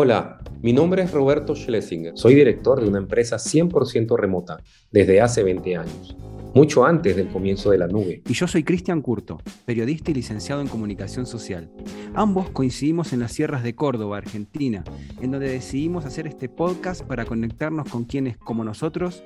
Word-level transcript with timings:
Hola, 0.00 0.38
mi 0.62 0.72
nombre 0.72 1.02
es 1.02 1.10
Roberto 1.10 1.56
Schlesinger. 1.56 2.16
Soy 2.16 2.36
director 2.36 2.80
de 2.80 2.88
una 2.88 2.98
empresa 2.98 3.34
100% 3.34 4.16
remota 4.16 4.62
desde 4.92 5.20
hace 5.20 5.42
20 5.42 5.74
años, 5.74 6.16
mucho 6.54 6.84
antes 6.84 7.16
del 7.16 7.26
comienzo 7.26 7.72
de 7.72 7.78
la 7.78 7.88
nube. 7.88 8.22
Y 8.28 8.32
yo 8.32 8.46
soy 8.46 8.62
Cristian 8.62 9.02
Curto, 9.02 9.38
periodista 9.64 10.12
y 10.12 10.14
licenciado 10.14 10.60
en 10.60 10.68
comunicación 10.68 11.26
social. 11.26 11.68
Ambos 12.14 12.48
coincidimos 12.50 13.12
en 13.12 13.18
las 13.18 13.32
sierras 13.32 13.64
de 13.64 13.74
Córdoba, 13.74 14.18
Argentina, 14.18 14.84
en 15.20 15.32
donde 15.32 15.48
decidimos 15.48 16.04
hacer 16.04 16.28
este 16.28 16.48
podcast 16.48 17.02
para 17.02 17.24
conectarnos 17.24 17.90
con 17.90 18.04
quienes, 18.04 18.36
como 18.36 18.62
nosotros, 18.62 19.24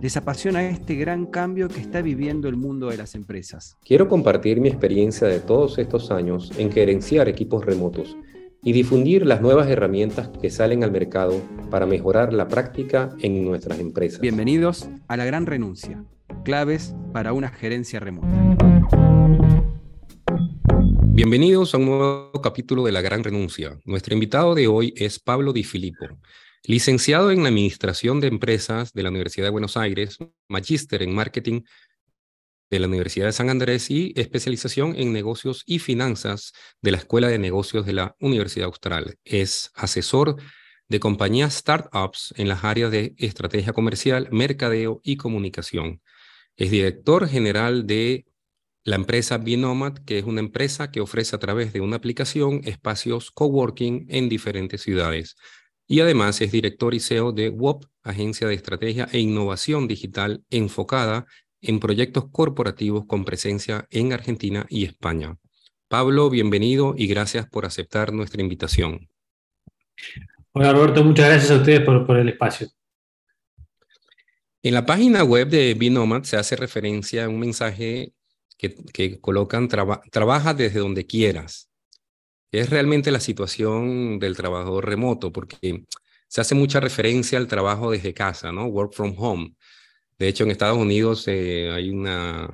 les 0.00 0.16
apasiona 0.16 0.62
este 0.68 0.94
gran 0.94 1.26
cambio 1.26 1.66
que 1.66 1.80
está 1.80 2.00
viviendo 2.00 2.48
el 2.48 2.54
mundo 2.54 2.90
de 2.90 2.96
las 2.96 3.16
empresas. 3.16 3.76
Quiero 3.84 4.06
compartir 4.06 4.60
mi 4.60 4.68
experiencia 4.68 5.26
de 5.26 5.40
todos 5.40 5.78
estos 5.78 6.12
años 6.12 6.52
en 6.58 6.70
gerenciar 6.70 7.28
equipos 7.28 7.66
remotos 7.66 8.16
y 8.64 8.72
difundir 8.72 9.26
las 9.26 9.40
nuevas 9.40 9.68
herramientas 9.68 10.30
que 10.40 10.48
salen 10.48 10.84
al 10.84 10.92
mercado 10.92 11.42
para 11.68 11.84
mejorar 11.84 12.32
la 12.32 12.46
práctica 12.46 13.10
en 13.18 13.44
nuestras 13.44 13.80
empresas. 13.80 14.20
Bienvenidos 14.20 14.88
a 15.08 15.16
La 15.16 15.24
Gran 15.24 15.46
Renuncia, 15.46 16.04
claves 16.44 16.94
para 17.12 17.32
una 17.32 17.48
gerencia 17.48 17.98
remota. 17.98 18.28
Bienvenidos 21.08 21.74
a 21.74 21.78
un 21.78 21.86
nuevo 21.86 22.32
capítulo 22.40 22.84
de 22.84 22.92
La 22.92 23.00
Gran 23.00 23.24
Renuncia. 23.24 23.76
Nuestro 23.84 24.14
invitado 24.14 24.54
de 24.54 24.68
hoy 24.68 24.94
es 24.96 25.18
Pablo 25.18 25.52
Di 25.52 25.64
Filippo, 25.64 26.06
licenciado 26.64 27.32
en 27.32 27.44
Administración 27.44 28.20
de 28.20 28.28
Empresas 28.28 28.92
de 28.92 29.02
la 29.02 29.10
Universidad 29.10 29.48
de 29.48 29.50
Buenos 29.50 29.76
Aires, 29.76 30.18
magíster 30.48 31.02
en 31.02 31.12
Marketing 31.12 31.62
de 32.72 32.80
la 32.80 32.88
Universidad 32.88 33.26
de 33.26 33.32
San 33.32 33.50
Andrés 33.50 33.90
y 33.90 34.14
especialización 34.16 34.94
en 34.96 35.12
negocios 35.12 35.62
y 35.66 35.78
finanzas 35.78 36.54
de 36.80 36.92
la 36.92 36.96
Escuela 36.96 37.28
de 37.28 37.38
Negocios 37.38 37.84
de 37.84 37.92
la 37.92 38.16
Universidad 38.18 38.64
Austral. 38.64 39.18
Es 39.24 39.70
asesor 39.74 40.36
de 40.88 40.98
compañías 40.98 41.52
startups 41.52 42.32
en 42.38 42.48
las 42.48 42.64
áreas 42.64 42.90
de 42.90 43.14
estrategia 43.18 43.74
comercial, 43.74 44.28
mercadeo 44.32 45.02
y 45.04 45.18
comunicación. 45.18 46.00
Es 46.56 46.70
director 46.70 47.28
general 47.28 47.86
de 47.86 48.24
la 48.84 48.96
empresa 48.96 49.36
Binomad, 49.36 49.98
que 49.98 50.18
es 50.18 50.24
una 50.24 50.40
empresa 50.40 50.90
que 50.90 51.02
ofrece 51.02 51.36
a 51.36 51.40
través 51.40 51.74
de 51.74 51.82
una 51.82 51.96
aplicación 51.96 52.62
espacios 52.64 53.30
coworking 53.32 54.06
en 54.08 54.30
diferentes 54.30 54.80
ciudades. 54.80 55.36
Y 55.86 56.00
además 56.00 56.40
es 56.40 56.50
director 56.50 56.94
y 56.94 57.00
CEO 57.00 57.32
de 57.32 57.50
WOP, 57.50 57.84
Agencia 58.02 58.48
de 58.48 58.54
Estrategia 58.54 59.08
e 59.12 59.18
Innovación 59.18 59.86
Digital 59.86 60.42
enfocada 60.48 61.26
en 61.62 61.78
proyectos 61.78 62.24
corporativos 62.30 63.06
con 63.06 63.24
presencia 63.24 63.86
en 63.90 64.12
Argentina 64.12 64.66
y 64.68 64.84
España. 64.84 65.38
Pablo, 65.88 66.28
bienvenido 66.28 66.94
y 66.96 67.06
gracias 67.06 67.48
por 67.48 67.64
aceptar 67.64 68.12
nuestra 68.12 68.42
invitación. 68.42 69.08
Hola 70.52 70.72
Roberto, 70.72 71.04
muchas 71.04 71.28
gracias 71.28 71.50
a 71.52 71.56
ustedes 71.56 71.80
por, 71.80 72.16
el 72.18 72.28
espacio. 72.28 72.68
En 74.62 74.74
la 74.74 74.84
página 74.84 75.22
web 75.22 75.48
de 75.48 75.74
Binomad 75.74 76.24
se 76.24 76.36
hace 76.36 76.56
referencia 76.56 77.24
a 77.24 77.28
un 77.28 77.38
mensaje 77.38 78.12
que, 78.58 79.20
colocan, 79.20 79.68
trabaja 79.68 80.54
desde 80.54 80.80
donde 80.80 81.06
quieras. 81.06 81.68
Es 82.50 82.70
realmente 82.70 83.10
la 83.10 83.20
situación 83.20 84.18
del 84.18 84.36
trabajador 84.36 84.86
remoto, 84.86 85.32
porque 85.32 85.84
se 86.28 86.40
hace 86.40 86.54
mucha 86.54 86.80
referencia 86.80 87.38
al 87.38 87.48
trabajo 87.48 87.90
desde 87.90 88.14
casa, 88.14 88.52
¿no? 88.52 88.66
Work 88.66 88.92
from 88.92 89.14
home. 89.16 89.54
De 90.22 90.28
hecho, 90.28 90.44
en 90.44 90.52
Estados 90.52 90.78
Unidos 90.78 91.26
eh, 91.26 91.68
hay 91.72 91.90
una 91.90 92.48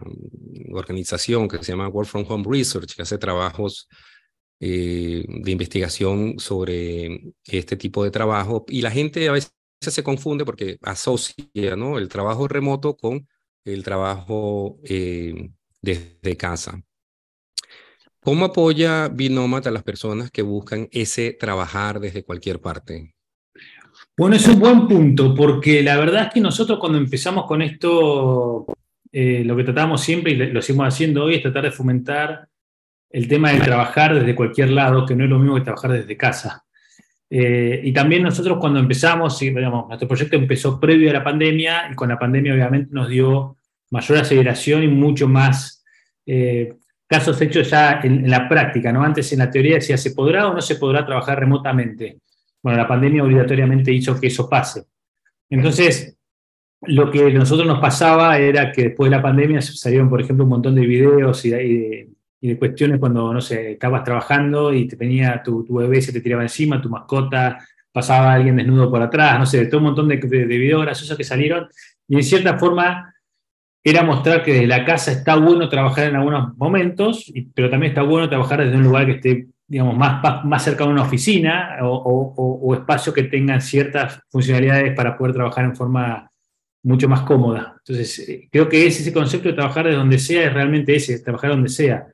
organización 0.73 1.49
que 1.49 1.59
se 1.59 1.73
llama 1.73 1.89
Work 1.89 2.09
from 2.09 2.25
Home 2.27 2.47
Research, 2.49 2.95
que 2.97 3.03
hace 3.03 3.19
trabajos 3.19 3.91
eh, 4.59 5.23
de 5.29 5.51
investigación 5.51 6.39
sobre 6.39 7.35
este 7.45 7.77
tipo 7.77 8.03
de 8.05 8.11
trabajo. 8.11 8.65
Y 8.69 8.81
la 8.81 8.91
gente 8.91 9.29
a 9.29 9.33
veces 9.33 9.53
se 9.81 10.03
confunde 10.03 10.47
porque 10.47 10.79
asocia 10.81 11.45
el 11.53 12.09
trabajo 12.09 12.49
remoto 12.49 12.97
con 12.97 13.29
el 13.67 13.85
trabajo 13.85 14.79
eh, 14.85 15.51
desde 15.83 16.39
casa. 16.39 16.83
¿Cómo 18.21 18.47
apoya 18.47 19.09
Binomat 19.09 19.67
a 19.67 19.71
las 19.71 19.83
personas 19.83 20.31
que 20.31 20.41
buscan 20.41 20.89
ese 20.91 21.35
trabajar 21.35 22.01
desde 22.01 22.25
cualquier 22.25 22.63
parte? 22.63 23.18
Bueno, 24.19 24.35
es 24.35 24.49
un 24.49 24.59
buen 24.59 24.89
punto, 24.89 25.33
porque 25.33 25.81
la 25.81 25.97
verdad 25.97 26.25
es 26.25 26.33
que 26.35 26.41
nosotros 26.41 26.81
cuando 26.81 26.99
empezamos 26.99 27.47
con 27.47 27.63
esto, 27.63 28.67
eh, 29.13 29.45
lo 29.45 29.57
que 29.57 29.63
tratamos 29.63 30.01
siempre, 30.01 30.33
y 30.33 30.37
lo 30.37 30.61
seguimos 30.61 30.89
haciendo 30.89 31.23
hoy, 31.23 31.37
es 31.37 31.43
tratar 31.43 31.63
de 31.63 31.71
fomentar 31.71 32.49
el 33.11 33.29
tema 33.29 33.53
de 33.53 33.61
trabajar 33.61 34.17
desde 34.17 34.35
cualquier 34.35 34.71
lado, 34.71 35.07
que 35.07 35.15
no 35.15 35.23
es 35.23 35.31
lo 35.31 35.39
mismo 35.39 35.55
que 35.55 35.61
trabajar 35.61 35.93
desde 35.93 36.17
casa. 36.17 36.65
Eh, 37.31 37.81
y 37.85 37.93
también 37.93 38.25
nosotros 38.25 38.59
cuando 38.59 38.81
empezamos, 38.81 39.39
digamos, 39.39 39.87
nuestro 39.87 40.09
proyecto 40.09 40.35
empezó 40.35 40.81
previo 40.81 41.11
a 41.11 41.13
la 41.13 41.23
pandemia 41.23 41.89
y 41.93 41.95
con 41.95 42.09
la 42.09 42.19
pandemia 42.19 42.55
obviamente 42.55 42.89
nos 42.93 43.09
dio 43.09 43.57
mayor 43.91 44.19
aceleración 44.19 44.83
y 44.83 44.89
mucho 44.89 45.29
más 45.29 45.85
eh, 46.27 46.75
casos 47.07 47.41
hechos 47.41 47.71
ya 47.71 48.01
en, 48.03 48.25
en, 48.25 48.31
la 48.31 48.49
práctica, 48.49 48.91
¿no? 48.91 49.05
Antes 49.05 49.33
en 49.33 49.39
la 49.39 49.49
teoría 49.49 49.77
decía, 49.77 49.97
¿se 49.97 50.11
podrá 50.11 50.49
o 50.49 50.55
no 50.55 50.61
se 50.61 50.75
podrá 50.75 51.07
trabajar 51.07 51.39
remotamente? 51.39 52.19
Bueno, 52.63 52.79
la 52.79 52.89
pandemia 52.89 53.23
obligatoriamente 53.23 53.93
hizo 53.93 54.19
que 54.21 54.27
eso 54.29 54.49
pase. 54.49 54.85
Entonces, 55.51 56.19
lo 56.83 57.11
que 57.11 57.27
a 57.27 57.31
nosotros 57.31 57.67
nos 57.67 57.81
pasaba 57.81 58.39
era 58.39 58.71
que 58.73 58.85
después 58.85 59.11
de 59.11 59.17
la 59.17 59.23
pandemia 59.23 59.61
salieron, 59.61 60.09
por 60.09 60.21
ejemplo, 60.21 60.45
un 60.45 60.51
montón 60.51 60.75
de 60.75 60.87
videos 60.87 61.45
y 61.45 61.51
de, 61.51 62.09
cuestiones 62.59 63.01
cuando, 63.01 63.33
no 63.33 63.41
sé, 63.41 63.73
estabas 63.73 64.05
trabajando 64.05 64.73
y 64.73 64.87
te 64.87 64.97
venía 64.97 65.43
tu, 65.43 65.67
bebé, 65.69 66.01
se 66.01 66.13
te 66.13 66.21
tiraba 66.21 66.43
encima, 66.43 66.81
tu 66.81 66.89
mascota, 66.89 67.59
pasaba 67.91 68.33
alguien 68.33 68.57
desnudo 68.57 68.91
por 68.91 69.03
atrás, 69.03 69.39
no 69.39 69.47
sé, 69.47 69.67
todo 69.67 69.79
un 69.79 69.87
montón 69.87 70.09
de, 70.09 70.19
de, 70.19 70.45
videos 70.45 70.83
graciosos 70.83 71.17
que 71.17 71.25
salieron. 71.25 71.69
Y 72.07 72.17
en 72.17 72.23
cierta 72.23 72.57
forma 72.59 73.13
era 73.83 74.03
mostrar 74.03 74.45
que 74.45 74.53
desde 74.53 74.67
la 74.67 74.85
casa 74.85 75.11
está 75.11 75.37
bueno 75.37 75.69
trabajar 75.69 76.09
en 76.09 76.17
algunos 76.17 76.57
momentos, 76.57 77.33
pero 77.55 77.71
también 77.71 77.91
está 77.91 78.03
bueno 78.03 78.29
trabajar 78.29 78.65
desde 78.65 78.77
un 78.77 78.85
lugar 78.85 79.07
que 79.07 79.13
esté 79.13 79.49
digamos, 79.69 79.97
más, 79.97 80.45
más 80.45 80.65
cerca 80.65 80.85
de 80.85 80.91
una 80.91 81.03
oficina 81.03 81.77
o, 81.83 82.75
espacio 82.75 83.13
que 83.13 83.25
tengan 83.25 83.61
ciertas 83.61 84.21
funcionalidades 84.31 84.95
para 84.95 85.17
poder 85.17 85.35
trabajar 85.35 85.65
en 85.67 85.77
forma 85.77 86.31
mucho 86.83 87.09
más 87.09 87.21
cómoda. 87.23 87.75
Entonces, 87.79 88.19
eh, 88.29 88.49
creo 88.51 88.69
que 88.69 88.87
ese 88.87 89.13
concepto 89.13 89.49
de 89.49 89.55
trabajar 89.55 89.87
de 89.87 89.95
donde 89.95 90.19
sea 90.19 90.47
es 90.47 90.55
realmente 90.55 90.97
ese, 90.97 91.19
trabajar 91.21 91.51
donde 91.51 91.69
sea. 91.69 92.07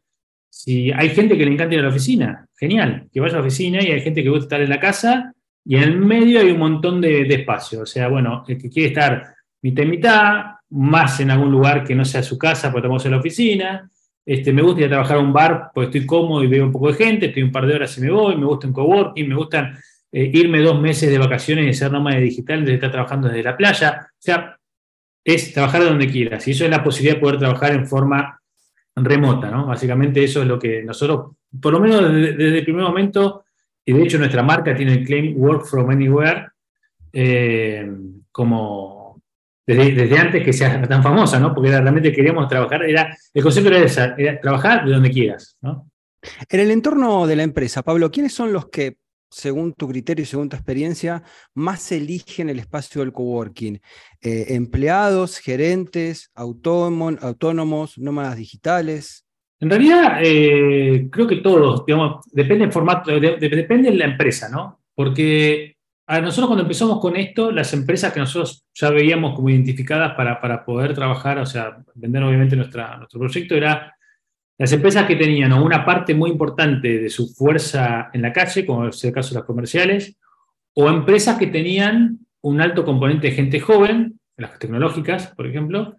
Si 0.50 0.91
hay 0.93 1.10
gente 1.10 1.38
que 1.38 1.44
le 1.44 1.53
encanta 1.53 1.75
ir 1.75 1.81
a 1.81 1.84
la 1.84 1.88
oficina, 1.91 2.47
genial, 2.56 3.09
que 3.12 3.20
vaya 3.20 3.34
a 3.34 3.41
la 3.41 3.47
oficina 3.47 3.82
y 3.82 3.93
hay 3.93 4.00
gente 4.00 4.22
que 4.22 4.31
gusta 4.31 4.44
estar 4.44 4.60
en 4.60 4.70
la 4.70 4.81
casa 4.81 5.32
y 5.64 5.76
en 5.76 5.82
el 5.82 5.97
medio 5.97 6.41
hay 6.41 6.50
un 6.50 6.59
montón 6.59 7.00
de, 7.00 7.22
espacio. 7.22 7.82
O 7.82 7.87
sea, 7.87 8.09
bueno, 8.09 8.44
el 8.48 8.59
que 8.59 8.69
quiere 8.69 8.88
estar 8.88 9.34
mitad 9.62 9.82
y 9.82 9.87
mitad, 9.87 10.44
más 10.70 11.20
en 11.20 11.31
algún 11.31 11.50
lugar 11.50 11.84
que 11.84 11.94
no 11.94 12.04
sea 12.04 12.22
su 12.22 12.37
casa, 12.37 12.70
porque 12.70 12.87
estamos 12.87 13.04
en 13.04 13.12
la 13.12 13.19
oficina, 13.19 13.91
este, 14.26 14.52
me 14.52 14.62
gusta 14.62 14.80
ir 14.80 14.86
a 14.86 14.90
trabajar 14.90 15.18
a 15.18 15.20
un 15.20 15.32
bar 15.32 15.70
porque 15.74 15.86
estoy 15.86 16.06
cómodo 16.06 16.42
y 16.42 16.46
veo 16.46 16.64
un 16.64 16.72
poco 16.72 16.88
de 16.88 16.94
gente, 16.94 17.26
estoy 17.26 17.42
un 17.42 17.52
par 17.52 17.66
de 17.66 17.74
horas 17.74 17.96
y 17.98 18.00
me 18.00 18.10
voy, 18.10 18.36
me 18.36 18.46
gusta 18.46 18.66
un 18.66 18.72
coworking, 18.72 19.28
me 19.28 19.34
gusta 19.34 19.78
eh, 20.10 20.30
irme 20.32 20.60
dos 20.60 20.80
meses 20.80 21.10
de 21.10 21.18
vacaciones 21.18 21.66
y 21.66 21.74
ser 21.74 21.92
nómada 21.92 22.18
digital 22.18 22.60
desde 22.60 22.74
estar 22.74 22.90
trabajando 22.90 23.28
desde 23.28 23.42
la 23.42 23.56
playa. 23.56 24.08
O 24.10 24.16
sea, 24.18 24.58
es 25.24 25.52
trabajar 25.52 25.84
donde 25.84 26.06
quieras. 26.06 26.46
Y 26.46 26.52
eso 26.52 26.64
es 26.64 26.70
la 26.70 26.84
posibilidad 26.84 27.16
de 27.16 27.20
poder 27.20 27.38
trabajar 27.38 27.72
en 27.72 27.86
forma 27.86 28.40
remota, 28.96 29.50
¿no? 29.50 29.66
Básicamente 29.66 30.22
eso 30.22 30.42
es 30.42 30.48
lo 30.48 30.58
que 30.58 30.82
nosotros, 30.82 31.32
por 31.60 31.72
lo 31.72 31.80
menos 31.80 32.12
desde, 32.12 32.58
el 32.58 32.64
primer 32.64 32.84
momento, 32.84 33.44
y 33.84 33.92
de 33.92 34.02
hecho 34.02 34.18
nuestra 34.18 34.42
marca 34.42 34.74
tiene 34.74 34.92
el 34.92 35.04
claim 35.04 35.34
Work 35.36 35.66
from 35.66 35.90
Anywhere 35.90 36.48
eh, 37.12 37.90
como 38.30 39.03
desde, 39.66 40.19
antes 40.19 40.44
que 40.44 40.52
sea 40.52 40.80
tan 40.82 41.02
famosa, 41.02 41.38
¿no? 41.38 41.54
Porque 41.54 41.70
realmente 41.70 42.12
queríamos 42.12 42.48
trabajar, 42.48 42.84
era, 42.84 43.16
el 43.32 43.42
concepto 43.42 43.70
era, 43.70 43.78
esa, 43.78 44.14
era 44.16 44.41
trabajar 44.41 44.84
de 44.84 44.92
donde 44.92 45.10
quieras, 45.10 45.56
¿no? 45.62 45.91
En 46.48 46.60
el 46.60 46.70
entorno 46.70 47.26
de 47.26 47.37
la 47.37 47.43
empresa, 47.43 47.82
Pablo, 47.82 48.11
¿quiénes 48.11 48.32
son 48.32 48.52
los 48.52 48.69
que, 48.69 48.96
según 49.31 49.75
tu 49.75 49.88
criterio 49.88 50.22
y 50.22 50.26
según 50.26 50.49
tu 50.49 50.56
experiencia, 50.56 51.22
más 51.55 51.93
eligen 51.93 52.49
el 52.49 52.58
espacio 52.58 53.00
del 53.02 53.12
coworking? 53.12 53.81
Eh, 54.20 54.46
¿Empleados, 54.49 55.38
gerentes, 55.38 56.31
autónomos, 56.34 57.99
nómadas 57.99 58.37
digitales? 58.37 59.25
En 59.61 59.70
realidad, 59.70 60.19
eh, 60.22 61.08
creo 61.11 61.26
que 61.26 61.37
todos, 61.37 61.84
digamos, 61.87 62.25
depende 62.32 62.64
del 62.64 62.72
formato, 62.72 63.12
depende 63.12 63.90
de 63.90 63.96
la 63.96 64.06
empresa, 64.06 64.49
¿no? 64.49 64.81
Porque 64.94 65.76
a 66.06 66.20
nosotros 66.20 66.48
cuando 66.48 66.64
empezamos 66.64 67.00
con 67.00 67.16
esto, 67.16 67.50
las 67.50 67.72
empresas 67.72 68.12
que 68.12 68.20
nosotros 68.20 68.66
ya 68.74 68.90
veíamos 68.90 69.34
como 69.34 69.48
identificadas 69.48 70.14
para, 70.14 70.40
para 70.40 70.64
poder 70.64 70.92
trabajar, 70.94 71.38
o 71.38 71.46
sea, 71.46 71.78
vender 71.94 72.22
obviamente 72.22 72.56
nuestra, 72.56 72.98
nuestro 72.98 73.20
proyecto, 73.20 73.54
era 73.54 73.96
las 74.58 74.72
empresas 74.72 75.06
que 75.06 75.16
tenían 75.16 75.52
una 75.54 75.84
parte 75.84 76.14
muy 76.14 76.30
importante 76.30 76.98
de 76.98 77.08
su 77.08 77.28
fuerza 77.28 78.10
en 78.12 78.22
la 78.22 78.32
calle, 78.32 78.66
como 78.66 78.86
es 78.88 79.02
el 79.02 79.12
caso 79.12 79.30
de 79.30 79.40
las 79.40 79.46
comerciales, 79.46 80.16
o 80.74 80.88
empresas 80.88 81.38
que 81.38 81.46
tenían 81.46 82.18
un 82.42 82.60
alto 82.60 82.84
componente 82.84 83.28
de 83.28 83.34
gente 83.34 83.60
joven, 83.60 84.20
las 84.36 84.58
tecnológicas, 84.58 85.28
por 85.28 85.46
ejemplo, 85.46 85.96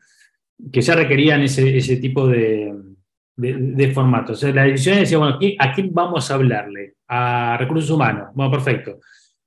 que 0.72 0.82
ya 0.82 0.96
requerían 0.96 1.42
ese, 1.42 1.76
ese 1.76 1.98
tipo 1.98 2.28
de, 2.28 2.74
de, 3.38 3.54
de 3.54 3.92
formato. 3.92 4.34
O 4.34 4.36
sea, 4.36 4.54
la 4.54 4.64
decisión 4.64 5.00
decía, 5.00 5.18
bueno, 5.18 5.40
¿a 5.60 5.74
quién 5.74 5.92
vamos 5.92 6.30
a 6.30 6.36
hablarle? 6.36 6.94
A 7.08 7.58
recursos 7.58 7.90
humanos. 7.90 8.30
Bueno, 8.36 8.52
perfecto 8.52 9.00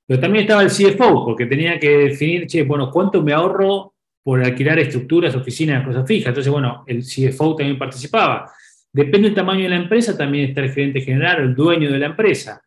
Pero 0.09 0.21
también 0.21 0.45
estaba 0.45 0.63
el 0.63 0.71
CFO, 0.71 1.23
porque 1.23 1.45
tenía 1.45 1.79
que 1.79 1.87
definir, 1.87 2.47
bueno, 2.65 2.89
¿cuánto 2.89 3.21
me 3.21 3.31
ahorro 3.31 3.93
por 4.23 4.43
alquilar 4.43 4.79
estructuras, 4.79 5.35
oficinas, 5.35 5.85
cosas 5.85 6.07
fijas? 6.07 6.29
Entonces, 6.29 6.51
bueno, 6.51 6.83
el 6.87 7.03
CFO 7.03 7.55
también 7.55 7.77
participaba. 7.77 8.49
Depende 8.91 9.27
del 9.27 9.35
tamaño 9.35 9.61
de 9.61 9.69
la 9.69 9.75
empresa, 9.75 10.17
también 10.17 10.49
está 10.49 10.61
el 10.61 10.71
gerente 10.71 11.01
general, 11.01 11.43
el 11.43 11.53
dueño 11.53 11.91
de 11.91 11.99
la 11.99 12.07
empresa. 12.07 12.59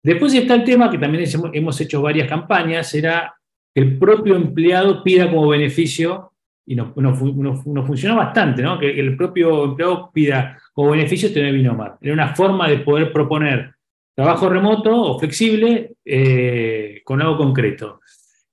Después 0.00 0.32
está 0.34 0.54
el 0.54 0.62
tema 0.62 0.88
que 0.88 0.98
también 0.98 1.28
hemos 1.54 1.80
hecho 1.80 2.00
varias 2.00 2.28
campañas, 2.28 2.94
era 2.94 3.34
que 3.74 3.80
el 3.80 3.98
propio 3.98 4.36
empleado 4.36 5.02
pida 5.02 5.28
como 5.28 5.48
beneficio, 5.48 6.34
y 6.66 6.76
nos 6.76 6.96
no, 6.96 7.16
funcionó 7.16 8.14
bastante, 8.14 8.62
¿no? 8.62 8.78
que 8.78 8.90
el 8.90 9.16
propio 9.16 9.64
empleado 9.64 10.12
pida 10.12 10.56
como 10.72 10.92
beneficio 10.92 11.32
tener 11.32 11.52
Vinomar. 11.52 11.98
Era 12.00 12.14
una 12.14 12.32
forma 12.32 12.68
de 12.68 12.78
poder 12.78 13.12
proponer 13.12 13.75
trabajo 14.16 14.48
remoto 14.48 14.98
o 14.98 15.18
flexible 15.18 15.92
eh, 16.02 17.02
con 17.04 17.20
algo 17.20 17.36
concreto. 17.36 18.00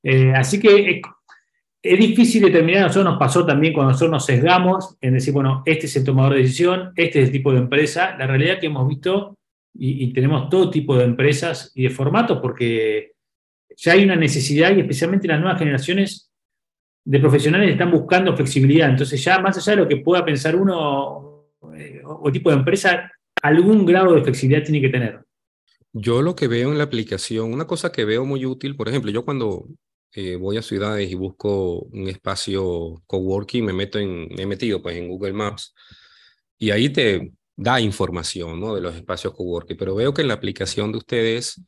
Eh, 0.04 0.34
así 0.36 0.60
que 0.60 1.02
es 1.82 2.00
difícil 2.00 2.44
determinar, 2.44 2.84
a 2.84 2.88
nosotros 2.88 3.12
nos 3.12 3.20
pasó 3.20 3.46
también 3.46 3.74
cuando 3.74 3.92
nosotros 3.94 4.12
nos 4.12 4.26
sesgamos 4.26 4.98
en 5.00 5.14
decir, 5.14 5.34
bueno, 5.34 5.64
este 5.66 5.86
es 5.86 5.96
el 5.96 6.04
tomador 6.04 6.34
de 6.34 6.42
decisión, 6.42 6.92
este 6.98 7.22
es 7.22 7.28
el 7.28 7.32
tipo 7.32 7.54
de 7.54 7.60
empresa. 7.60 8.16
La 8.18 8.28
realidad 8.28 8.60
que 8.60 8.68
hemos 8.68 8.88
visto, 8.88 9.38
y, 9.74 10.12
tenemos 10.14 10.50
todo 10.50 10.70
tipo 10.70 10.98
de 10.98 11.06
empresas 11.06 11.72
y 11.74 11.84
de 11.84 11.90
formatos, 11.90 12.40
porque 12.42 13.14
ya 13.78 13.94
hay 13.94 14.04
una 14.04 14.18
necesidad, 14.18 14.76
y 14.76 14.82
especialmente 14.82 15.30
las 15.30 15.40
nuevas 15.40 15.60
generaciones 15.60 16.30
de 17.06 17.20
profesionales 17.20 17.72
están 17.72 17.90
buscando 17.90 18.36
flexibilidad. 18.36 18.90
Entonces, 18.90 19.24
ya 19.24 19.40
más 19.40 19.58
allá 19.58 19.72
de 19.72 19.82
lo 19.84 19.88
que 19.88 19.98
pueda 19.98 20.26
pensar 20.26 20.58
uno 20.58 21.48
eh, 21.76 22.02
o 22.04 22.30
tipo 22.32 22.50
de 22.50 22.58
empresa, 22.58 23.10
algún 23.42 23.86
grado 23.86 24.14
de 24.14 24.24
flexibilidad 24.24 24.64
tiene 24.64 24.82
que 24.82 24.90
tener. 24.90 25.23
Yo 25.94 26.24
lo 26.24 26.36
que 26.36 26.48
veo 26.48 26.72
en 26.72 26.80
la 26.80 26.86
aplicación, 26.86 27.54
una 27.54 27.68
cosa 27.68 27.92
que 27.92 28.04
veo 28.04 28.26
muy 28.26 28.46
útil, 28.48 28.76
por 28.76 28.90
ejemplo, 28.90 29.12
yo 29.12 29.24
cuando 29.24 29.68
eh, 30.14 30.36
voy 30.38 30.58
a 30.58 30.64
ciudades 30.64 31.12
y 31.12 31.16
busco 31.16 31.82
un 31.82 32.08
espacio 32.08 33.04
coworking, 33.06 33.64
me 33.66 33.74
meto 33.74 34.00
en, 34.00 34.28
me 34.30 34.44
he 34.44 34.46
metido 34.48 34.82
pues 34.82 34.98
en 34.98 35.08
Google 35.08 35.34
Maps 35.34 35.76
y 36.58 36.72
ahí 36.72 36.90
te 36.90 37.34
da 37.56 37.80
información 37.80 38.60
¿no? 38.60 38.74
de 38.76 38.82
los 38.82 38.96
espacios 38.96 39.34
coworking, 39.36 39.78
pero 39.78 39.96
veo 39.96 40.14
que 40.14 40.24
en 40.24 40.30
la 40.30 40.34
aplicación 40.36 40.92
de 40.92 40.98
ustedes 40.98 41.62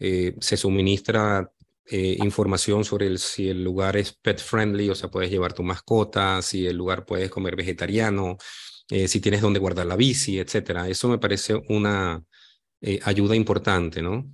eh, 0.00 0.34
se 0.40 0.56
suministra 0.58 1.50
eh, 1.86 2.16
información 2.22 2.84
sobre 2.84 3.16
si 3.18 3.48
el 3.48 3.64
lugar 3.64 3.96
es 3.96 4.12
pet 4.12 4.38
friendly, 4.38 4.90
o 4.90 4.94
sea, 4.94 5.10
puedes 5.10 5.30
llevar 5.30 5.54
tu 5.54 5.62
mascota, 5.62 6.42
si 6.42 6.66
el 6.66 6.76
lugar 6.76 7.06
puedes 7.06 7.30
comer 7.30 7.56
vegetariano, 7.56 8.36
si 8.86 9.20
tienes 9.20 9.40
donde 9.40 9.60
guardar 9.60 9.86
la 9.86 9.96
bici, 9.96 10.38
etcétera. 10.38 10.88
Eso 10.88 11.08
me 11.08 11.18
parece 11.18 11.54
una, 11.70 12.22
eh, 12.86 13.00
ayuda 13.02 13.34
importante, 13.34 14.02
¿no? 14.02 14.26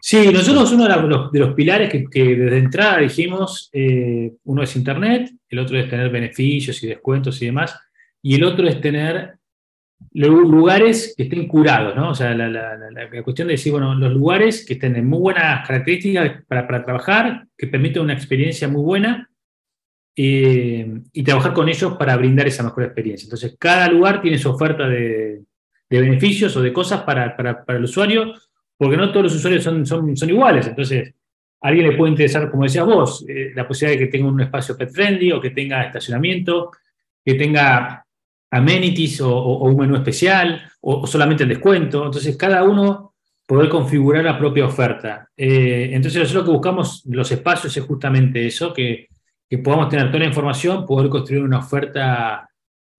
Sí, 0.00 0.30
nosotros 0.32 0.72
uno 0.72 0.88
de 0.88 1.38
los, 1.38 1.54
pilares 1.54 1.92
que, 2.10 2.24
desde 2.24 2.56
entrada 2.56 2.98
dijimos, 2.98 3.68
eh, 3.74 4.32
uno 4.44 4.62
es 4.62 4.74
Internet, 4.74 5.30
el 5.50 5.58
otro 5.58 5.78
es 5.78 5.90
tener 5.90 6.08
beneficios 6.08 6.82
y 6.82 6.86
descuentos 6.86 7.42
y 7.42 7.46
demás, 7.46 7.78
y 8.22 8.36
el 8.36 8.44
otro 8.44 8.66
es 8.66 8.80
tener 8.80 9.34
lugares 10.12 11.12
que 11.14 11.24
estén 11.24 11.46
curados, 11.46 11.94
¿no? 11.94 12.10
O 12.10 12.14
sea, 12.14 12.34
la, 12.34 12.78
cuestión 13.22 13.48
de 13.48 13.54
decir, 13.54 13.72
bueno, 13.72 13.94
los 13.94 14.12
lugares 14.12 14.64
que 14.64 14.72
estén 14.72 14.96
en 14.96 15.06
muy 15.06 15.18
buenas 15.18 15.66
características 15.66 16.42
para, 16.48 16.66
trabajar, 16.66 17.46
que 17.54 17.66
permitan 17.66 18.04
una 18.04 18.14
experiencia 18.14 18.66
muy 18.68 18.82
buena 18.82 19.28
eh, 20.16 20.90
y 21.12 21.22
trabajar 21.22 21.52
con 21.52 21.68
ellos 21.68 21.98
para 21.98 22.16
brindar 22.16 22.48
esa 22.48 22.62
mejor 22.62 22.84
experiencia. 22.84 23.26
Entonces, 23.26 23.54
cada 23.58 23.86
lugar 23.88 24.22
tiene 24.22 24.38
su 24.38 24.48
oferta 24.48 24.88
de, 24.88 25.42
de 25.90 26.00
beneficios 26.00 26.56
o 26.56 26.62
de 26.62 26.72
cosas 26.72 27.02
para, 27.02 27.36
el 27.66 27.84
usuario, 27.84 28.32
porque 28.76 28.96
no 28.96 29.10
todos 29.10 29.24
los 29.24 29.34
usuarios 29.34 29.64
son, 29.64 29.84
son, 29.84 30.16
son 30.16 30.30
iguales. 30.30 30.68
Entonces, 30.68 31.12
a 31.60 31.68
alguien 31.68 31.88
le 31.88 31.96
puede 31.96 32.12
interesar, 32.12 32.50
como 32.50 32.62
decías 32.62 32.86
vos, 32.86 33.24
eh, 33.28 33.50
la 33.54 33.66
posibilidad 33.66 33.98
de 33.98 34.06
que 34.06 34.12
tenga 34.12 34.28
un 34.28 34.40
espacio 34.40 34.76
pet 34.76 34.90
friendly 34.90 35.32
o 35.32 35.40
que 35.40 35.50
tenga 35.50 35.82
estacionamiento, 35.82 36.70
que 37.24 37.34
tenga 37.34 38.06
amenities 38.52 39.20
o, 39.20 39.58
un 39.58 39.76
menú 39.76 39.96
especial 39.96 40.62
o, 40.80 41.06
solamente 41.06 41.42
el 41.42 41.48
descuento. 41.48 42.06
Entonces, 42.06 42.36
cada 42.36 42.62
uno 42.62 43.14
poder 43.44 43.68
configurar 43.68 44.24
la 44.24 44.38
propia 44.38 44.64
oferta. 44.64 45.28
Eh, 45.36 45.90
entonces, 45.92 46.20
nosotros 46.20 46.44
lo 46.44 46.46
que 46.46 46.56
buscamos 46.56 47.02
los 47.06 47.30
espacios 47.32 47.76
es 47.76 47.84
justamente 47.84 48.46
eso, 48.46 48.72
que, 48.72 49.08
que 49.48 49.58
podamos 49.58 49.88
tener 49.88 50.06
toda 50.06 50.20
la 50.20 50.26
información, 50.26 50.86
poder 50.86 51.10
construir 51.10 51.42
una 51.42 51.58
oferta 51.58 52.48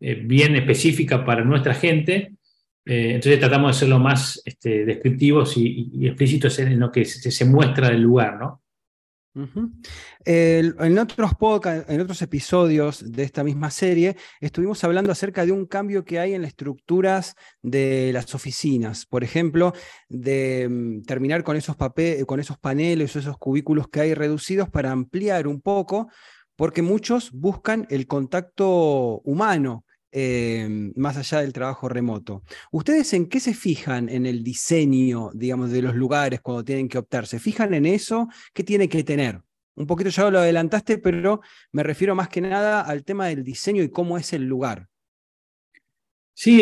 eh, 0.01 0.15
bien 0.15 0.57
específica 0.57 1.23
para 1.23 1.45
nuestra 1.45 1.73
gente 1.73 2.33
eh, 2.85 3.15
entonces 3.15 3.39
tratamos 3.39 3.75
de 3.75 3.79
ser 3.79 3.89
lo 3.89 3.99
más 3.99 4.41
este, 4.43 4.85
descriptivos 4.85 5.55
y, 5.55 6.07
explícitos 6.07 6.57
en 6.59 6.79
lo 6.79 6.91
que 6.91 7.05
se, 7.05 7.45
muestra 7.45 7.89
del 7.89 8.01
lugar, 8.01 8.39
¿no? 8.39 8.61
en, 10.25 10.99
otros 10.99 11.31
en 11.87 12.01
otros 12.01 12.21
episodios 12.21 13.11
de 13.13 13.23
esta 13.23 13.45
misma 13.45 13.71
serie, 13.71 14.17
estuvimos 14.41 14.83
hablando 14.83 15.11
acerca 15.11 15.45
de 15.45 15.53
un 15.53 15.67
cambio 15.67 16.03
que 16.03 16.19
hay 16.19 16.33
en 16.33 16.41
las 16.41 16.49
estructuras 16.49 17.35
de 17.61 18.11
las 18.13 18.35
oficinas. 18.35 19.05
Por 19.05 19.23
ejemplo, 19.23 19.73
de 20.09 20.67
mm, 20.69 21.03
terminar 21.03 21.43
con 21.43 21.55
esos, 21.55 21.77
con 22.25 22.39
esos 22.39 22.57
paneles 22.57 23.15
o 23.15 23.19
esos 23.19 23.37
cubículos 23.37 23.87
que 23.87 24.01
hay 24.01 24.13
reducidos 24.13 24.69
para 24.69 24.91
ampliar 24.91 25.47
un 25.47 25.61
poco, 25.61 26.09
porque 26.57 26.81
muchos 26.81 27.31
buscan 27.31 27.87
el 27.89 28.07
contacto 28.07 29.21
humano 29.23 29.85
Em, 30.13 30.91
más 30.97 31.15
allá 31.15 31.39
del 31.39 31.53
trabajo 31.53 31.87
remoto. 31.87 32.43
¿Ustedes 32.71 33.13
en 33.13 33.27
qué 33.27 33.39
se 33.39 33.53
fijan 33.53 34.09
en 34.09 34.25
el 34.25 34.43
diseño, 34.43 35.29
digamos, 35.33 35.71
de 35.71 35.81
los 35.81 35.95
lugares 35.95 36.41
cuando 36.41 36.65
tienen 36.65 36.89
que 36.89 36.97
optar? 36.97 37.25
¿Se 37.27 37.39
fijan 37.39 37.73
en 37.73 37.85
eso? 37.85 38.27
¿Qué 38.53 38.63
tiene 38.63 38.89
que 38.89 39.05
tener? 39.05 39.39
Un 39.75 39.87
poquito 39.87 40.09
ya 40.09 40.29
lo 40.29 40.39
adelantaste, 40.39 40.97
pero 40.97 41.39
me 41.71 41.83
refiero 41.83 42.13
más 42.13 42.27
que 42.27 42.41
nada 42.41 42.81
al 42.81 43.05
tema 43.05 43.27
del 43.27 43.41
diseño 43.41 43.83
y 43.83 43.89
cómo 43.89 44.17
es 44.17 44.33
el 44.33 44.43
lugar. 44.43 44.87
Sí, 46.33 46.61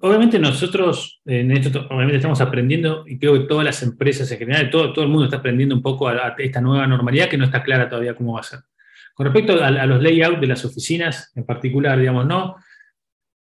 obviamente 0.00 0.38
nosotros 0.38 1.22
en 1.24 1.52
esto 1.52 1.86
obviamente 1.88 2.16
estamos 2.16 2.40
aprendiendo 2.40 3.04
y 3.06 3.18
creo 3.18 3.34
que 3.34 3.46
todas 3.46 3.64
las 3.64 3.82
empresas 3.82 4.30
en 4.32 4.38
general, 4.38 4.68
todo, 4.68 4.92
todo 4.92 5.04
el 5.04 5.10
mundo 5.10 5.24
está 5.24 5.38
aprendiendo 5.38 5.74
un 5.74 5.82
poco 5.82 6.08
a 6.08 6.34
esta 6.36 6.60
nueva 6.60 6.86
normalidad 6.86 7.28
que 7.28 7.38
no 7.38 7.44
está 7.44 7.62
clara 7.62 7.88
todavía 7.88 8.14
cómo 8.14 8.34
va 8.34 8.40
a 8.40 8.44
ser. 8.44 8.60
Con 9.20 9.26
respecto 9.26 9.62
a, 9.62 9.70
los 9.84 10.02
layouts 10.02 10.40
de 10.40 10.46
las 10.46 10.64
oficinas 10.64 11.30
en 11.34 11.44
particular, 11.44 11.98
digamos, 11.98 12.24
no. 12.24 12.56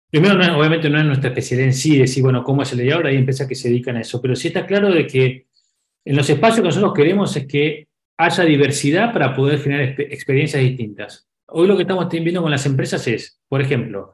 Primero, 0.10 0.58
obviamente 0.58 0.90
no 0.90 0.98
es 0.98 1.04
nuestra 1.04 1.32
especialidad 1.32 1.68
en 1.68 1.74
sí 1.74 1.98
decir, 1.98 2.24
bueno, 2.24 2.46
cómo 2.46 2.62
es 2.62 2.72
el 2.72 2.78
layout, 2.78 3.08
hay 3.08 3.18
empresas 3.18 3.46
que 3.46 3.56
se 3.56 3.68
dedican 3.68 3.98
a 3.98 4.00
eso, 4.00 4.22
pero 4.22 4.38
sí 4.38 4.48
está 4.48 4.66
claro 4.66 4.90
de 4.90 5.06
que 5.06 5.48
en 6.06 6.16
los 6.16 6.30
espacios 6.30 6.62
que 6.62 6.68
nosotros 6.68 6.94
queremos 6.94 7.36
es 7.36 7.46
que 7.46 7.90
haya 8.18 8.46
diversidad 8.46 9.12
para 9.12 9.36
poder 9.36 9.60
generar 9.60 10.00
experiencias 10.00 10.64
distintas. 10.64 11.28
Hoy 11.48 11.68
lo 11.68 11.76
que 11.76 11.82
estamos 11.82 12.08
viendo 12.10 12.42
con 12.42 12.52
las 12.52 12.66
empresas 12.66 13.06
es, 13.10 13.42
por 13.50 13.62
ejemplo, 13.62 14.14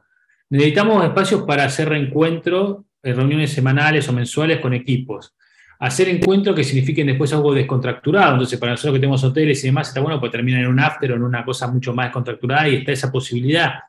necesitamos 0.50 1.04
espacios 1.04 1.44
para 1.44 1.62
hacer 1.62 1.90
reencuentros, 1.90 2.78
eh, 3.04 3.12
reuniones 3.12 3.52
semanales 3.52 4.08
o 4.08 4.12
mensuales 4.12 4.58
con 4.58 4.74
equipos 4.74 5.32
hacer 5.82 6.08
encuentros 6.08 6.54
que 6.54 6.62
signifiquen 6.62 7.08
después 7.08 7.32
algo 7.32 7.52
descontracturado. 7.52 8.34
Entonces, 8.34 8.58
para 8.58 8.72
nosotros 8.72 8.94
que 8.94 9.00
tenemos 9.00 9.24
hoteles 9.24 9.64
y 9.64 9.66
demás, 9.66 9.88
está 9.88 10.00
bueno, 10.00 10.20
pues 10.20 10.30
terminar 10.30 10.62
en 10.62 10.68
un 10.68 10.78
after 10.78 11.10
o 11.10 11.16
en 11.16 11.24
una 11.24 11.44
cosa 11.44 11.66
mucho 11.66 11.92
más 11.92 12.06
descontracturada 12.06 12.68
y 12.68 12.76
está 12.76 12.92
esa 12.92 13.10
posibilidad. 13.10 13.80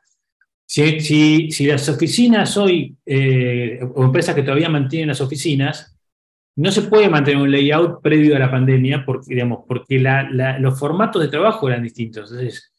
Si, 0.66 1.50
si, 1.52 1.66
las 1.66 1.88
oficinas 1.88 2.56
hoy, 2.56 2.96
eh, 3.06 3.78
o 3.94 4.04
empresas 4.04 4.34
que 4.34 4.42
todavía 4.42 4.68
mantienen 4.68 5.08
las 5.08 5.20
oficinas, 5.20 5.96
no 6.56 6.72
se 6.72 6.82
puede 6.82 7.08
mantener 7.08 7.40
un 7.40 7.52
layout 7.52 8.02
previo 8.02 8.34
a 8.34 8.40
la 8.40 8.50
pandemia 8.50 9.04
porque, 9.06 9.32
digamos, 9.32 9.60
porque 9.68 10.00
los 10.58 10.76
formatos 10.76 11.22
de 11.22 11.28
trabajo 11.28 11.68
eran 11.68 11.84
distintos. 11.84 12.28
Entonces, 12.32 12.72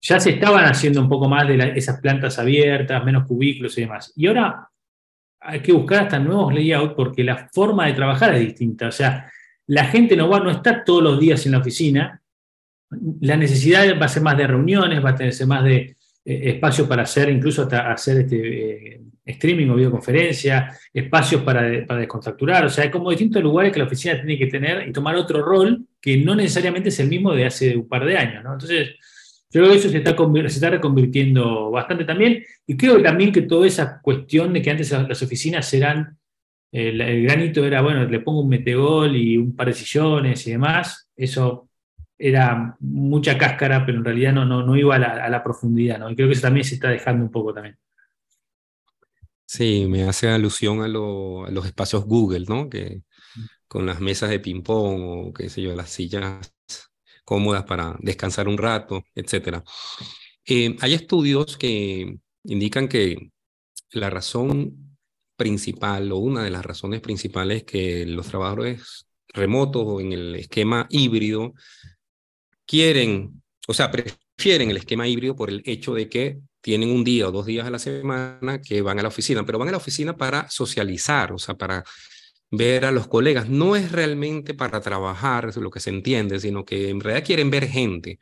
ya 0.00 0.18
se 0.18 0.30
estaban 0.30 0.64
haciendo 0.64 1.02
un 1.02 1.10
poco 1.10 1.28
más 1.28 1.46
de 1.46 1.74
esas 1.76 2.00
plantas 2.00 2.38
abiertas, 2.38 3.04
menos 3.04 3.26
cubículos 3.26 3.76
y 3.76 3.82
demás. 3.82 4.14
Y 4.16 4.28
ahora 4.28 4.70
hay 5.46 5.60
que 5.60 5.72
buscar 5.72 6.04
hasta 6.04 6.18
nuevos 6.18 6.52
layouts 6.52 6.94
porque 6.94 7.22
la 7.22 7.48
forma 7.52 7.86
de 7.86 7.94
trabajar 7.94 8.34
es 8.34 8.40
distinta. 8.40 8.88
O 8.88 8.92
sea, 8.92 9.30
la 9.66 9.84
gente 9.86 10.16
no 10.16 10.28
va, 10.28 10.40
no 10.40 10.50
está 10.50 10.84
todos 10.84 11.02
los 11.02 11.20
días 11.20 11.44
en 11.46 11.52
la 11.52 11.58
oficina. 11.58 12.20
La 13.20 13.36
necesidad 13.36 13.84
va 14.00 14.06
a 14.06 14.08
ser 14.08 14.22
más 14.22 14.36
de 14.36 14.46
reuniones, 14.46 15.04
va 15.04 15.10
a 15.10 15.14
tener 15.14 15.46
más 15.46 15.64
de 15.64 15.76
eh, 15.76 15.96
espacio 16.24 16.88
para 16.88 17.02
hacer, 17.02 17.28
incluso 17.30 17.62
hasta 17.62 17.92
hacer 17.92 18.18
este, 18.18 18.94
eh, 18.94 19.00
streaming 19.24 19.68
o 19.68 19.74
videoconferencia, 19.74 20.72
espacios 20.92 21.42
para, 21.42 21.84
para 21.86 22.00
descontracturar. 22.00 22.66
O 22.66 22.68
sea, 22.68 22.84
hay 22.84 22.90
como 22.90 23.10
distintos 23.10 23.42
lugares 23.42 23.72
que 23.72 23.80
la 23.80 23.86
oficina 23.86 24.14
tiene 24.14 24.38
que 24.38 24.46
tener 24.46 24.88
y 24.88 24.92
tomar 24.92 25.16
otro 25.16 25.42
rol 25.42 25.86
que 26.00 26.16
no 26.16 26.34
necesariamente 26.34 26.90
es 26.90 27.00
el 27.00 27.08
mismo 27.08 27.32
de 27.32 27.46
hace 27.46 27.76
un 27.76 27.88
par 27.88 28.04
de 28.04 28.16
años. 28.16 28.44
Entonces, 28.44 28.94
yo 29.56 29.62
creo 29.62 29.72
que 29.72 29.78
eso 29.78 29.88
se 29.88 29.96
está, 29.96 30.14
se 30.14 30.46
está 30.48 30.68
reconvirtiendo 30.68 31.70
bastante 31.70 32.04
también, 32.04 32.44
y 32.66 32.76
creo 32.76 33.02
también 33.02 33.32
que 33.32 33.40
toda 33.40 33.66
esa 33.66 34.02
cuestión 34.02 34.52
de 34.52 34.60
que 34.60 34.70
antes 34.70 34.90
las 34.90 35.22
oficinas 35.22 35.72
eran, 35.72 36.18
el, 36.70 37.22
granito 37.22 37.64
era, 37.64 37.80
bueno, 37.80 38.04
le 38.04 38.20
pongo 38.20 38.42
un 38.42 38.50
metegol 38.50 39.16
y 39.16 39.38
un 39.38 39.56
par 39.56 39.68
de 39.68 39.72
sillones 39.72 40.46
y 40.46 40.50
demás, 40.50 41.08
eso 41.16 41.70
era 42.18 42.76
mucha 42.80 43.38
cáscara, 43.38 43.86
pero 43.86 43.96
en 43.96 44.04
realidad 44.04 44.34
no, 44.34 44.44
no, 44.44 44.62
no 44.62 44.76
iba 44.76 44.94
a 44.94 45.30
la, 45.30 45.42
profundidad, 45.42 46.00
¿no? 46.00 46.10
Y 46.10 46.16
creo 46.16 46.28
que 46.28 46.34
eso 46.34 46.42
también 46.42 46.64
se 46.64 46.74
está 46.74 46.90
dejando 46.90 47.24
un 47.24 47.30
poco 47.30 47.54
también. 47.54 47.78
Sí, 49.46 49.86
me 49.88 50.02
hace 50.02 50.28
alusión 50.28 50.82
a, 50.82 50.88
los 50.88 51.64
espacios 51.64 52.04
Google, 52.04 52.44
¿no? 52.46 52.68
Que 52.68 53.04
con 53.66 53.86
las 53.86 54.00
mesas 54.00 54.28
de 54.28 54.38
ping-pong 54.38 55.00
o 55.00 55.32
qué 55.32 55.48
sé 55.48 55.62
yo, 55.62 55.74
las 55.74 55.88
sillas 55.88 56.52
cómodas 57.26 57.64
para 57.64 57.96
descansar 57.98 58.48
un 58.48 58.56
rato, 58.56 59.04
etc. 59.14 59.62
Eh, 60.46 60.76
hay 60.80 60.94
estudios 60.94 61.58
que 61.58 62.18
indican 62.44 62.88
que 62.88 63.32
la 63.90 64.08
razón 64.08 64.96
principal 65.36 66.12
o 66.12 66.18
una 66.18 66.44
de 66.44 66.50
las 66.50 66.64
razones 66.64 67.00
principales 67.00 67.64
que 67.64 68.06
los 68.06 68.28
trabajadores 68.28 69.06
remotos 69.28 69.82
o 69.84 70.00
en 70.00 70.12
el 70.12 70.36
esquema 70.36 70.86
híbrido 70.88 71.52
quieren, 72.64 73.42
o 73.66 73.74
sea, 73.74 73.90
prefieren 73.90 74.70
el 74.70 74.78
esquema 74.78 75.08
híbrido 75.08 75.34
por 75.34 75.50
el 75.50 75.62
hecho 75.66 75.94
de 75.94 76.08
que 76.08 76.38
tienen 76.60 76.90
un 76.90 77.02
día 77.02 77.28
o 77.28 77.32
dos 77.32 77.44
días 77.44 77.66
a 77.66 77.70
la 77.70 77.80
semana 77.80 78.60
que 78.62 78.82
van 78.82 79.00
a 79.00 79.02
la 79.02 79.08
oficina, 79.08 79.44
pero 79.44 79.58
van 79.58 79.68
a 79.68 79.72
la 79.72 79.76
oficina 79.76 80.16
para 80.16 80.48
socializar, 80.48 81.32
o 81.32 81.38
sea, 81.38 81.56
para 81.56 81.84
ver 82.50 82.84
a 82.84 82.92
los 82.92 83.08
colegas. 83.08 83.48
No 83.48 83.76
es 83.76 83.92
realmente 83.92 84.54
para 84.54 84.80
trabajar, 84.80 85.48
es 85.48 85.56
lo 85.56 85.70
que 85.70 85.80
se 85.80 85.90
entiende, 85.90 86.38
sino 86.38 86.64
que 86.64 86.90
en 86.90 87.00
realidad 87.00 87.26
quieren 87.26 87.50
ver 87.50 87.66
gente. 87.68 88.18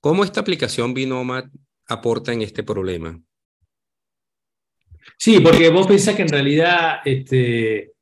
¿Cómo 0.00 0.24
esta 0.24 0.40
aplicación 0.40 0.94
Binomad 0.94 1.44
aporta 1.88 2.32
en 2.32 2.42
este 2.42 2.62
problema? 2.62 3.20
Sí, 5.18 5.40
porque 5.40 5.68
vos 5.70 5.86
pensás 5.86 6.14
que 6.14 6.22
en 6.22 6.28
realidad 6.28 6.98
este, 7.04 7.92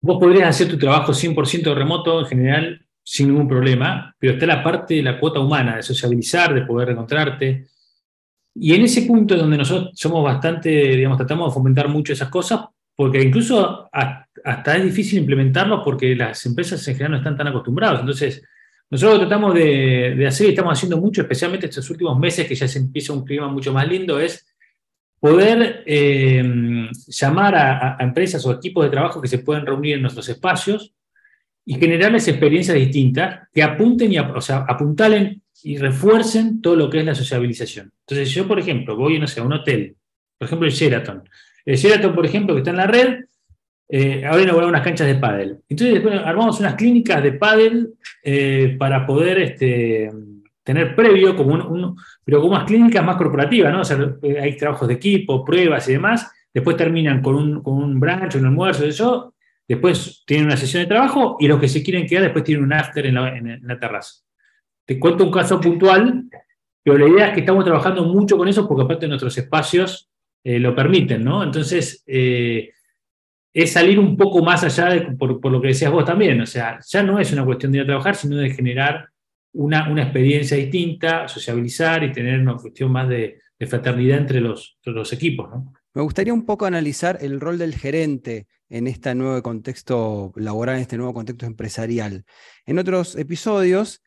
vos 0.00 0.18
podrías 0.18 0.48
hacer 0.48 0.68
tu 0.68 0.78
trabajo 0.78 1.12
100% 1.12 1.74
remoto 1.74 2.20
en 2.20 2.26
general 2.26 2.86
sin 3.04 3.28
ningún 3.28 3.48
problema, 3.48 4.14
pero 4.18 4.34
está 4.34 4.46
la 4.46 4.62
parte 4.62 4.94
de 4.94 5.02
la 5.02 5.18
cuota 5.18 5.40
humana, 5.40 5.76
de 5.76 5.82
sociabilizar, 5.82 6.54
de 6.54 6.62
poder 6.62 6.90
encontrarte. 6.90 7.66
Y 8.54 8.74
en 8.74 8.82
ese 8.82 9.02
punto 9.02 9.36
donde 9.36 9.56
nosotros 9.56 9.92
somos 9.94 10.22
bastante, 10.22 10.68
digamos, 10.68 11.18
tratamos 11.18 11.50
de 11.50 11.54
fomentar 11.54 11.88
mucho 11.88 12.12
esas 12.12 12.28
cosas, 12.28 12.60
porque 12.96 13.22
incluso 13.22 13.88
hasta 13.92 14.76
es 14.76 14.84
difícil 14.84 15.20
implementarlos 15.20 15.82
porque 15.84 16.14
las 16.14 16.44
empresas 16.46 16.86
en 16.88 16.94
general 16.94 17.12
no 17.12 17.18
están 17.18 17.36
tan 17.36 17.48
acostumbradas. 17.48 18.00
Entonces, 18.00 18.42
nosotros 18.90 19.20
tratamos 19.20 19.54
de, 19.54 20.24
hacer 20.26 20.48
y 20.48 20.50
estamos 20.50 20.72
haciendo 20.74 20.98
mucho, 20.98 21.22
especialmente 21.22 21.66
estos 21.66 21.88
últimos 21.90 22.18
meses 22.18 22.46
que 22.46 22.54
ya 22.54 22.68
se 22.68 22.78
empieza 22.78 23.12
un 23.12 23.24
clima 23.24 23.48
mucho 23.48 23.72
más 23.72 23.88
lindo, 23.88 24.20
es 24.20 24.46
poder 25.18 25.82
eh, 25.86 26.90
llamar 27.06 27.54
a, 27.54 27.96
a, 27.96 28.04
empresas 28.04 28.44
o 28.44 28.52
equipos 28.52 28.84
de 28.84 28.90
trabajo 28.90 29.20
que 29.22 29.28
se 29.28 29.38
pueden 29.38 29.64
reunir 29.64 29.94
en 29.94 30.02
nuestros 30.02 30.28
espacios 30.28 30.92
y 31.64 31.74
generarles 31.74 32.26
experiencias 32.28 32.76
distintas 32.76 33.48
que 33.52 33.62
apunten 33.62 34.12
y 34.12 34.18
o 34.18 34.40
sea, 34.40 34.64
apuntalen 34.68 35.42
y 35.62 35.78
refuercen 35.78 36.60
todo 36.60 36.76
lo 36.76 36.90
que 36.90 36.98
es 36.98 37.04
la 37.04 37.14
sociabilización. 37.14 37.92
Entonces, 38.00 38.34
yo, 38.34 38.48
por 38.48 38.58
ejemplo, 38.58 38.96
voy 38.96 39.18
no 39.18 39.26
sé, 39.26 39.40
a 39.40 39.44
un 39.44 39.52
hotel, 39.52 39.96
por 40.36 40.46
ejemplo, 40.46 40.66
el 40.66 40.74
Sheraton. 40.74 41.22
El 41.64 41.76
Sheraton, 41.76 42.14
por 42.14 42.26
ejemplo, 42.26 42.54
que 42.54 42.60
está 42.60 42.70
en 42.70 42.76
la 42.76 42.86
red, 42.86 43.24
eh, 43.88 44.24
ahora 44.24 44.66
unas 44.66 44.82
canchas 44.82 45.06
de 45.06 45.16
pádel. 45.16 45.58
Entonces, 45.68 45.94
después 45.94 46.20
armamos 46.24 46.58
unas 46.60 46.74
clínicas 46.74 47.22
de 47.22 47.32
pádel 47.32 47.94
eh, 48.24 48.76
para 48.78 49.06
poder 49.06 49.38
este, 49.38 50.10
tener 50.62 50.96
previo, 50.96 51.36
pero 52.24 52.40
como 52.40 52.54
unas 52.54 52.64
clínicas 52.64 53.04
más 53.04 53.16
corporativas, 53.16 53.72
¿no? 53.72 53.80
O 53.80 53.84
sea, 53.84 53.98
hay 54.40 54.56
trabajos 54.56 54.88
de 54.88 54.94
equipo, 54.94 55.44
pruebas 55.44 55.88
y 55.88 55.92
demás. 55.92 56.30
Después 56.52 56.76
terminan 56.76 57.22
con 57.22 57.34
un, 57.34 57.62
con 57.62 57.74
un 57.74 58.00
brunch, 58.00 58.34
un 58.36 58.46
almuerzo, 58.46 58.84
eso, 58.84 59.32
Después 59.72 60.22
tienen 60.26 60.46
una 60.46 60.56
sesión 60.58 60.82
de 60.82 60.88
trabajo 60.88 61.36
y 61.40 61.48
los 61.48 61.58
que 61.58 61.66
se 61.66 61.82
quieren 61.82 62.06
quedar 62.06 62.24
después 62.24 62.44
tienen 62.44 62.64
un 62.64 62.74
after 62.74 63.06
en 63.06 63.14
la, 63.14 63.80
terraza. 63.80 64.22
Te 64.84 64.98
cuento 64.98 65.24
un 65.24 65.30
caso 65.30 65.58
puntual, 65.58 66.24
pero 66.82 66.98
la 66.98 67.08
idea 67.08 67.28
es 67.28 67.32
que 67.34 67.40
estamos 67.40 67.64
trabajando 67.64 68.04
mucho 68.04 68.36
con 68.36 68.48
eso 68.48 68.68
porque 68.68 68.82
aparte 68.82 69.08
nuestros 69.08 69.38
espacios 69.38 70.10
eh, 70.44 70.58
lo 70.58 70.74
permiten, 70.74 71.24
¿no? 71.24 71.42
Entonces, 71.42 72.02
eh, 72.06 72.70
es 73.52 73.72
salir 73.72 73.98
un 73.98 74.16
poco 74.16 74.42
más 74.42 74.64
allá 74.64 74.86
de, 74.86 75.12
por, 75.12 75.50
lo 75.50 75.60
que 75.60 75.68
decías 75.68 75.92
vos 75.92 76.04
también, 76.04 76.40
o 76.40 76.46
sea, 76.46 76.78
ya 76.86 77.02
no 77.02 77.18
es 77.18 77.32
una 77.32 77.44
cuestión 77.44 77.72
de 77.72 77.78
ir 77.78 77.84
a 77.84 77.86
trabajar, 77.86 78.16
sino 78.16 78.36
de 78.36 78.50
generar 78.50 79.08
una, 79.52 79.90
una 79.90 80.04
experiencia 80.04 80.56
distinta, 80.56 81.28
sociabilizar 81.28 82.02
y 82.02 82.12
tener 82.12 82.40
una 82.40 82.56
cuestión 82.56 82.90
más 82.90 83.08
de, 83.08 83.38
fraternidad 83.68 84.18
entre 84.18 84.40
los, 84.40 84.76
entre 84.80 84.92
los 84.92 85.12
equipos, 85.12 85.48
¿no? 85.48 85.72
Me 85.94 86.02
gustaría 86.02 86.34
un 86.34 86.44
poco 86.44 86.66
analizar 86.66 87.18
el 87.20 87.38
rol 87.38 87.58
del 87.58 87.76
gerente 87.76 88.48
en 88.68 88.88
este 88.88 89.14
nuevo 89.14 89.40
contexto 89.42 90.32
laboral, 90.34 90.76
en 90.76 90.82
este 90.82 90.96
nuevo 90.96 91.14
contexto 91.14 91.46
empresarial. 91.46 92.24
En 92.64 92.78
otros 92.78 93.14
episodios, 93.14 94.02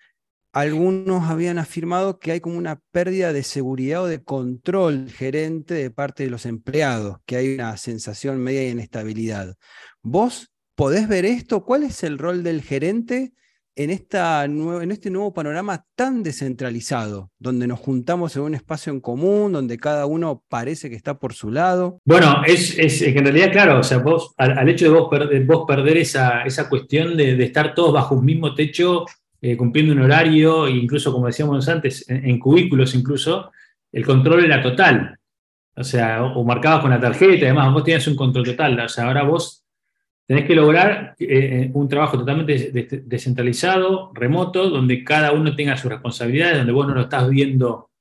algunos 0.56 1.30
habían 1.30 1.58
afirmado 1.58 2.18
que 2.18 2.32
hay 2.32 2.40
como 2.40 2.58
una 2.58 2.80
pérdida 2.94 3.34
de 3.34 3.44
seguridad 3.44 4.04
o 4.04 4.08
de 4.08 4.24
control 4.24 5.10
gerente 5.10 5.74
de 5.74 5.92
parte 5.92 6.24
de 6.24 6.30
los 6.30 6.46
empleados, 6.46 7.18
que 7.26 7.36
hay 7.36 7.56
una 7.56 7.76
sensación 7.76 8.40
media 8.40 8.62
de 8.62 8.70
inestabilidad. 8.70 9.56
¿Vos 10.02 10.54
podés 10.76 11.10
ver 11.10 11.26
esto? 11.26 11.66
¿Cuál 11.66 11.84
es 11.84 12.04
el 12.04 12.18
rol 12.18 12.42
del 12.42 12.62
gerente 12.62 13.34
en, 13.76 13.90
esta 13.90 14.46
en 14.46 14.92
este 14.94 15.10
nuevo 15.10 15.34
panorama 15.34 15.84
tan 15.94 16.24
descentralizado, 16.24 17.32
donde 17.38 17.68
nos 17.68 17.82
juntamos 17.82 18.34
en 18.38 18.44
un 18.44 18.56
espacio 18.56 18.94
en 18.94 19.02
común, 19.02 19.52
donde 19.52 19.78
cada 19.78 20.06
uno 20.06 20.42
parece 20.48 20.90
que 20.90 20.96
está 20.96 21.20
por 21.20 21.34
su 21.34 21.52
lado? 21.52 22.00
Bueno, 22.06 22.44
es, 22.48 22.80
es 22.80 23.00
que 23.00 23.10
en 23.10 23.26
realidad, 23.26 23.52
claro, 23.52 23.80
o 23.82 23.84
sea, 23.84 23.98
vos, 23.98 24.34
al, 24.38 24.70
hecho 24.70 24.86
de 24.86 24.92
vos, 24.98 25.10
vos 25.46 25.66
perder 25.68 25.98
esa, 25.98 26.44
esa 26.44 26.70
cuestión 26.70 27.18
de, 27.18 27.44
estar 27.44 27.76
todos 27.76 27.92
bajo 27.92 28.16
un 28.16 28.24
mismo 28.24 28.56
techo, 28.56 29.04
eh, 29.52 29.58
cumpliendo 29.58 29.94
un 29.94 30.02
horario, 30.02 30.68
e 30.68 30.72
incluso, 30.72 31.12
como 31.12 31.28
decíamos 31.28 31.68
antes, 31.70 32.06
en, 32.10 32.40
cubículos 32.40 32.96
incluso, 32.96 33.52
el 33.92 34.06
control 34.06 34.46
era 34.46 34.62
total. 34.62 35.18
O 35.76 35.84
sea, 35.84 36.24
o, 36.24 36.44
marcabas 36.44 36.82
con 36.82 36.92
la 36.92 37.00
tarjeta, 37.00 37.46
además, 37.46 37.74
vos 37.74 37.84
tenías 37.84 38.08
un 38.08 38.16
control 38.16 38.46
total. 38.46 38.80
O 38.80 38.90
sea, 38.90 39.06
ahora 39.06 39.24
vos 39.24 39.66
Tenés 40.28 40.46
que 40.46 40.56
lograr 40.56 41.16
eh, 41.20 41.70
un 41.74 41.88
trabajo 41.88 42.18
totalmente 42.18 42.72
descentralizado, 43.06 44.12
remoto, 44.16 44.72
donde 44.72 45.04
cada 45.04 45.32
uno 45.32 45.56
tenga 45.56 45.78
sus 45.78 45.92
responsabilidades, 45.92 46.58
donde 46.58 46.72
vos 46.72 46.88
no 46.88 46.96
lo 46.96 47.02
estás 47.02 47.30
viendo 47.30 47.92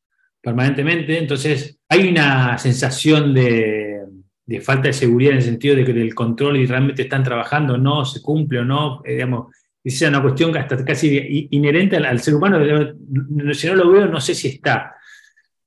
permanentemente. 0.41 1.19
Entonces, 1.19 1.79
hay 1.87 2.09
una 2.09 2.57
sensación 2.57 3.35
de, 3.35 4.01
falta 4.63 4.89
de 4.89 4.95
seguridad 4.95 5.33
en 5.33 5.39
el 5.39 5.45
sentido 5.45 5.77
de 5.77 5.85
que 5.85 5.93
del 5.93 6.15
control 6.15 6.57
y 6.57 6.67
realmente 6.67 7.03
están 7.03 7.23
trabajando 7.23 7.77
no, 7.77 8.07
se 8.07 8.23
cumple 8.23 8.61
o 8.61 8.65
no. 8.65 9.03
Eh, 9.05 9.15
digamos, 9.15 9.55
es 9.85 10.03
una 10.03 10.23
cuestión 10.23 10.57
hasta 10.57 10.83
casi 10.85 11.49
inherente 11.51 11.97
al, 11.97 12.19
ser 12.21 12.35
humano. 12.35 12.59
Si 13.53 13.67
no 13.67 13.75
lo 13.75 13.91
veo, 13.91 14.07
no 14.07 14.21
sé 14.21 14.35
si 14.35 14.49
está. 14.49 14.97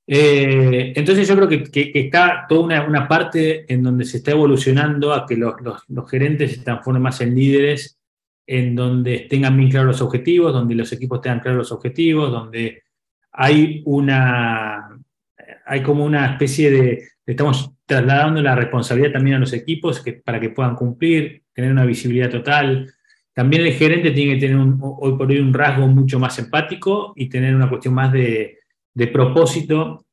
Eh, 0.09 0.93
entonces 0.95 1.27
yo 1.27 1.35
creo 1.35 1.49
que, 1.49 1.91
está 1.93 2.45
toda 2.47 2.87
una, 2.87 3.07
parte 3.07 3.71
en 3.71 3.83
donde 3.83 4.05
se 4.05 4.17
está 4.17 4.31
evolucionando 4.31 5.13
a 5.13 5.25
que 5.25 5.35
los, 5.35 6.09
gerentes 6.09 6.55
se 6.55 6.63
transformen 6.63 7.03
más 7.03 7.21
en 7.21 7.35
líderes, 7.35 7.99
en 8.47 8.73
donde 8.73 9.27
tengan 9.29 9.57
bien 9.57 9.69
claros 9.69 9.87
los 9.87 10.01
objetivos, 10.01 10.53
donde 10.53 10.75
los 10.75 10.91
equipos 10.93 11.21
tengan 11.21 11.41
claros 11.41 11.57
los 11.57 11.71
objetivos, 11.73 12.31
donde 12.31 12.83
hay 13.33 13.83
una, 13.85 14.97
hay 15.65 15.83
como 15.83 16.05
una 16.05 16.31
especie 16.31 16.71
de, 16.71 17.03
estamos 17.25 17.71
trasladando 17.85 18.41
la 18.41 18.55
responsabilidad 18.55 19.11
también 19.11 19.35
a 19.35 19.39
los 19.39 19.53
equipos 19.53 20.03
para 20.23 20.39
que 20.39 20.49
puedan 20.49 20.75
cumplir, 20.75 21.43
tener 21.53 21.71
una 21.71 21.85
visibilidad 21.85 22.29
total. 22.29 22.93
También 23.37 23.67
el 23.67 23.73
gerente 23.73 24.09
tiene 24.09 24.33
que 24.33 24.47
tener 24.47 24.57
hoy 24.81 25.15
por 25.15 25.29
hoy 25.29 25.37
un 25.37 25.53
rasgo 25.53 25.87
mucho 25.87 26.17
más 26.17 26.39
empático 26.39 27.13
y 27.15 27.29
tener 27.29 27.53
una 27.53 27.69
cuestión 27.69 27.93
más 27.93 28.11
de, 28.11 28.57
de 28.95 29.07
propósito 29.09 30.07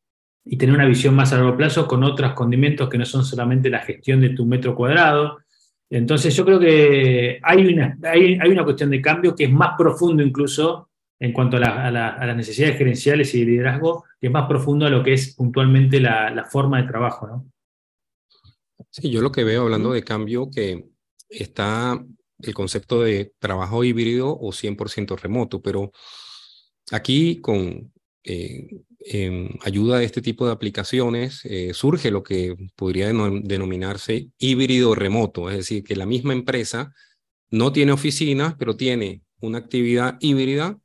y 0.44 0.58
tener 0.58 0.74
una 0.74 0.84
visión 0.84 1.14
más 1.14 1.32
a 1.32 1.36
largo 1.36 1.56
plazo 1.56 1.88
con 1.88 2.04
otros 2.04 2.34
condimentos 2.34 2.86
que 2.86 2.98
no 2.98 3.06
son 3.06 3.24
solamente 3.24 3.70
la 3.70 3.78
gestión 3.78 4.20
de 4.20 4.28
tu 4.28 4.44
metro 4.44 4.74
cuadrado. 4.74 5.38
Entonces 5.88 6.36
yo 6.36 6.44
creo 6.44 6.60
que 6.60 7.40
hay 7.42 7.66
una, 7.66 7.96
hay, 8.02 8.36
una 8.46 8.62
cuestión 8.62 8.90
de 8.90 9.00
cambio 9.00 9.34
que 9.34 9.44
es 9.44 9.50
más 9.50 9.70
profundo 9.78 10.22
incluso 10.22 10.90
en 11.18 11.32
cuanto 11.32 11.56
a, 11.56 11.90
las 11.90 12.36
necesidades 12.36 12.76
gerenciales 12.76 13.34
y 13.34 13.40
de 13.40 13.46
liderazgo, 13.46 14.04
que 14.20 14.26
es 14.26 14.32
más 14.34 14.46
profundo 14.46 14.84
a 14.84 14.90
lo 14.90 15.02
que 15.02 15.14
es 15.14 15.34
puntualmente 15.34 15.98
la, 15.98 16.46
forma 16.52 16.82
de 16.82 16.88
trabajo. 16.88 17.26
¿no? 17.26 17.46
Sí, 18.90 19.10
yo 19.10 19.22
lo 19.22 19.32
que 19.32 19.44
veo 19.44 19.62
hablando 19.62 19.94
de 19.94 20.04
cambio, 20.04 20.50
que 20.50 20.84
está 21.30 21.98
el 22.46 22.54
concepto 22.54 23.02
de 23.02 23.32
trabajo 23.38 23.84
híbrido 23.84 24.36
o 24.38 24.52
100% 24.52 25.16
remoto, 25.16 25.62
pero 25.62 25.92
aquí 26.90 27.40
con, 27.40 27.92
eh, 28.22 28.68
ayuda 29.60 29.98
de 29.98 30.06
este 30.06 30.22
tipo 30.22 30.46
de 30.46 30.52
aplicaciones 30.52 31.44
eh, 31.44 31.74
surge 31.74 32.10
lo 32.10 32.22
que 32.22 32.56
podría 32.74 33.08
denominarse 33.08 34.28
híbrido 34.38 34.94
remoto, 34.94 35.50
es 35.50 35.56
decir, 35.58 35.84
que 35.84 35.94
la 35.94 36.06
misma 36.06 36.32
empresa 36.32 36.94
no 37.50 37.72
tiene 37.72 37.92
oficinas, 37.92 38.54
pero 38.58 38.76
tiene 38.76 39.22
una 39.40 39.58
actividad 39.58 40.16
híbrida 40.20 40.78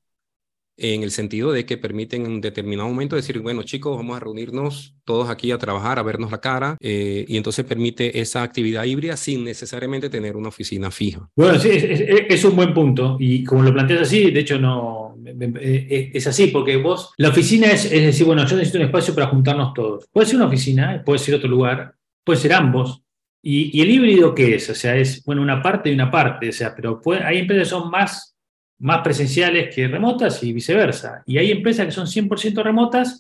en 0.80 1.04
el 1.04 1.12
sentido 1.12 1.52
de 1.52 1.66
que 1.66 1.78
permiten 1.78 2.26
en 2.26 2.42
determinado 2.42 2.88
momento 2.90 3.16
decir, 3.16 3.40
bueno 3.40 3.64
chicos, 3.64 3.96
vamos 3.96 4.18
a 4.18 4.20
reunirnos 4.20 4.96
todos 5.04 5.30
aquí 5.30 5.52
a 5.52 5.58
trabajar, 5.58 6.00
a 6.00 6.04
vernos 6.04 6.32
la 6.32 6.40
cara, 6.40 6.78
eh, 6.80 7.26
y 7.28 7.38
entonces 7.38 7.66
permite 7.66 8.20
esa 8.20 8.44
actividad 8.44 8.84
híbrida 8.84 9.18
sin 9.18 9.44
necesariamente 9.44 10.10
tener 10.10 10.36
una 10.38 10.50
oficina 10.50 10.92
fija. 10.92 11.30
Bueno, 11.36 11.60
sí, 11.60 11.70
es, 11.72 12.44
un 12.46 12.56
buen 12.56 12.74
punto, 12.74 13.18
y 13.20 13.44
como 13.44 13.64
lo 13.64 13.74
planteas 13.74 14.02
así, 14.02 14.32
de 14.32 14.40
hecho 14.40 14.60
no, 14.60 15.16
eh, 15.26 16.12
es 16.14 16.28
así, 16.28 16.48
porque 16.48 16.78
vos, 16.78 17.12
la 17.18 17.30
oficina 17.30 17.72
es, 17.72 17.86
es 17.86 18.04
decir, 18.04 18.26
bueno, 18.26 18.46
yo 18.46 18.56
necesito 18.56 18.78
un 18.78 18.86
espacio 18.86 19.14
para 19.16 19.28
juntarnos 19.28 19.74
todos. 19.74 20.08
Puede 20.12 20.28
ser 20.28 20.38
una 20.38 20.46
oficina, 20.46 21.02
puede 21.06 21.20
ser 21.20 21.36
otro 21.36 21.50
lugar, 21.50 21.96
puede 22.24 22.40
ser 22.40 22.54
ambos. 22.54 23.02
Y, 23.42 23.82
el 23.82 23.90
híbrido, 23.90 24.36
¿qué 24.36 24.56
es? 24.56 24.70
O 24.70 24.76
sea, 24.76 24.96
es, 24.96 25.24
bueno, 25.24 25.42
una 25.42 25.62
parte 25.62 25.90
y 25.90 25.94
una 25.94 26.12
parte, 26.12 26.50
o 26.50 26.52
sea, 26.52 26.76
pero 26.76 27.02
hay 27.24 27.40
empresas 27.40 27.68
que 27.68 27.70
son 27.70 27.90
más, 27.90 28.36
más 28.80 29.02
presenciales 29.02 29.74
que 29.74 29.88
remotas 29.88 30.42
y 30.44 30.54
viceversa. 30.54 31.24
Y 31.26 31.38
hay 31.38 31.52
empresas 31.52 31.86
que 31.86 31.92
son 31.92 32.08
100% 32.08 32.64
remotas, 32.64 33.20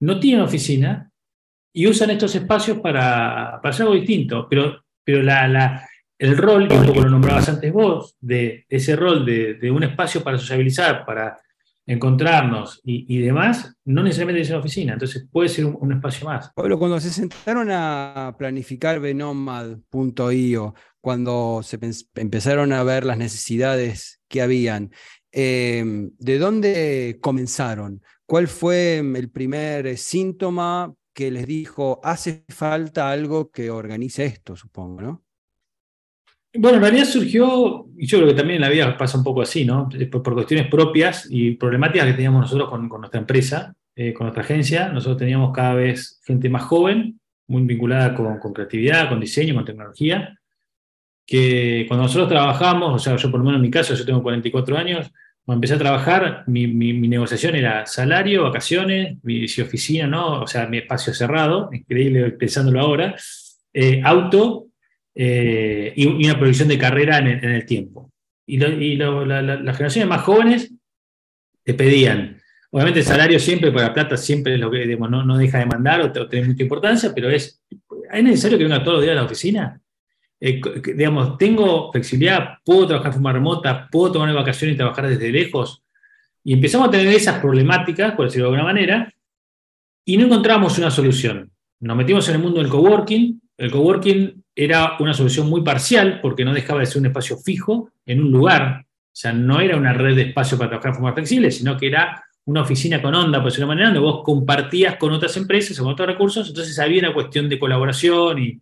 no 0.00 0.20
tienen 0.20 0.42
oficina 0.42 1.10
y 1.72 1.86
usan 1.86 2.10
estos 2.10 2.34
espacios 2.34 2.80
para, 2.80 3.58
para 3.62 3.70
hacer 3.70 3.84
algo 3.84 3.94
distinto. 3.94 4.46
Pero, 4.48 4.84
pero 5.04 5.22
la, 5.22 5.88
el 6.18 6.36
rol, 6.36 6.68
que 6.68 6.74
un 6.74 6.86
poco 6.86 7.02
lo 7.02 7.10
nombrabas 7.10 7.48
antes 7.48 7.72
vos, 7.72 8.16
de 8.20 8.66
ese 8.68 8.96
rol 8.96 9.24
de, 9.24 9.54
de 9.54 9.70
un 9.70 9.84
espacio 9.84 10.22
para 10.22 10.38
sociabilizar, 10.38 11.04
para 11.06 11.36
encontrarnos 11.86 12.80
y, 12.82 13.18
demás, 13.18 13.76
no 13.84 14.02
necesariamente 14.02 14.42
es 14.42 14.50
en 14.50 14.56
oficina, 14.56 14.92
entonces 14.94 15.26
puede 15.30 15.48
ser 15.48 15.66
un, 15.66 15.92
espacio 15.92 16.26
más. 16.26 16.50
Pablo, 16.52 16.78
cuando 16.78 16.98
se 16.98 17.10
sentaron 17.10 17.68
a 17.70 18.34
planificar 18.36 18.98
Venomad.io, 18.98 20.74
cuando 21.06 21.60
se 21.62 21.78
empezaron 22.16 22.72
a 22.72 22.82
ver 22.82 23.06
las 23.06 23.16
necesidades 23.16 24.20
que 24.26 24.42
habían, 24.42 24.90
em, 25.30 26.10
¿de 26.18 26.38
dónde 26.40 27.18
comenzaron? 27.20 28.02
¿Cuál 28.26 28.48
fue 28.48 28.98
el 28.98 29.30
primer 29.30 29.96
síntoma 29.98 30.92
que 31.14 31.30
les 31.30 31.46
dijo, 31.46 32.00
hace 32.02 32.42
falta 32.48 33.08
algo 33.08 33.52
que 33.52 33.70
organice 33.70 34.24
esto, 34.24 34.56
supongo, 34.56 35.00
¿no? 35.00 35.24
Bueno, 36.58 36.78
en 36.78 36.82
realidad 36.82 37.04
surgió, 37.04 37.86
y 37.96 38.08
yo 38.08 38.18
creo 38.18 38.30
que 38.30 38.34
también 38.34 38.56
en 38.56 38.62
la 38.62 38.68
vida 38.68 38.98
pasa 38.98 39.16
un 39.16 39.22
poco 39.22 39.42
así, 39.42 39.64
¿no? 39.64 39.88
Por, 40.10 40.34
cuestiones 40.34 40.66
propias 40.66 41.28
y 41.30 41.52
problemáticas 41.52 42.08
que 42.08 42.14
teníamos 42.14 42.40
nosotros 42.40 42.68
con, 42.68 42.88
nuestra 42.88 43.20
empresa, 43.20 43.76
eh, 43.94 44.12
con 44.12 44.24
nuestra 44.24 44.42
agencia. 44.42 44.88
Nosotros 44.88 45.18
teníamos 45.18 45.54
cada 45.54 45.74
vez 45.74 46.20
gente 46.26 46.50
más 46.50 46.64
joven, 46.64 47.20
muy 47.46 47.62
vinculada 47.62 48.12
con, 48.12 48.52
creatividad, 48.52 49.08
con 49.08 49.20
diseño, 49.20 49.54
con 49.54 49.64
tecnología, 49.64 50.36
que 51.26 51.84
cuando 51.88 52.04
nosotros 52.04 52.28
trabajamos, 52.28 52.94
o 52.94 52.98
sea, 52.98 53.16
yo 53.16 53.30
por 53.30 53.40
lo 53.40 53.44
menos 53.44 53.58
en 53.58 53.62
mi 53.62 53.70
caso, 53.70 53.94
yo 53.94 54.04
tengo 54.06 54.22
44 54.22 54.78
años, 54.78 55.12
cuando 55.44 55.58
empecé 55.58 55.74
a 55.74 55.78
trabajar, 55.78 56.44
mi, 56.46 56.66
negociación 56.66 57.54
era 57.54 57.86
salario, 57.86 58.44
vacaciones, 58.44 59.16
mi 59.22 59.46
si 59.46 59.62
oficina, 59.62 60.06
¿no? 60.06 60.42
O 60.42 60.46
sea, 60.46 60.66
mi 60.66 60.78
espacio 60.78 61.14
cerrado, 61.14 61.68
increíble 61.72 62.32
pensándolo 62.32 62.80
ahora, 62.80 63.14
eh, 63.72 64.00
auto 64.04 64.66
eh, 65.14 65.92
y, 65.94 66.06
una 66.06 66.36
proyección 66.36 66.68
de 66.68 66.78
carrera 66.78 67.18
en 67.18 67.44
el, 67.44 67.64
tiempo. 67.64 68.10
Y, 68.44 68.56
las 68.58 69.76
generaciones 69.76 70.08
más 70.08 70.22
jóvenes 70.22 70.72
te 71.62 71.74
pedían, 71.74 72.40
obviamente 72.70 73.00
el 73.00 73.06
salario 73.06 73.38
siempre, 73.38 73.70
para 73.70 73.88
la 73.88 73.94
plata 73.94 74.16
siempre 74.16 74.54
es 74.54 74.60
lo 74.60 74.68
que 74.68 74.96
no, 74.96 75.38
deja 75.38 75.58
de 75.58 75.66
mandar 75.66 76.00
o, 76.00 76.28
tiene 76.28 76.48
mucha 76.48 76.62
importancia, 76.64 77.12
pero 77.14 77.30
¿es 77.30 77.62
necesario 78.12 78.58
que 78.58 78.64
venga 78.64 78.82
todos 78.82 78.96
los 78.96 79.02
días 79.02 79.12
a 79.12 79.20
la 79.20 79.26
oficina? 79.26 79.80
Eh, 80.40 80.60
digamos, 80.94 81.38
tengo 81.38 81.90
flexibilidad, 81.90 82.58
puedo 82.64 82.86
trabajar 82.86 83.12
de 83.12 83.14
forma 83.14 83.32
remota, 83.32 83.88
puedo 83.90 84.12
tomar 84.12 84.32
vacaciones 84.34 84.74
y 84.74 84.76
trabajar 84.76 85.08
desde 85.08 85.30
lejos. 85.30 85.82
Y 86.44 86.52
empezamos 86.52 86.88
a 86.88 86.90
tener 86.90 87.08
esas 87.08 87.40
problemáticas, 87.40 88.14
por 88.14 88.26
decirlo 88.26 88.50
de 88.50 88.56
alguna 88.56 88.72
manera, 88.72 89.12
y 90.04 90.16
no 90.16 90.26
encontramos 90.26 90.78
una 90.78 90.90
solución. 90.90 91.50
Nos 91.80 91.96
metimos 91.96 92.28
en 92.28 92.36
el 92.36 92.40
mundo 92.40 92.60
del 92.60 92.70
coworking. 92.70 93.40
El 93.56 93.70
coworking 93.70 94.44
era 94.54 94.96
una 95.00 95.12
solución 95.12 95.48
muy 95.48 95.62
parcial 95.62 96.20
porque 96.20 96.44
no 96.44 96.54
dejaba 96.54 96.80
de 96.80 96.86
ser 96.86 97.00
un 97.00 97.06
espacio 97.06 97.36
fijo 97.38 97.90
en 98.04 98.22
un 98.22 98.30
lugar. 98.30 98.84
O 98.86 99.18
sea, 99.18 99.32
no 99.32 99.60
era 99.60 99.76
una 99.76 99.92
red 99.92 100.14
de 100.14 100.22
espacio 100.22 100.56
para 100.56 100.70
trabajar 100.70 100.92
de 100.92 100.98
forma 100.98 101.14
flexible, 101.14 101.50
sino 101.50 101.76
que 101.76 101.88
era 101.88 102.22
una 102.44 102.62
oficina 102.62 103.02
con 103.02 103.14
onda, 103.14 103.38
por 103.38 103.46
decirlo 103.46 103.66
de 103.66 103.74
manera, 103.74 103.88
donde 103.88 104.00
vos 104.00 104.22
compartías 104.22 104.96
con 104.96 105.12
otras 105.12 105.36
empresas 105.36 105.78
o 105.80 105.82
con 105.82 105.92
otros 105.94 106.06
recursos, 106.06 106.48
entonces 106.48 106.78
había 106.78 107.00
una 107.00 107.12
cuestión 107.12 107.48
de 107.48 107.58
colaboración 107.58 108.38
y, 108.38 108.60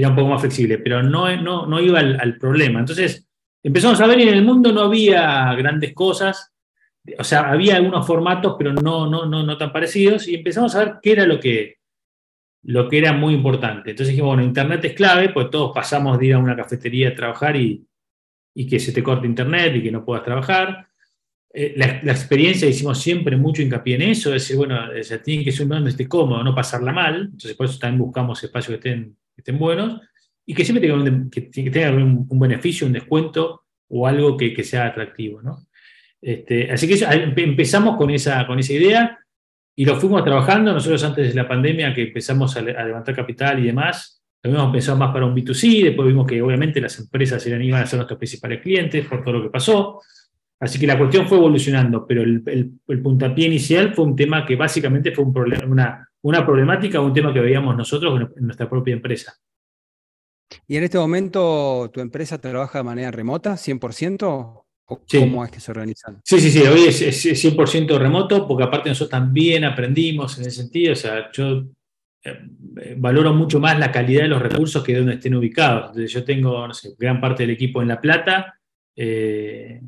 era 0.00 0.08
un 0.08 0.16
poco 0.16 0.28
más 0.28 0.40
flexible, 0.40 0.78
pero 0.78 1.02
no, 1.02 1.34
no, 1.40 1.66
no 1.66 1.80
iba 1.80 2.00
al, 2.00 2.36
problema. 2.38 2.80
Entonces 2.80 3.28
empezamos 3.62 4.00
a 4.00 4.06
ver 4.06 4.20
y 4.20 4.24
en 4.24 4.34
el 4.34 4.44
mundo 4.44 4.72
no 4.72 4.82
había 4.82 5.54
grandes 5.54 5.94
cosas, 5.94 6.52
o 7.18 7.24
sea, 7.24 7.50
había 7.50 7.76
algunos 7.76 8.06
formatos, 8.06 8.56
pero 8.58 8.72
no, 8.72 9.08
no, 9.08 9.26
no, 9.26 9.42
no 9.44 9.56
tan 9.56 9.72
parecidos, 9.72 10.26
y 10.26 10.36
empezamos 10.36 10.74
a 10.74 10.84
ver 10.84 10.94
qué 11.02 11.12
era 11.12 11.26
lo 11.26 11.38
que, 11.38 11.76
lo 12.64 12.88
que 12.88 12.98
era 12.98 13.12
muy 13.12 13.34
importante. 13.34 13.90
Entonces 13.90 14.08
dijimos, 14.08 14.34
bueno, 14.34 14.42
Internet 14.42 14.84
es 14.84 14.94
clave, 14.94 15.28
pues 15.28 15.50
todos 15.50 15.72
pasamos 15.74 16.18
de 16.18 16.26
ir 16.26 16.34
a 16.34 16.38
una 16.38 16.56
cafetería 16.56 17.10
a 17.10 17.14
trabajar 17.14 17.56
y, 17.56 17.86
que 18.68 18.78
se 18.78 18.92
te 18.92 19.02
corte 19.02 19.26
Internet 19.26 19.76
y 19.76 19.82
que 19.82 19.92
no 19.92 20.04
puedas 20.04 20.24
trabajar. 20.24 20.86
Eh, 21.52 21.74
la, 21.76 22.12
experiencia 22.12 22.68
hicimos 22.68 22.98
siempre 22.98 23.36
mucho 23.36 23.62
hincapié 23.62 23.96
en 23.96 24.02
eso, 24.02 24.34
es 24.34 24.42
decir, 24.42 24.56
bueno, 24.56 24.76
se 25.02 25.18
tiene 25.18 25.44
que 25.44 25.52
ser 25.52 25.64
un 25.66 25.70
donde 25.70 25.90
esté 25.90 26.08
cómodo, 26.08 26.42
no 26.42 26.54
pasarla 26.54 26.92
mal, 26.92 27.26
entonces 27.26 27.54
por 27.54 27.66
eso 27.66 27.78
también 27.78 28.00
buscamos 28.00 28.42
espacios 28.42 28.70
que 28.70 28.88
estén, 28.88 29.16
estén 29.36 29.58
buenos 29.58 30.00
y 30.46 30.54
que 30.54 30.64
siempre 30.64 30.86
tengan 30.86 31.30
que, 31.30 31.42
tengan 31.42 32.26
un, 32.28 32.38
beneficio, 32.38 32.86
un 32.86 32.92
descuento 32.92 33.62
o 33.88 34.06
algo 34.06 34.36
que, 34.36 34.52
que 34.52 34.64
sea 34.64 34.86
atractivo. 34.86 35.42
¿no? 35.42 35.66
Este, 36.20 36.70
así 36.72 36.88
que 36.88 37.04
empezamos 37.36 37.98
con 37.98 38.10
esa, 38.10 38.46
con 38.46 38.58
esa 38.58 38.72
idea 38.72 39.18
y 39.76 39.84
lo 39.84 39.96
fuimos 39.96 40.24
trabajando. 40.24 40.72
Nosotros 40.72 41.04
antes 41.04 41.28
de 41.28 41.34
la 41.34 41.46
pandemia, 41.46 41.92
que 41.92 42.04
empezamos 42.04 42.56
a, 42.56 42.62
levantar 42.62 43.14
capital 43.14 43.58
y 43.58 43.66
demás, 43.66 44.22
lo 44.42 44.50
habíamos 44.50 44.72
pensado 44.72 44.96
más 44.96 45.12
para 45.12 45.26
un 45.26 45.34
B2C, 45.34 45.84
después 45.84 46.08
vimos 46.08 46.26
que 46.26 46.40
obviamente 46.40 46.80
las 46.80 46.98
empresas 46.98 47.46
eran, 47.46 47.62
iban 47.62 47.82
a 47.82 47.86
ser 47.86 47.98
nuestros 47.98 48.18
principales 48.18 48.62
clientes 48.62 49.06
por 49.06 49.22
todo 49.22 49.34
lo 49.34 49.42
que 49.42 49.50
pasó. 49.50 50.00
Así 50.60 50.78
que 50.78 50.86
la 50.86 50.96
cuestión 50.96 51.26
fue 51.28 51.36
evolucionando, 51.36 52.06
pero 52.06 52.22
el, 52.22 52.42
el, 52.46 53.02
puntapié 53.02 53.46
inicial 53.46 53.92
fue 53.92 54.06
un 54.06 54.16
tema 54.16 54.46
que 54.46 54.56
básicamente 54.56 55.12
fue 55.12 55.24
un 55.24 55.32
problema, 55.32 55.66
una, 55.66 56.08
una 56.24 56.44
problemática 56.44 57.00
o 57.00 57.06
un 57.06 57.12
tema 57.12 57.32
que 57.32 57.40
veíamos 57.40 57.76
nosotros 57.76 58.28
en 58.36 58.46
nuestra 58.46 58.68
propia 58.68 58.94
empresa. 58.94 59.34
¿Y 60.66 60.76
en 60.76 60.84
este 60.84 60.98
momento 60.98 61.90
tu 61.92 62.00
empresa 62.00 62.40
trabaja 62.40 62.78
de 62.78 62.84
manera 62.84 63.10
remota, 63.10 63.54
100%? 63.54 64.64
¿Cómo 64.86 65.44
es 65.44 65.50
que 65.50 65.60
se 65.60 65.70
organizan? 65.70 66.20
Sí, 66.24 66.40
sí, 66.40 66.50
sí, 66.50 66.60
hoy 66.60 66.84
es, 66.88 67.00
100% 67.00 67.98
remoto, 67.98 68.46
porque 68.46 68.64
aparte 68.64 68.88
nosotros 68.88 69.10
también 69.10 69.64
aprendimos 69.64 70.38
en 70.38 70.46
ese 70.46 70.62
sentido, 70.62 70.92
o 70.92 70.96
sea, 70.96 71.30
yo 71.32 71.64
eh, 72.22 72.94
valoro 72.96 73.34
mucho 73.34 73.60
más 73.60 73.78
la 73.78 73.92
calidad 73.92 74.22
de 74.22 74.28
los 74.28 74.42
recursos 74.42 74.82
que 74.82 74.92
de 74.92 74.98
donde 74.98 75.14
estén 75.14 75.34
ubicados. 75.34 75.88
Entonces, 75.88 76.12
yo 76.12 76.24
tengo, 76.24 76.66
no 76.66 76.74
sé, 76.74 76.94
gran 76.98 77.20
parte 77.20 77.42
del 77.42 77.50
equipo 77.50 77.82
en 77.82 77.88
La 77.88 78.00
Plata, 78.00 78.58
eh, 78.96 79.80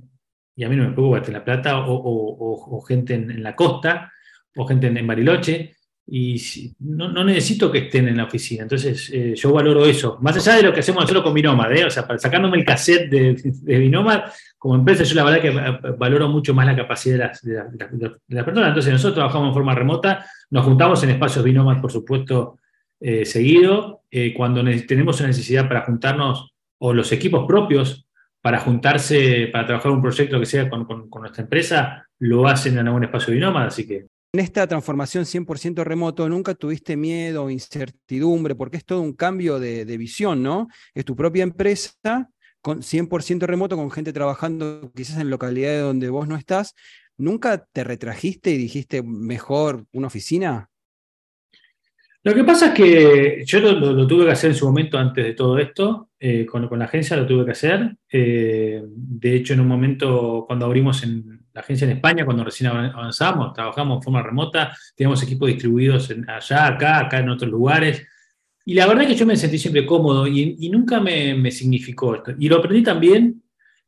y 0.55 0.65
a 0.65 0.69
mí 0.69 0.77
no 0.77 0.85
me 0.85 0.93
preocupa 0.93 1.19
estar 1.19 1.31
en 1.31 1.39
La 1.39 1.45
Plata, 1.45 1.85
o, 1.87 2.81
gente 2.87 3.15
en, 3.15 3.43
la 3.43 3.55
costa, 3.55 4.13
o 4.55 4.67
gente 4.67 4.87
en 4.87 5.07
Bariloche, 5.07 5.76
y 6.09 6.73
no, 6.81 7.25
necesito 7.25 7.71
que 7.71 7.79
estén 7.79 8.07
en 8.07 8.17
la 8.17 8.25
oficina. 8.25 8.63
Entonces, 8.63 9.11
eh, 9.13 9.35
yo 9.35 9.53
valoro 9.53 9.85
eso. 9.85 10.19
Más 10.21 10.37
allá 10.37 10.57
de 10.57 10.63
lo 10.63 10.73
que 10.73 10.79
hacemos 10.79 11.03
nosotros 11.03 11.25
con 11.25 11.35
Binomad, 11.35 11.73
¿eh? 11.73 11.85
o 11.85 11.91
sea, 11.91 12.07
para 12.07 12.19
sacándome 12.19 12.59
el 12.59 12.65
cassette 12.65 13.11
de, 13.11 13.35
de 13.35 13.79
Binomad, 13.79 14.23
como 14.57 14.77
empresa, 14.77 15.03
yo 15.03 15.17
la 15.17 15.25
verdad 15.25 15.41
que 15.41 15.91
valoro 15.99 16.29
mucho 16.29 16.55
más 16.55 16.65
la 16.67 16.77
capacidad 16.77 17.15
de 17.17 17.19
las, 17.19 17.43
de, 17.43 18.45
personas. 18.45 18.69
Entonces, 18.69 18.93
nosotros 18.93 19.17
trabajamos 19.17 19.49
en 19.49 19.55
forma 19.55 19.75
remota, 19.75 20.25
nos 20.51 20.65
juntamos 20.65 21.03
en 21.03 21.11
espacios 21.11 21.45
Binomad, 21.45 21.81
por 21.81 21.91
supuesto, 21.91 22.59
eh, 23.01 23.25
seguido. 23.25 24.03
cuando 24.37 24.63
tenemos 24.87 25.19
una 25.19 25.29
necesidad 25.29 25.67
para 25.67 25.85
juntarnos, 25.85 26.53
o 26.79 26.93
los 26.93 27.11
equipos 27.11 27.47
propios, 27.49 28.07
para 28.41 28.61
juntarse, 28.61 29.49
para 29.53 29.67
trabajar 29.67 29.91
un 29.91 30.03
proyecto 30.03 30.39
que 30.39 30.47
sea 30.47 30.71
con, 30.71 30.85
con 30.85 31.21
nuestra 31.21 31.43
empresa, 31.43 32.07
lo 32.21 32.47
hacen 32.47 32.79
en 32.79 32.87
algún 32.87 33.03
espacio 33.03 33.35
Binomad, 33.35 33.67
así 33.67 33.89
que 33.89 34.07
en 34.37 34.41
esta 34.41 34.67
transformación 34.67 35.25
100% 35.25 35.83
remoto 35.83 36.29
nunca 36.29 36.55
tuviste 36.55 36.95
miedo 36.95 37.45
o 37.45 37.51
incertidumbre, 37.51 38.55
porque 38.55 38.77
es 38.77 38.85
todo 38.85 39.01
un 39.01 39.15
cambio 39.15 39.59
de, 39.59 39.97
visión, 39.97 40.43
¿no? 40.43 40.69
Es 40.95 41.07
tu 41.07 41.17
propia 41.17 41.43
empresa 41.43 42.29
con 42.61 42.83
100% 42.83 43.47
remoto, 43.47 43.77
con 43.77 43.91
gente 43.91 44.13
trabajando 44.13 44.93
quizás 44.95 45.21
en 45.23 45.31
localidades 45.31 45.81
donde 45.81 46.11
vos 46.11 46.29
no 46.29 46.37
estás. 46.37 46.75
¿Nunca 47.17 47.65
te 47.65 47.83
retrajiste 47.83 48.51
y 48.51 48.59
dijiste 48.59 49.03
mejor 49.03 49.87
una 49.93 50.09
oficina? 50.09 50.69
Lo 52.23 52.35
que 52.35 52.45
pasa 52.45 52.67
es 52.67 52.75
que 52.75 53.43
yo 53.47 53.61
lo, 53.61 54.07
tuve 54.07 54.27
que 54.27 54.33
hacer 54.33 54.51
en 54.51 54.57
su 54.57 54.67
momento 54.67 54.99
antes 54.99 55.25
de 55.25 55.33
todo 55.33 55.59
esto, 55.59 56.11
eh, 56.21 56.45
con, 56.45 56.69
la 56.79 56.85
agencia 56.85 57.17
lo 57.17 57.27
tuve 57.27 57.47
que 57.47 57.53
hacer. 57.53 57.97
Eh, 58.13 58.83
de 58.85 59.35
hecho, 59.35 59.55
en 59.55 59.61
un 59.61 59.69
momento 59.69 60.45
cuando 60.47 60.67
abrimos 60.67 61.03
en, 61.05 61.36
la 61.57 61.63
agencia 61.63 61.87
en 61.87 61.97
España, 61.97 62.27
cuando 62.27 62.45
recién 62.45 62.69
avanzamos, 62.69 63.55
trabajamos 63.55 63.99
de 63.99 64.05
forma 64.05 64.23
remota, 64.23 64.77
teníamos 64.95 65.23
equipos 65.23 65.49
distribuidos 65.49 66.13
allá, 66.29 66.67
acá, 66.67 66.99
acá 66.99 67.21
en 67.21 67.31
otros 67.31 67.51
lugares. 67.51 68.07
Y 68.67 68.75
la 68.75 68.87
verdad 68.87 69.05
es 69.05 69.09
que 69.09 69.15
yo 69.15 69.25
me 69.25 69.37
sentí 69.37 69.57
siempre 69.57 69.87
cómodo 69.87 70.27
y, 70.27 70.69
nunca 70.69 71.01
me, 71.01 71.51
significó 71.51 72.15
esto. 72.15 72.33
Y 72.39 72.51
lo 72.51 72.59
aprendí 72.59 72.83
también 72.83 73.43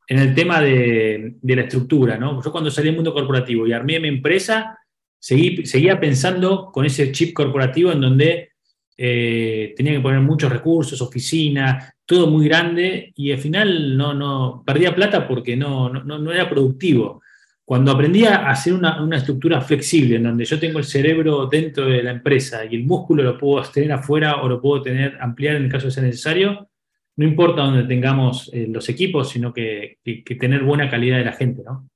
en 0.07 0.19
el 0.19 0.35
tema 0.35 0.63
de, 0.63 1.35
la 1.43 1.61
estructura. 1.61 2.17
¿no? 2.17 2.43
Yo 2.43 2.51
cuando 2.51 2.71
salí 2.71 2.87
del 2.87 2.97
mundo 2.97 3.13
corporativo 3.13 3.67
y 3.67 3.75
armé 3.75 4.01
mi 4.01 4.09
empresa, 4.09 4.79
seguí, 5.19 5.67
seguía 5.67 6.01
pensando 6.01 6.71
con 6.73 6.87
ese 6.87 7.13
chip 7.13 7.35
corporativo 7.35 7.93
en 7.93 8.01
donde 8.01 8.53
eh, 8.97 9.75
tenía 9.77 9.93
que 9.93 10.01
poner 10.01 10.21
muchos 10.21 10.51
recursos, 10.51 11.03
oficina, 11.03 11.95
todo 12.07 12.29
muy 12.29 12.49
grande 12.49 13.13
y 13.15 13.31
al 13.31 13.39
final 13.39 13.95
no, 13.95 14.15
no 14.15 14.63
perdía 14.65 14.95
plata 14.95 15.29
porque 15.29 15.55
no, 15.55 15.91
no, 15.91 16.19
no 16.19 16.33
era 16.33 16.49
productivo. 16.49 17.21
Cuando 17.69 17.93
aprendí 17.93 18.25
a 18.25 18.49
hacer 18.49 18.73
una, 18.73 19.03
una, 19.03 19.19
estructura 19.19 19.61
flexible, 19.61 20.17
en 20.17 20.23
donde 20.23 20.47
yo 20.47 20.59
tengo 20.59 20.79
el 20.79 20.87
cerebro 20.87 21.45
dentro 21.49 21.85
de 21.85 22.03
la 22.03 22.13
empresa 22.13 22.65
y 22.65 22.75
el 22.77 22.85
músculo 22.85 23.23
lo 23.23 23.37
puedo 23.37 23.63
tener 23.71 23.93
afuera 23.93 24.41
o 24.41 24.49
lo 24.49 24.59
puedo 24.59 24.81
tener, 24.81 25.19
ampliar 25.21 25.57
en 25.57 25.65
el 25.65 25.71
caso 25.71 25.85
de 25.85 25.91
ser 25.91 26.05
necesario, 26.05 26.71
no 27.17 27.27
importa 27.27 27.61
dónde 27.61 27.85
tengamos 27.85 28.51
eh, 28.55 28.69
los 28.71 28.89
equipos, 28.89 29.29
sino 29.29 29.53
que, 29.53 29.99
tener 30.41 30.63
buena 30.63 30.89
calidad 30.89 31.19
de 31.19 31.27
la 31.27 31.35
gente, 31.35 31.63
¿no? 31.63 31.91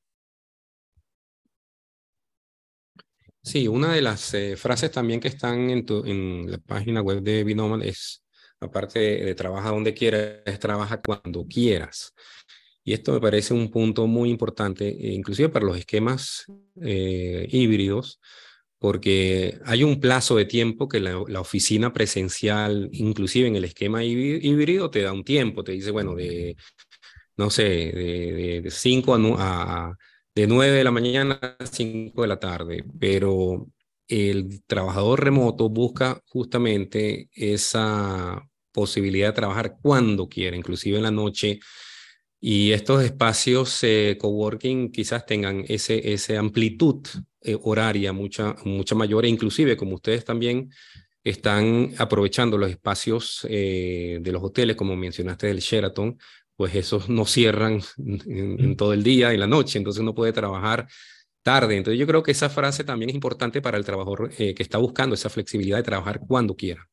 Sí, 3.42 3.66
una 3.66 3.94
de 3.94 4.02
las 4.02 4.34
eh, 4.34 4.58
frases 4.58 4.90
también 4.90 5.20
que 5.20 5.28
están 5.28 5.70
en, 5.70 6.50
la 6.50 6.58
página 6.58 7.00
web 7.00 7.22
de 7.22 7.44
Binomal 7.44 7.82
es, 7.82 8.22
aparte 8.60 8.98
de, 8.98 9.24
de 9.24 9.34
trabaja 9.34 9.70
donde 9.70 9.94
quieras, 9.94 10.58
trabaja 10.60 11.00
cuando 11.00 11.46
quieras. 11.46 12.12
Y 12.84 12.92
esto 12.92 13.12
me 13.12 13.20
parece 13.20 13.54
un 13.54 13.70
punto 13.70 14.06
muy 14.06 14.30
importante, 14.30 14.88
eh, 14.88 15.12
inclusive 15.12 15.48
para 15.48 15.66
los 15.66 15.76
esquemas 15.78 16.46
eh, 16.80 17.46
híbridos, 17.50 18.20
porque 18.78 19.60
hay 19.64 19.84
un 19.84 20.00
plazo 20.00 20.36
de 20.36 20.44
tiempo 20.44 20.88
que 20.88 21.00
la, 21.00 21.18
oficina 21.40 21.92
presencial, 21.92 22.88
inclusive 22.92 23.46
en 23.46 23.56
el 23.56 23.64
esquema 23.64 24.02
híbrido, 24.04 24.90
te 24.90 25.02
da 25.02 25.12
un 25.12 25.24
tiempo, 25.24 25.62
te 25.62 25.72
dice, 25.72 25.92
bueno, 25.92 26.16
de, 26.16 26.56
no 27.36 27.50
sé, 27.50 27.62
de 27.62 28.68
5 28.68 29.36
a, 29.38 29.96
de 30.34 30.46
9 30.48 30.72
de 30.78 30.84
la 30.84 30.90
mañana 30.90 31.38
a 31.58 31.66
5 31.66 32.22
de 32.22 32.28
la 32.28 32.40
tarde, 32.40 32.84
pero 32.98 33.68
el 34.08 34.62
trabajador 34.66 35.24
remoto 35.24 35.68
busca 35.68 36.20
justamente 36.26 37.28
esa 37.32 38.42
posibilidad 38.72 39.28
de 39.28 39.34
trabajar 39.34 39.76
cuando 39.80 40.28
quiera, 40.28 40.56
inclusive 40.56 40.96
en 40.96 41.04
la 41.04 41.10
noche, 41.10 41.60
y 42.44 42.72
estos 42.72 43.04
espacios 43.04 43.84
eh, 43.84 44.18
coworking 44.20 44.90
quizás 44.90 45.24
tengan 45.24 45.64
ese, 45.68 46.12
ese 46.12 46.36
amplitud 46.36 47.06
eh, 47.40 47.56
horaria 47.62 48.12
mucha, 48.12 48.56
mucha 48.64 48.96
mayor, 48.96 49.24
e 49.24 49.28
inclusive 49.28 49.76
como 49.76 49.94
ustedes 49.94 50.24
también 50.24 50.68
están 51.22 51.92
aprovechando 51.98 52.58
los 52.58 52.68
espacios 52.68 53.46
eh, 53.48 54.18
de 54.20 54.32
los 54.32 54.42
hoteles, 54.42 54.74
como 54.74 54.96
mencionaste 54.96 55.46
del 55.46 55.60
Sheraton, 55.60 56.18
pues 56.56 56.74
esos 56.74 57.08
no 57.08 57.26
cierran 57.26 57.80
en, 58.26 58.76
todo 58.76 58.92
el 58.92 59.04
día, 59.04 59.32
en 59.32 59.38
la 59.38 59.46
noche, 59.46 59.78
entonces 59.78 60.00
uno 60.00 60.12
puede 60.12 60.32
trabajar 60.32 60.88
tarde. 61.42 61.76
Entonces 61.76 62.00
yo 62.00 62.08
creo 62.08 62.24
que 62.24 62.32
esa 62.32 62.50
frase 62.50 62.82
también 62.82 63.10
es 63.10 63.14
importante 63.14 63.62
para 63.62 63.78
el 63.78 63.84
trabajador 63.84 64.30
que 64.30 64.54
está 64.58 64.78
buscando 64.78 65.14
esa 65.14 65.30
flexibilidad 65.30 65.76
de 65.76 65.84
trabajar 65.84 66.20
cuando 66.26 66.56
quiera. 66.56 66.88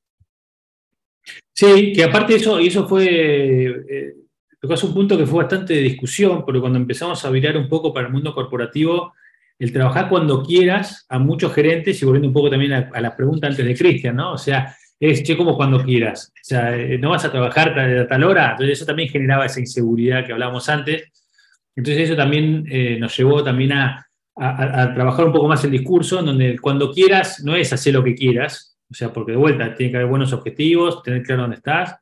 Sí, 1.55 1.91
que 1.91 2.03
aparte 2.03 2.35
eso, 2.35 2.59
eso 2.59 2.87
fue 2.87 4.13
tocas 4.59 4.83
un 4.83 4.93
punto 4.93 5.17
que 5.17 5.25
fue 5.25 5.43
bastante 5.43 5.73
de 5.73 5.81
discusión, 5.81 6.43
porque 6.43 6.59
cuando 6.59 6.77
empezamos 6.77 7.23
a 7.23 7.29
virar 7.29 7.57
un 7.57 7.67
poco 7.67 7.93
para 7.93 8.07
el 8.07 8.13
mundo 8.13 8.33
corporativo, 8.33 9.13
el 9.57 9.73
trabajar 9.73 10.09
cuando 10.09 10.43
quieras 10.43 11.05
a 11.09 11.19
muchos 11.19 11.53
gerentes, 11.53 12.01
y 12.01 12.05
volviendo 12.05 12.27
un 12.27 12.33
poco 12.33 12.49
también 12.49 12.73
a, 12.73 13.01
la 13.01 13.15
pregunta 13.15 13.47
antes 13.47 13.65
de 13.65 13.75
Cristian, 13.75 14.15
¿no? 14.15 14.33
O 14.33 14.37
sea, 14.37 14.75
es 14.99 15.23
che, 15.23 15.37
como 15.37 15.55
cuando 15.55 15.83
quieras. 15.83 16.31
O 16.33 16.43
sea, 16.43 16.75
eh, 16.75 16.97
no 16.97 17.09
vas 17.09 17.25
a 17.25 17.31
trabajar 17.31 17.77
a 17.77 18.07
tal 18.07 18.23
hora. 18.23 18.51
Entonces, 18.51 18.77
eso 18.77 18.85
también 18.85 19.09
generaba 19.09 19.45
esa 19.45 19.59
inseguridad 19.59 20.25
que 20.25 20.33
hablábamos 20.33 20.67
antes. 20.69 21.03
Entonces, 21.75 22.03
eso 22.03 22.15
también 22.15 22.65
eh, 22.69 22.97
nos 22.99 23.15
llevó 23.17 23.43
también 23.43 23.73
a, 23.73 24.05
a, 24.35 24.93
trabajar 24.93 25.25
un 25.25 25.33
poco 25.33 25.47
más 25.47 25.63
el 25.65 25.71
discurso, 25.71 26.19
en 26.19 26.25
donde 26.25 26.57
cuando 26.59 26.91
quieras 26.91 27.41
no 27.43 27.55
es 27.55 27.71
hacer 27.73 27.93
lo 27.93 28.03
que 28.03 28.15
quieras, 28.15 28.77
o 28.89 28.93
sea, 28.93 29.11
porque 29.11 29.33
de 29.33 29.37
vuelta 29.37 29.75
tiene 29.75 29.91
que 29.91 29.97
haber 29.97 30.09
buenos 30.09 30.33
objetivos, 30.33 31.03
tener 31.03 31.23
claro 31.23 31.43
dónde 31.43 31.57
estás, 31.57 31.95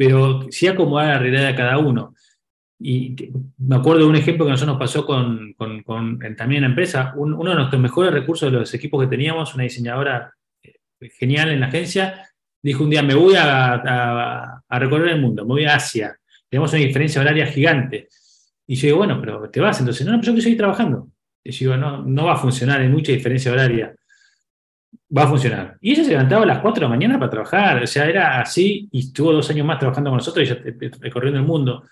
pero 0.00 0.46
sí 0.50 0.66
acomodar 0.66 1.08
la 1.08 1.18
realidad 1.18 1.48
de 1.48 1.54
cada 1.54 1.76
uno. 1.76 2.14
Y 2.78 3.14
me 3.58 3.76
acuerdo 3.76 4.04
de 4.04 4.08
un 4.08 4.16
ejemplo 4.16 4.46
que 4.46 4.52
nosotros 4.52 4.78
nos 4.78 4.80
pasó 4.80 5.04
con, 5.04 5.54
también 6.38 6.52
en 6.52 6.62
la 6.62 6.68
empresa. 6.68 7.12
uno 7.16 7.50
de 7.50 7.54
nuestros 7.54 7.82
mejores 7.82 8.10
recursos 8.10 8.50
de 8.50 8.60
los 8.60 8.72
equipos 8.72 9.02
que 9.02 9.10
teníamos, 9.10 9.54
una 9.54 9.64
diseñadora 9.64 10.32
eh, 10.62 11.10
genial 11.18 11.50
en 11.50 11.60
la 11.60 11.66
agencia, 11.66 12.26
dijo 12.62 12.82
un 12.82 12.88
día, 12.88 13.02
me 13.02 13.14
voy 13.14 13.34
a, 13.34 14.62
a, 14.66 14.78
recorrer 14.78 15.08
el 15.10 15.20
mundo, 15.20 15.44
me 15.44 15.48
voy 15.48 15.64
a 15.66 15.74
Asia. 15.74 16.16
Tenemos 16.48 16.72
una 16.72 16.80
diferencia 16.80 17.20
horaria 17.20 17.46
gigante. 17.46 18.08
Y 18.66 18.76
yo 18.76 18.86
digo, 18.86 18.96
bueno, 18.96 19.20
pero 19.20 19.50
te 19.50 19.60
vas. 19.60 19.80
Entonces, 19.80 20.06
no, 20.06 20.12
no, 20.12 20.18
pero 20.18 20.28
yo 20.28 20.32
quiero 20.32 20.44
seguir 20.44 20.58
trabajando. 20.58 21.10
Y 21.44 21.50
yo 21.50 21.58
digo, 21.58 21.76
no, 21.76 22.02
no 22.02 22.24
va 22.24 22.32
a 22.32 22.38
funcionar, 22.38 22.80
hay 22.80 22.88
mucha 22.88 23.12
diferencia 23.12 23.52
horaria 23.52 23.94
va 25.16 25.24
a 25.24 25.28
funcionar. 25.28 25.76
Y 25.80 25.92
ella 25.92 26.04
se 26.04 26.10
levantaba 26.10 26.44
a 26.44 26.46
las 26.46 26.60
4 26.60 26.80
de 26.80 26.84
la 26.84 26.88
mañana 26.88 27.18
para 27.18 27.30
trabajar, 27.30 27.82
o 27.82 27.86
sea, 27.86 28.08
era 28.08 28.40
así 28.40 28.88
y 28.92 29.00
estuvo 29.00 29.32
dos 29.32 29.50
años 29.50 29.66
más 29.66 29.78
trabajando 29.78 30.10
con 30.10 30.18
nosotros 30.18 30.46
y 30.46 30.48
ya 30.48 30.58
recorriendo 31.00 31.40
el 31.40 31.46
mundo. 31.46 31.84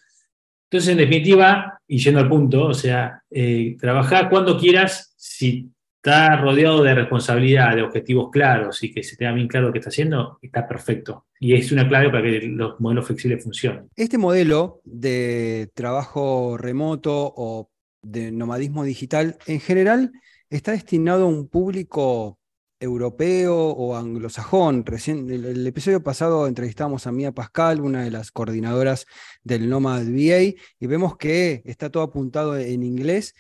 Entonces, 0.70 0.90
en 0.90 0.98
definitiva, 0.98 1.80
y 1.87 1.98
yendo 1.98 2.20
al 2.20 2.28
punto, 2.28 2.66
o 2.66 2.74
sea, 2.74 3.22
eh, 3.30 3.76
trabajar 3.80 4.28
cuando 4.28 4.58
quieras, 4.58 5.14
si 5.16 5.70
está 5.96 6.37
rodeado 6.37 6.82
de 6.82 6.94
responsabilidad, 6.94 7.74
de 7.74 7.82
objetivos 7.82 8.30
claros 8.30 8.82
y 8.82 8.92
que 8.92 9.02
se 9.02 9.16
tenga 9.16 9.32
bien 9.32 9.48
claro 9.48 9.66
lo 9.66 9.72
que 9.72 9.78
está 9.78 9.88
haciendo, 9.88 10.38
está 10.42 10.68
perfecto. 10.68 11.26
Y 11.40 11.54
es 11.54 11.72
una 11.72 11.88
clave 11.88 12.11
para 12.11 12.22
que 12.22 12.40
los 12.42 12.78
modelos 12.80 13.06
flexibles 13.06 13.42
funcionen. 13.42 13.88
Este 13.96 14.18
modelo 14.18 14.80
de 14.84 15.70
trabajo 15.74 16.56
remoto 16.56 17.32
o 17.37 17.70
de 18.02 18.30
nomadismo 18.30 18.84
digital, 18.84 19.37
en 19.46 19.61
general, 19.61 20.12
está 20.50 20.72
destinado 20.72 21.24
a 21.24 21.28
un 21.28 21.48
público 21.48 22.38
europeo 22.80 23.56
o 23.56 23.96
anglosajón. 23.96 24.84
Recién, 24.84 25.30
el, 25.30 25.66
episodio 25.66 26.02
pasado 26.02 26.46
entrevistamos 26.46 27.06
a 27.06 27.12
Mía 27.12 27.32
Pascal, 27.32 27.80
una 27.80 28.02
de 28.02 28.10
las 28.10 28.30
coordinadoras 28.30 29.06
del 29.42 29.68
Nomad 29.68 30.04
VA, 30.04 30.54
y 30.80 30.86
vemos 30.86 31.16
que 31.16 31.62
está 31.64 31.90
todo 31.90 32.02
apuntado 32.02 32.56
en 32.56 32.82
inglés. 32.82 33.34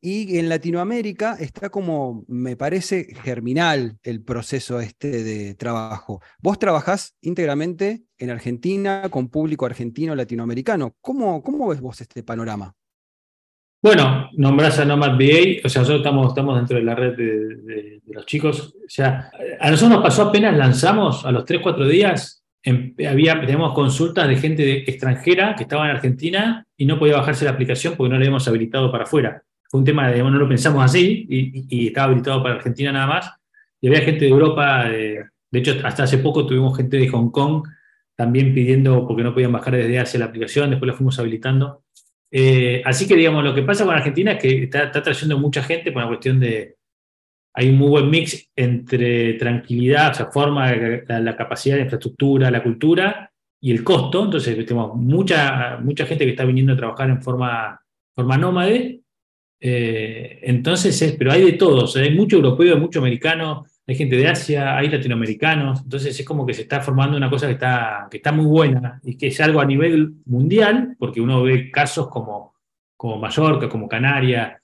Y 0.00 0.38
en 0.38 0.50
Latinoamérica 0.50 1.34
está 1.40 1.70
como, 1.70 2.26
me 2.28 2.56
parece, 2.56 3.14
germinal 3.22 3.98
el 4.02 4.22
proceso 4.22 4.78
este 4.80 5.24
de 5.24 5.54
trabajo. 5.54 6.20
Vos 6.42 6.58
trabajás 6.58 7.14
íntegramente 7.22 8.04
en 8.18 8.28
Argentina 8.28 9.08
con 9.10 9.28
público 9.30 9.64
argentino 9.64 10.14
latinoamericano. 10.14 10.94
¿Cómo, 11.00 11.42
cómo 11.42 11.68
ves 11.68 11.80
vos 11.80 12.02
este 12.02 12.22
panorama? 12.22 12.74
Bueno, 13.84 14.30
nombrás 14.32 14.78
a 14.78 14.86
Nomad 14.86 15.18
BA, 15.18 15.60
o 15.62 15.68
sea, 15.68 15.82
nosotros 15.82 15.98
estamos, 15.98 16.28
estamos 16.28 16.56
dentro 16.56 16.78
de 16.78 16.84
la 16.84 16.94
red 16.94 17.14
de, 17.18 18.00
los 18.06 18.24
chicos. 18.24 18.74
O 18.82 18.88
sea, 18.88 19.30
a 19.60 19.70
nosotros 19.70 19.98
nos 19.98 20.02
pasó 20.02 20.22
apenas 20.22 20.56
lanzamos, 20.56 21.26
a 21.26 21.30
los 21.30 21.44
3, 21.44 21.60
4 21.62 21.86
días, 21.86 22.42
em, 22.62 22.94
había, 23.06 23.38
teníamos 23.38 23.74
consultas 23.74 24.26
de 24.26 24.36
gente 24.36 24.90
extranjera 24.90 25.54
que 25.54 25.64
estaba 25.64 25.84
en 25.84 25.96
Argentina 25.96 26.66
y 26.78 26.86
no 26.86 26.98
podía 26.98 27.16
bajarse 27.16 27.44
la 27.44 27.50
aplicación 27.50 27.92
porque 27.94 28.08
no 28.08 28.14
la 28.14 28.20
habíamos 28.20 28.48
habilitado 28.48 28.90
para 28.90 29.04
afuera. 29.04 29.42
Fue 29.68 29.80
un 29.80 29.84
tema 29.84 30.10
de, 30.10 30.22
no 30.22 30.30
lo 30.30 30.48
pensamos 30.48 30.82
así 30.82 31.26
y, 31.28 31.88
estaba 31.88 32.06
habilitado 32.06 32.42
para 32.42 32.54
Argentina 32.54 32.90
nada 32.90 33.06
más. 33.06 33.32
Y 33.82 33.88
había 33.88 34.00
gente 34.00 34.24
de 34.24 34.30
Europa, 34.30 34.84
de, 34.84 35.26
de 35.50 35.58
hecho, 35.58 35.74
hasta 35.84 36.04
hace 36.04 36.16
poco 36.16 36.46
tuvimos 36.46 36.74
gente 36.74 36.96
de 36.96 37.08
Hong 37.08 37.28
Kong 37.30 37.64
también 38.16 38.54
pidiendo, 38.54 39.06
porque 39.06 39.22
no 39.22 39.34
podían 39.34 39.52
bajar 39.52 39.76
desde 39.76 39.98
hacia 39.98 40.20
la 40.20 40.26
aplicación, 40.26 40.70
después 40.70 40.88
la 40.88 40.94
fuimos 40.94 41.18
habilitando. 41.18 41.83
Eh, 42.36 42.82
así 42.84 43.06
que, 43.06 43.14
digamos, 43.14 43.44
lo 43.44 43.54
que 43.54 43.62
pasa 43.62 43.84
con 43.84 43.94
Argentina 43.94 44.32
es 44.32 44.42
que 44.42 44.64
está, 44.64 44.90
trayendo 44.90 45.38
mucha 45.38 45.62
gente 45.62 45.92
por 45.92 46.02
una 46.02 46.08
cuestión 46.08 46.40
de. 46.40 46.74
Hay 47.54 47.68
un 47.68 47.76
muy 47.76 47.88
buen 47.88 48.10
mix 48.10 48.50
entre 48.56 49.34
tranquilidad, 49.34 50.10
o 50.10 50.14
sea, 50.14 50.26
forma, 50.26 50.74
la, 50.74 51.36
capacidad 51.36 51.76
de 51.76 51.82
infraestructura, 51.82 52.50
la 52.50 52.64
cultura 52.64 53.30
y 53.60 53.70
el 53.70 53.84
costo. 53.84 54.24
Entonces, 54.24 54.56
tenemos 54.66 54.96
mucha, 54.96 55.78
mucha 55.80 56.06
gente 56.06 56.24
que 56.24 56.32
está 56.32 56.44
viniendo 56.44 56.72
a 56.72 56.76
trabajar 56.76 57.08
en 57.08 57.22
forma, 57.22 57.80
forma 58.16 58.36
nómade. 58.36 59.02
Eh, 59.60 60.40
entonces, 60.42 61.14
pero 61.16 61.30
hay 61.30 61.44
de 61.44 61.52
todos. 61.52 61.94
hay 61.94 62.16
mucho 62.16 62.36
europeo, 62.36 62.76
mucho 62.78 62.98
americano, 62.98 63.64
hay 63.86 63.94
gente 63.96 64.16
de 64.16 64.28
Asia, 64.28 64.76
hay 64.78 64.88
latinoamericanos, 64.88 65.82
entonces 65.82 66.18
es 66.18 66.24
como 66.24 66.46
que 66.46 66.54
se 66.54 66.62
está 66.62 66.80
formando 66.80 67.16
una 67.16 67.28
cosa 67.28 67.46
que 67.46 67.52
está, 67.52 68.08
que 68.10 68.16
está 68.16 68.32
muy 68.32 68.46
buena 68.46 69.00
y 69.02 69.16
que 69.16 69.26
es 69.26 69.40
algo 69.40 69.60
a 69.60 69.66
nivel 69.66 70.14
mundial, 70.24 70.96
porque 70.98 71.20
uno 71.20 71.42
ve 71.42 71.70
casos 71.70 72.08
como, 72.08 72.54
como 72.96 73.18
Mallorca, 73.18 73.68
como 73.68 73.86
Canarias, 73.86 74.54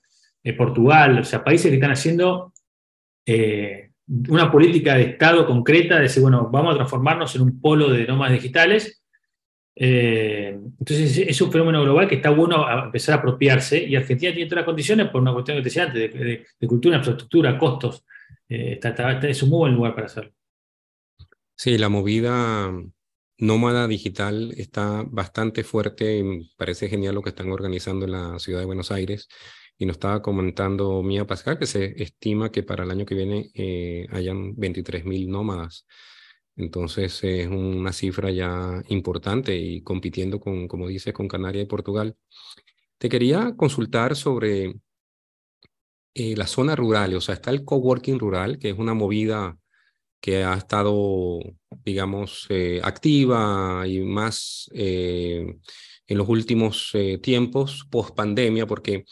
eh, 0.43 0.53
Portugal, 0.53 1.19
o 1.19 1.23
sea, 1.23 1.43
países 1.43 1.69
que 1.69 1.75
están 1.75 1.91
haciendo 1.91 2.51
eh, 3.23 3.91
una 4.29 4.51
política 4.51 4.95
de 4.95 5.03
Estado 5.03 5.45
concreta, 5.45 5.97
de 5.97 6.03
decir, 6.03 6.23
bueno, 6.23 6.49
vamos 6.51 6.73
a 6.73 6.77
transformarnos 6.77 7.35
en 7.35 7.43
un 7.43 7.61
polo 7.61 7.89
de 7.89 8.07
nómadas 8.07 8.33
digitales. 8.33 9.03
Eh, 9.75 10.49
entonces 10.79 11.17
es 11.17 11.41
un 11.41 11.51
fenómeno 11.51 11.81
global 11.83 12.07
que 12.07 12.15
está 12.15 12.29
bueno 12.29 12.65
empezar 12.85 13.15
a 13.15 13.17
apropiarse 13.19 13.81
y 13.81 13.95
Argentina 13.95 14.33
tiene 14.33 14.49
todas 14.49 14.63
las 14.63 14.65
condiciones 14.65 15.07
por 15.07 15.21
una 15.21 15.31
cuestión 15.31 15.57
que 15.57 15.61
te 15.61 15.69
decía 15.69 15.83
antes, 15.83 16.13
de, 16.13 16.45
de 16.59 16.67
cultura, 16.67 16.97
infraestructura, 16.97 17.57
costos. 17.57 18.03
Eh, 18.53 18.79
es 19.29 19.43
un 19.43 19.49
muy 19.49 19.59
buen 19.59 19.75
lugar 19.75 19.95
para 19.95 20.07
hacerlo. 20.07 20.33
Sí, 21.55 21.77
la 21.77 21.87
movida 21.87 22.69
nómada 23.37 23.87
digital 23.87 24.53
está 24.57 25.05
bastante 25.07 25.63
fuerte 25.63 26.19
y 26.19 26.51
parece 26.57 26.89
genial 26.89 27.15
lo 27.15 27.21
que 27.21 27.29
están 27.29 27.49
organizando 27.49 28.05
en 28.05 28.11
la 28.11 28.39
ciudad 28.39 28.59
de 28.59 28.65
Buenos 28.65 28.91
Aires. 28.91 29.29
Y 29.77 29.85
nos 29.85 29.95
estaba 29.95 30.21
comentando 30.21 31.01
Mía 31.01 31.25
Pascal 31.25 31.57
que 31.57 31.65
se 31.65 32.03
estima 32.03 32.51
que 32.51 32.61
para 32.61 32.83
el 32.83 32.91
año 32.91 33.05
que 33.05 33.15
viene 33.15 33.51
eh, 33.53 34.05
hayan 34.11 34.53
23.000 34.57 35.29
nómadas. 35.29 35.87
Entonces 36.57 37.23
es 37.23 37.47
una 37.47 37.93
cifra 37.93 38.31
ya 38.31 38.83
importante 38.89 39.55
y 39.55 39.81
compitiendo 39.81 40.41
con, 40.41 40.67
como 40.67 40.89
dices, 40.89 41.13
con 41.13 41.29
Canarias 41.29 41.63
y 41.63 41.67
Portugal. 41.67 42.17
Te 42.97 43.07
quería 43.07 43.55
consultar 43.55 44.17
sobre 44.17 44.75
eh, 46.13 46.35
las 46.35 46.51
zonas 46.51 46.77
rurales, 46.77 47.17
o 47.17 47.21
sea, 47.21 47.35
está 47.35 47.51
el 47.51 47.63
coworking 47.63 48.19
rural, 48.19 48.59
que 48.59 48.69
es 48.71 48.77
una 48.77 48.93
movida 48.93 49.57
que 50.19 50.43
ha 50.43 50.55
estado, 50.55 51.39
digamos, 51.85 52.45
eh, 52.49 52.81
activa 52.83 53.83
y 53.87 54.01
más 54.01 54.69
eh, 54.73 55.45
en 56.07 56.17
los 56.17 56.27
últimos 56.29 56.93
tiempos, 57.21 57.87
post 57.89 58.15
pandemia, 58.15 58.67
porque 58.67 59.05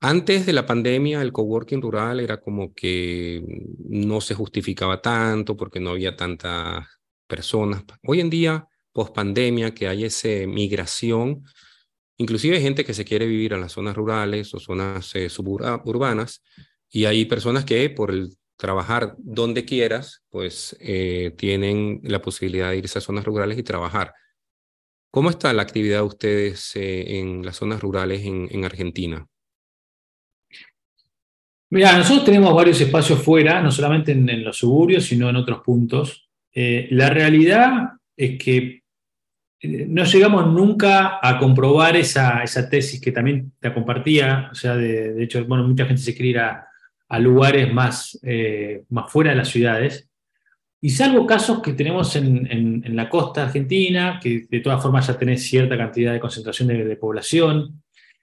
antes 0.00 0.46
de 0.46 0.52
la 0.52 0.66
pandemia 0.66 1.22
el 1.22 1.32
coworking 1.32 1.82
rural 1.82 2.20
era 2.20 2.40
como 2.40 2.72
que 2.74 3.42
no 3.88 4.20
se 4.20 4.34
justificaba 4.34 5.00
tanto 5.02 5.56
porque 5.56 5.80
no 5.80 5.90
había 5.90 6.16
tantas 6.16 6.86
personas. 7.26 7.84
Hoy 8.06 8.20
en 8.20 8.30
día, 8.30 8.68
post 8.92 9.14
pandemia, 9.14 9.74
que 9.74 9.88
hay 9.88 10.04
esa 10.04 10.28
migración, 10.46 11.44
Inclusive 12.20 12.56
hay 12.56 12.62
gente 12.62 12.84
que 12.84 12.94
se 12.94 13.04
quiere 13.04 13.26
vivir 13.26 13.52
en 13.52 13.60
las 13.60 13.72
zonas 13.72 13.96
rurales 13.96 14.52
o 14.52 14.58
zonas 14.58 15.14
eh, 15.14 15.28
suburbanas 15.30 16.42
y 16.90 17.04
hay 17.04 17.24
personas 17.26 17.64
que 17.64 17.88
por 17.90 18.10
el 18.10 18.36
trabajar 18.56 19.14
donde 19.18 19.64
quieras, 19.64 20.24
pues 20.28 20.76
eh, 20.80 21.32
tienen 21.36 22.00
la 22.02 22.20
posibilidad 22.20 22.70
de 22.70 22.78
irse 22.78 22.98
a 22.98 23.02
zonas 23.02 23.24
rurales 23.24 23.56
y 23.56 23.62
trabajar. 23.62 24.12
¿Cómo 25.12 25.30
está 25.30 25.52
la 25.52 25.62
actividad 25.62 25.98
de 25.98 26.06
ustedes 26.06 26.74
eh, 26.74 27.20
en 27.20 27.46
las 27.46 27.56
zonas 27.56 27.80
rurales 27.80 28.22
en, 28.24 28.64
Argentina? 28.64 29.24
Mira, 31.70 31.96
nosotros 31.96 32.24
tenemos 32.24 32.52
varios 32.52 32.80
espacios 32.80 33.22
fuera, 33.22 33.62
no 33.62 33.70
solamente 33.70 34.10
en, 34.10 34.42
los 34.42 34.58
suburbios, 34.58 35.04
sino 35.04 35.30
en 35.30 35.36
otros 35.36 35.60
puntos. 35.60 36.28
la 36.52 37.10
realidad 37.10 37.90
es 38.16 38.42
que 38.42 38.77
no 39.62 40.04
llegamos 40.04 40.46
nunca 40.46 41.18
a 41.20 41.38
comprobar 41.38 41.96
esa, 41.96 42.44
tesis 42.70 43.00
que 43.00 43.12
también 43.12 43.52
te 43.58 43.72
compartía, 43.74 44.48
o 44.52 44.54
sea, 44.54 44.76
de, 44.76 45.22
hecho, 45.22 45.44
bueno, 45.46 45.66
mucha 45.66 45.84
gente 45.84 46.02
se 46.02 46.14
quiere 46.14 46.28
ir 46.28 46.38
a, 46.38 46.64
lugares 47.18 47.72
más, 47.72 48.18
eh, 48.22 48.84
más 48.90 49.10
fuera 49.10 49.30
de 49.30 49.36
las 49.36 49.48
ciudades, 49.48 50.08
y 50.80 50.90
salvo 50.90 51.26
casos 51.26 51.60
que 51.60 51.72
tenemos 51.72 52.14
en, 52.14 52.84
la 52.94 53.08
costa 53.08 53.44
argentina, 53.44 54.20
que 54.22 54.46
de 54.48 54.60
todas 54.60 54.80
formas 54.80 55.08
ya 55.08 55.18
tenés 55.18 55.42
cierta 55.42 55.76
cantidad 55.76 56.12
de 56.12 56.20
concentración 56.20 56.68
de, 56.68 56.96
población, 56.96 57.82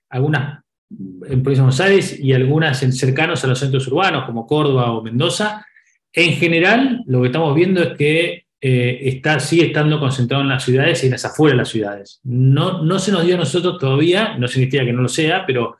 algunas 0.10 0.64
en 0.90 1.44
Provincia 1.44 1.56
de 1.56 1.62
Buenos 1.62 1.82
Aires 1.82 2.20
y 2.20 2.32
algunas 2.32 2.82
en, 2.84 2.94
cercanos 2.94 3.44
a 3.44 3.48
los 3.48 3.60
centros 3.60 3.88
urbanos, 3.88 4.26
como 4.26 4.48
Córdoba 4.48 4.94
o 4.94 5.02
Mendoza, 5.02 5.66
en 6.14 6.34
general 6.34 7.04
lo 7.08 7.22
que 7.22 7.28
estamos 7.28 7.54
viendo 7.56 7.82
es 7.82 7.98
que 7.98 8.45
eh, 8.68 9.10
está, 9.10 9.40
sigue 9.40 9.68
estando 9.68 10.00
concentrado 10.00 10.42
en 10.42 10.50
las 10.50 10.64
ciudades 10.64 11.04
y 11.04 11.06
en 11.06 11.12
las 11.12 11.24
afueras 11.24 11.54
de 11.54 11.58
las 11.58 11.70
ciudades. 11.70 12.20
No, 12.24 12.82
no 12.82 12.98
se 12.98 13.12
nos 13.12 13.24
dio 13.24 13.36
a 13.36 13.38
nosotros 13.38 13.78
todavía, 13.78 14.40
no 14.40 14.48
significa 14.48 14.84
que 14.84 14.92
no 14.92 15.04
lo 15.04 15.08
sea, 15.08 15.46
pero 15.46 15.78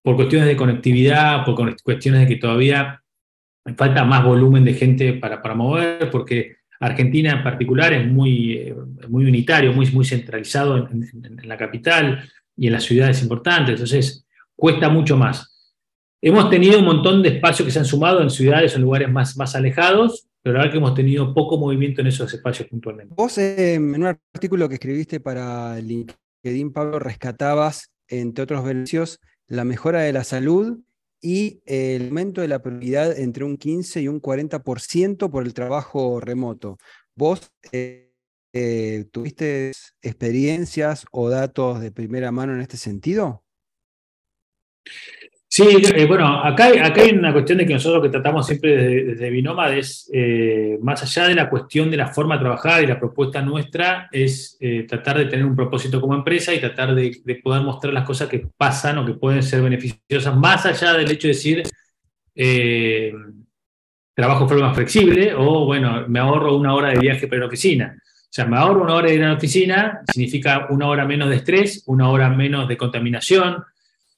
por 0.00 0.14
cuestiones 0.14 0.46
de 0.46 0.56
conectividad, 0.56 1.44
por 1.44 1.56
cuestiones 1.82 2.20
de 2.20 2.28
que 2.28 2.36
todavía 2.36 3.02
falta 3.76 4.04
más 4.04 4.24
volumen 4.24 4.64
de 4.64 4.74
gente 4.74 5.14
para, 5.14 5.42
para 5.42 5.56
mover, 5.56 6.08
porque 6.08 6.58
Argentina 6.78 7.32
en 7.32 7.42
particular 7.42 7.92
es 7.92 8.06
muy, 8.06 8.52
eh, 8.52 8.76
muy 9.08 9.24
unitario, 9.24 9.72
muy, 9.72 9.90
muy 9.90 10.04
centralizado 10.04 10.76
en, 10.76 11.04
la 11.42 11.56
capital 11.56 12.30
y 12.56 12.68
en 12.68 12.74
las 12.74 12.84
ciudades 12.84 13.20
importantes, 13.22 13.72
entonces 13.72 14.24
cuesta 14.54 14.88
mucho 14.88 15.16
más. 15.16 15.52
Hemos 16.22 16.48
tenido 16.48 16.78
un 16.78 16.84
montón 16.84 17.24
de 17.24 17.30
espacios 17.30 17.66
que 17.66 17.72
se 17.72 17.80
han 17.80 17.84
sumado 17.84 18.22
en 18.22 18.30
ciudades 18.30 18.76
o 18.76 18.78
lugares 18.78 19.10
más, 19.10 19.36
más 19.36 19.56
alejados, 19.56 20.27
pero 20.42 20.54
la 20.54 20.60
verdad 20.60 20.72
que 20.72 20.78
hemos 20.78 20.94
tenido 20.94 21.34
poco 21.34 21.58
movimiento 21.58 22.00
en 22.00 22.06
esos 22.06 22.32
espacios 22.32 22.68
puntualmente. 22.68 23.14
Vos 23.16 23.38
en 23.38 23.94
un 23.94 24.06
artículo 24.06 24.68
que 24.68 24.74
escribiste 24.74 25.20
para 25.20 25.78
LinkedIn, 25.80 26.72
Pablo, 26.72 26.98
rescatabas, 26.98 27.90
entre 28.08 28.44
otros 28.44 28.64
beneficios, 28.64 29.20
la 29.46 29.64
mejora 29.64 30.02
de 30.02 30.12
la 30.12 30.24
salud 30.24 30.78
y 31.20 31.60
el 31.66 32.08
aumento 32.08 32.40
de 32.40 32.48
la 32.48 32.62
prioridad 32.62 33.18
entre 33.18 33.44
un 33.44 33.56
15 33.56 34.02
y 34.02 34.08
un 34.08 34.20
40% 34.20 35.30
por 35.30 35.44
el 35.44 35.54
trabajo 35.54 36.20
remoto. 36.20 36.78
¿Vos 37.14 37.52
eh, 37.72 38.12
eh, 38.52 39.06
tuviste 39.10 39.72
experiencias 40.02 41.04
o 41.10 41.28
datos 41.28 41.80
de 41.80 41.90
primera 41.90 42.30
mano 42.30 42.54
en 42.54 42.60
este 42.60 42.76
sentido? 42.76 43.44
Sí, 45.50 45.64
eh, 45.66 46.04
bueno, 46.04 46.44
acá 46.44 46.66
acá 46.84 47.00
hay 47.00 47.12
una 47.12 47.32
cuestión 47.32 47.56
de 47.56 47.66
que 47.66 47.72
nosotros 47.72 48.02
que 48.02 48.10
tratamos 48.10 48.46
siempre 48.46 48.76
desde, 48.76 49.04
desde 49.04 49.30
Binomad 49.30 49.76
es, 49.76 50.10
eh, 50.12 50.78
más 50.82 51.02
allá 51.02 51.26
de 51.26 51.34
la 51.34 51.48
cuestión 51.48 51.90
de 51.90 51.96
la 51.96 52.08
forma 52.08 52.34
de 52.34 52.42
trabajar 52.42 52.84
y 52.84 52.86
la 52.86 53.00
propuesta 53.00 53.40
nuestra, 53.40 54.08
es 54.12 54.58
eh, 54.60 54.84
tratar 54.86 55.16
de 55.16 55.24
tener 55.24 55.46
un 55.46 55.56
propósito 55.56 56.02
como 56.02 56.14
empresa 56.14 56.52
y 56.52 56.60
tratar 56.60 56.94
de, 56.94 57.40
poder 57.42 57.62
mostrar 57.62 57.94
las 57.94 58.04
cosas 58.04 58.28
que 58.28 58.46
pasan 58.58 58.98
o 58.98 59.06
que 59.06 59.14
pueden 59.14 59.42
ser 59.42 59.62
beneficiosas, 59.62 60.36
más 60.36 60.66
allá 60.66 60.92
del 60.92 61.10
hecho 61.10 61.28
de 61.28 61.34
decir, 61.34 61.62
trabajo 64.14 64.44
de 64.44 64.48
forma 64.50 64.74
flexible 64.74 65.32
o, 65.34 65.64
bueno, 65.64 66.04
me 66.08 66.18
ahorro 66.18 66.56
una 66.56 66.74
hora 66.74 66.90
de 66.90 67.00
viaje 67.00 67.26
para 67.26 67.40
la 67.40 67.46
oficina. 67.46 67.96
O 67.96 68.30
sea, 68.30 68.44
me 68.44 68.58
ahorro 68.58 68.82
una 68.82 68.96
hora 68.96 69.08
de 69.08 69.14
ir 69.14 69.24
a 69.24 69.28
la 69.28 69.36
oficina, 69.36 70.00
significa 70.12 70.66
una 70.68 70.88
hora 70.88 71.06
menos 71.06 71.30
de 71.30 71.36
estrés, 71.36 71.84
una 71.86 72.10
hora 72.10 72.28
menos 72.28 72.68
de 72.68 72.76
contaminación, 72.76 73.64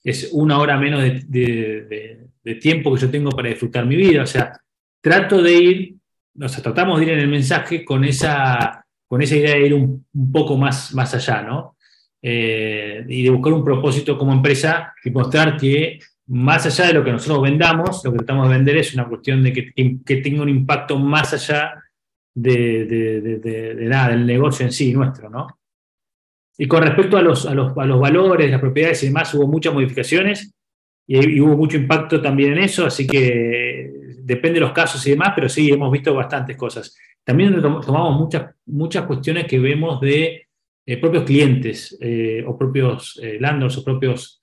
es 0.03 0.31
una 0.33 0.59
hora 0.59 0.77
menos 0.79 1.03
de, 1.03 2.29
tiempo 2.61 2.95
que 2.95 3.01
yo 3.01 3.11
tengo 3.11 3.31
para 3.31 3.49
disfrutar 3.49 3.87
mi 3.87 3.97
vida. 3.97 4.23
O 4.23 4.27
sea, 4.27 4.59
trato 5.01 5.43
de 5.43 5.55
ir, 5.55 5.95
o 6.41 6.49
sea, 6.49 6.63
tratamos 6.63 6.99
de 6.99 7.07
ir 7.07 7.13
en 7.13 7.21
el 7.21 7.29
mensaje 7.29 7.85
con 7.85 8.05
esa, 8.05 8.85
con 9.07 9.23
esa 9.23 9.37
idea 9.37 9.55
de 9.55 9.67
ir 9.67 9.75
un, 9.75 10.07
poco 10.33 10.57
más, 10.57 10.93
más 10.95 11.15
allá, 11.15 11.43
¿no? 11.43 11.77
Eh, 12.23 13.05
y 13.09 13.23
de 13.23 13.31
buscar 13.31 13.53
un 13.53 13.65
propósito 13.65 14.19
como 14.19 14.33
empresa 14.33 14.93
y 15.05 15.11
mostrar 15.11 15.57
que 15.57 15.99
más 16.27 16.67
allá 16.67 16.89
de 16.89 16.93
lo 16.95 17.05
que 17.05 17.13
nosotros 17.13 17.43
vendamos, 17.43 18.05
lo 18.05 18.13
que 18.13 18.19
tratamos 18.19 18.49
de 18.49 18.57
vender 18.57 18.77
es 18.77 18.95
una 18.95 19.09
cuestión 19.09 19.43
de 19.43 19.53
que, 19.53 19.73
que 20.05 20.17
tenga 20.17 20.43
un 20.43 20.49
impacto 20.49 20.99
más 20.99 21.33
allá 21.33 21.83
de, 22.35 22.85
de, 22.85 23.75
nada, 23.89 24.11
del 24.11 24.27
negocio 24.27 24.65
en 24.65 24.73
sí 24.73 24.93
nuestro, 24.93 25.29
¿no? 25.29 25.60
Y 26.63 26.69
con 26.69 26.83
respecto 26.83 27.17
a 27.17 27.23
los, 27.23 27.47
a 27.47 27.55
los, 27.55 27.73
a 27.79 27.87
los 27.87 27.99
valores, 27.99 28.51
las 28.51 28.61
propiedades 28.61 29.03
y 29.03 29.07
demás, 29.07 29.33
hubo 29.33 29.47
muchas 29.47 29.73
modificaciones 29.73 30.53
y, 31.07 31.41
hubo 31.41 31.57
mucho 31.57 31.79
impacto 31.79 32.21
también 32.21 32.53
en 32.53 32.59
eso, 32.59 32.85
así 32.85 33.07
que 33.07 33.91
depende 34.19 34.61
de 34.61 34.67
los 34.67 34.73
casos 34.73 35.07
y 35.07 35.13
demás, 35.13 35.33
pero 35.35 35.49
sí, 35.49 35.71
hemos 35.71 35.91
visto 35.91 36.13
bastantes 36.13 36.59
cosas. 36.59 36.95
También 37.25 37.59
tomamos 37.63 38.21
muchas, 38.21 38.55
muchas 38.67 39.07
cuestiones 39.07 39.47
que 39.47 39.59
vemos 39.59 40.03
de 40.03 40.49
eh, 40.85 40.97
propios 40.99 41.25
clientes 41.25 41.97
eh, 41.99 42.45
o 42.47 42.59
propios 42.59 43.19
eh, 43.23 43.41
o 43.43 43.83
propios 43.83 44.43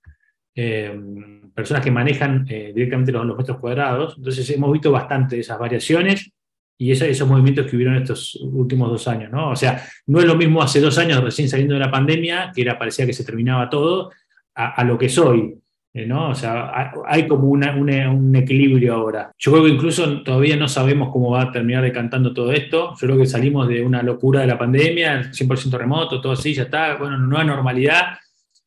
personas 1.53 1.84
que 1.84 1.91
manejan 1.91 2.45
directamente 2.45 3.12
los, 3.12 3.27
los, 3.27 3.38
metros 3.38 3.60
cuadrados. 3.60 4.15
Entonces 4.17 4.49
hemos 4.49 4.71
visto 4.71 4.91
bastante 4.91 5.39
esas 5.39 5.60
variaciones 5.60 6.32
y 6.77 6.91
esos 6.91 7.27
movimientos 7.27 7.65
que 7.65 7.75
hubieron 7.75 7.95
estos 7.95 8.35
últimos 8.35 8.89
dos 8.89 9.07
años, 9.07 9.31
¿no? 9.31 9.49
O 9.51 9.55
sea, 9.55 9.83
no 10.05 10.19
es 10.19 10.25
lo 10.25 10.35
mismo 10.35 10.61
hace 10.61 10.79
dos 10.79 10.97
años 10.97 11.23
recién 11.23 11.49
saliendo 11.49 11.73
de 11.73 11.79
la 11.79 11.91
pandemia, 11.91 12.51
que 12.53 12.61
era, 12.61 12.77
parecía 12.77 13.05
que 13.05 13.13
se 13.13 13.23
terminaba 13.23 13.69
todo, 13.69 14.11
a, 14.53 14.83
lo 14.83 14.97
que 14.97 15.07
soy, 15.07 15.55
eh, 15.93 16.05
¿no? 16.07 16.29
O 16.29 16.35
sea, 16.35 16.91
hay 17.05 17.27
como 17.27 17.47
un 17.47 18.35
equilibrio 18.35 18.95
ahora. 18.95 19.31
Yo 19.37 19.51
creo 19.51 19.65
que 19.65 19.71
incluso 19.71 20.23
todavía 20.23 20.55
no 20.55 20.67
sabemos 20.67 21.09
cómo 21.11 21.31
va 21.31 21.43
a 21.43 21.51
terminar 21.51 21.83
decantando 21.83 22.33
todo 22.33 22.51
esto. 22.51 22.93
Yo 22.99 23.07
creo 23.07 23.17
que 23.19 23.27
salimos 23.27 23.67
de 23.67 23.83
una 23.83 24.01
locura 24.01 24.41
de 24.41 24.47
la 24.47 24.57
pandemia, 24.57 25.31
100% 25.31 25.77
remoto, 25.77 26.19
todo 26.19 26.33
así, 26.33 26.55
ya 26.55 26.63
está, 26.63 26.95
bueno, 26.95 27.17
nueva 27.19 27.43
normalidad, 27.43 28.17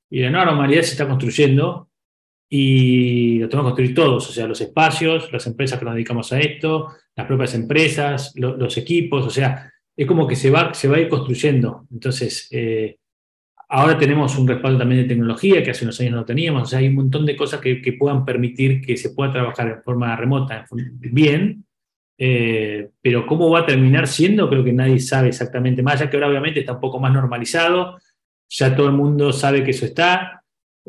y 0.08 0.20
la 0.22 0.30
nueva 0.30 0.46
normalidad 0.46 0.82
se 0.82 0.92
está 0.92 1.08
construyendo, 1.08 1.89
y 2.52 3.38
lo 3.38 3.48
tenemos 3.48 3.70
que 3.70 3.76
construir 3.76 3.94
todos, 3.94 4.28
o 4.28 4.32
sea, 4.32 4.48
los 4.48 4.60
espacios, 4.60 5.32
las 5.32 5.46
empresas 5.46 5.78
que 5.78 5.84
nos 5.84 5.94
dedicamos 5.94 6.32
a 6.32 6.40
esto, 6.40 6.88
las 7.14 7.26
propias 7.26 7.54
empresas, 7.54 8.32
los 8.34 8.76
equipos, 8.76 9.24
o 9.24 9.30
sea, 9.30 9.72
es 9.96 10.06
como 10.06 10.26
que 10.26 10.34
se 10.34 10.50
va, 10.50 10.74
se 10.74 10.88
va 10.88 10.96
a 10.96 11.00
ir 11.00 11.08
construyendo. 11.08 11.86
Entonces, 11.92 12.48
eh, 12.50 12.96
ahora 13.68 13.96
tenemos 13.96 14.36
un 14.36 14.48
respaldo 14.48 14.80
también 14.80 15.02
de 15.02 15.08
tecnología 15.08 15.62
que 15.62 15.70
hace 15.70 15.84
unos 15.84 16.00
años 16.00 16.14
no 16.14 16.24
teníamos, 16.24 16.62
o 16.62 16.66
sea, 16.66 16.80
hay 16.80 16.88
un 16.88 16.96
montón 16.96 17.24
de 17.24 17.36
cosas 17.36 17.60
que, 17.60 17.96
puedan 17.96 18.24
permitir 18.24 18.80
que 18.80 18.96
se 18.96 19.10
pueda 19.10 19.30
trabajar 19.30 19.76
de 19.76 19.82
forma 19.82 20.16
remota 20.16 20.66
bien, 20.72 21.64
eh, 22.18 22.90
pero 23.00 23.26
cómo 23.26 23.48
va 23.48 23.60
a 23.60 23.66
terminar 23.66 24.08
siendo, 24.08 24.50
creo 24.50 24.64
que 24.64 24.72
nadie 24.72 24.98
sabe 24.98 25.28
exactamente, 25.28 25.84
más 25.84 26.00
allá 26.00 26.10
que 26.10 26.16
ahora 26.16 26.28
obviamente 26.28 26.60
está 26.60 26.72
un 26.72 26.80
poco 26.80 26.98
más 26.98 27.12
normalizado, 27.12 27.96
ya 28.48 28.74
todo 28.74 28.88
el 28.88 28.94
mundo 28.94 29.32
sabe 29.32 29.62
que 29.62 29.70
eso 29.70 29.86
está, 29.86 30.39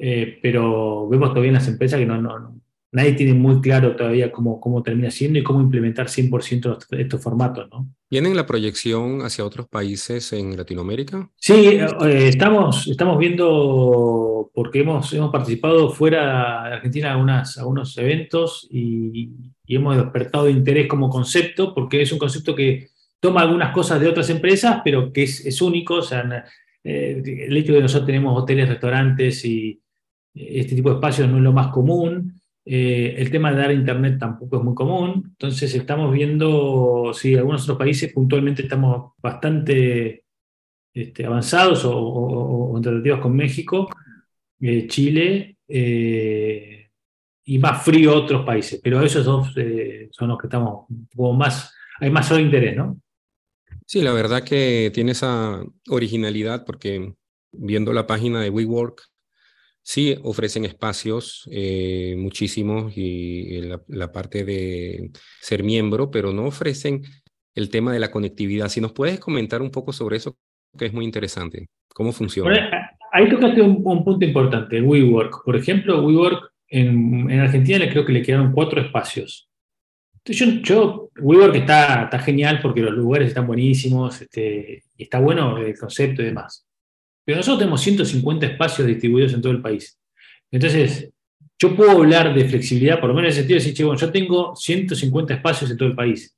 eh, 0.04 0.40
pero 0.42 1.08
vemos 1.08 1.30
todavía 1.30 1.50
en 1.50 1.54
las 1.54 1.68
empresas 1.68 2.00
que 2.00 2.08
no, 2.08 2.20
no, 2.20 2.60
nadie 2.92 3.14
tiene 3.14 3.36
muy 3.36 3.62
claro 3.62 3.96
todavía 3.96 4.32
cómo, 4.32 4.60
cómo 4.60 4.82
termina 4.82 5.12
siendo 5.12 5.38
y 5.38 5.44
cómo 5.44 5.62
implementar 5.62 6.08
100% 6.08 6.88
estos 6.98 7.22
formatos. 7.22 7.70
¿no? 7.70 7.88
¿Tienen 8.10 8.36
la 8.36 8.48
proyección 8.48 9.22
hacia 9.22 9.46
otros 9.46 9.68
países 9.68 10.34
en 10.34 10.58
Latinoamérica? 10.58 11.30
Sí, 11.36 11.54
eh, 11.54 12.28
estamos, 12.28 12.88
estamos 12.88 13.20
viendo, 13.20 14.50
porque 14.56 14.80
hemos, 14.80 15.14
hemos 15.14 15.32
participado 15.32 15.92
fuera 15.92 16.68
de 16.68 16.74
Argentina 16.74 17.14
en 17.14 17.30
algunos 17.30 17.98
eventos 18.00 18.68
y, 18.72 19.30
hemos 19.68 19.96
despertado 19.96 20.50
interés 20.50 20.88
como 20.88 21.10
concepto, 21.10 21.74
porque 21.74 22.02
es 22.02 22.12
un 22.12 22.20
concepto 22.20 22.54
que 22.54 22.90
toma 23.22 23.40
algunas 23.40 23.72
cosas 23.72 24.02
de 24.02 24.10
otras 24.10 24.30
empresas, 24.30 24.82
pero 24.84 25.14
que 25.14 25.24
es, 25.24 25.46
es 25.46 25.62
único. 25.62 25.94
O 25.96 26.02
sea, 26.02 26.44
eh, 26.84 27.22
el 27.48 27.56
hecho 27.56 27.72
de 27.72 27.78
que 27.78 27.84
nosotros 27.84 28.08
tenemos 28.08 28.38
hoteles, 28.38 28.68
restaurantes 28.68 29.46
y 29.46 29.81
este 30.34 30.76
tipo 30.76 30.90
de 30.90 30.96
espacios 30.96 31.30
no 31.30 31.38
es 31.38 31.44
lo 31.44 31.54
más 31.54 31.68
común. 31.68 32.42
Eh, 32.64 33.16
el 33.18 33.32
tema 33.32 33.52
de 33.52 33.58
dar 33.58 33.72
internet 33.72 34.18
tampoco 34.20 34.58
es 34.58 34.64
muy 34.64 34.76
común. 34.76 35.24
Entonces 35.26 35.74
estamos 35.74 36.12
viendo, 36.14 37.12
sí, 37.14 37.36
algunos 37.36 37.64
otros 37.64 37.78
países 37.78 38.14
puntualmente 38.14 38.64
estamos 38.64 39.14
bastante 39.18 40.24
este, 40.94 41.26
avanzados 41.26 41.86
o, 41.86 41.98
o, 41.98 42.78
o, 42.78 43.22
con 43.22 43.36
México, 43.36 43.90
eh, 44.60 44.88
Chile 44.88 45.58
eh, 45.68 46.90
y 47.46 47.60
más 47.60 47.84
frío 47.84 48.16
otros 48.16 48.46
países. 48.46 48.80
Pero 48.84 49.02
esos 49.02 49.26
dos 49.26 49.54
son 50.12 50.30
los 50.30 50.38
que 50.38 50.48
estamos 50.48 50.86
como 51.16 51.34
más, 51.34 51.74
hay 52.00 52.10
más 52.10 52.28
solo 52.28 52.42
interés, 52.42 52.76
¿no? 52.76 53.00
Sí, 53.86 54.02
la 54.02 54.14
verdad 54.14 54.44
que 54.44 54.90
tiene 54.94 55.12
esa 55.12 55.62
originalidad 55.90 56.64
porque 56.66 57.14
viendo 57.52 57.92
la 57.92 58.08
página 58.08 58.40
de 58.40 58.50
WeWork, 58.50 59.11
Sí, 59.84 60.16
ofrecen 60.24 60.66
espacios 60.66 61.50
eh, 61.52 62.16
muchísimos 62.18 62.94
y 62.96 63.62
la, 63.88 64.12
parte 64.12 64.44
de 64.46 65.10
ser 65.40 65.64
miembro, 65.64 66.12
pero 66.12 66.32
no 66.34 66.46
ofrecen 66.46 67.02
el 67.56 67.70
tema 67.70 67.92
de 67.92 68.00
la 68.00 68.12
conectividad. 68.12 68.70
Si 68.70 68.80
nos 68.80 68.94
puedes 68.94 69.20
comentar 69.20 69.62
un 69.62 69.72
poco 69.72 69.92
sobre 69.92 70.18
eso, 70.18 70.38
que 70.78 70.86
es 70.86 70.94
muy 70.94 71.06
interesante. 71.06 71.68
¿Cómo 71.94 72.12
funciona? 72.12 72.70
ahí 73.12 73.28
tocaste 73.30 73.62
un, 73.62 73.84
punto 73.84 74.24
importante, 74.24 74.82
WeWork. 74.82 75.44
Por 75.44 75.56
ejemplo, 75.56 76.02
WeWork 76.06 76.54
en, 76.70 77.30
en 77.30 77.40
Argentina 77.40 77.80
le 77.80 77.90
creo 77.90 78.06
que 78.06 78.14
le 78.14 78.22
quedaron 78.22 78.54
cuatro 78.54 78.80
espacios. 78.80 79.50
WeWork 80.24 81.56
está, 81.56 82.04
está 82.04 82.20
genial 82.20 82.60
porque 82.62 82.82
los 82.82 82.94
lugares 82.94 83.30
están 83.30 83.48
buenísimos, 83.48 84.22
este, 84.22 84.84
y 84.96 85.04
está 85.04 85.20
bueno 85.20 85.58
el 85.58 85.78
concepto 85.78 86.22
y 86.22 86.26
demás. 86.26 86.68
Pero 87.32 87.40
nosotros 87.40 87.60
tenemos 87.60 87.80
150 87.80 88.46
espacios 88.46 88.86
distribuidos 88.86 89.34
en 89.34 89.42
todo 89.42 89.54
el 89.54 89.62
país. 89.62 89.98
Entonces, 90.52 91.10
yo 91.58 91.74
puedo 91.78 91.92
hablar 91.92 92.36
de 92.36 92.44
flexibilidad, 92.44 93.00
por 93.00 93.08
lo 93.08 93.16
menos 93.16 93.28
en 93.28 93.30
el 93.30 93.36
sentido 93.36 93.58
de 93.58 93.66
decir, 93.66 93.86
bueno, 93.86 94.02
yo 94.02 94.12
tengo 94.12 94.54
150 94.54 95.36
espacios 95.36 95.72
en 95.72 95.78
todo 95.78 95.88
el 95.88 95.96
país. 95.96 96.38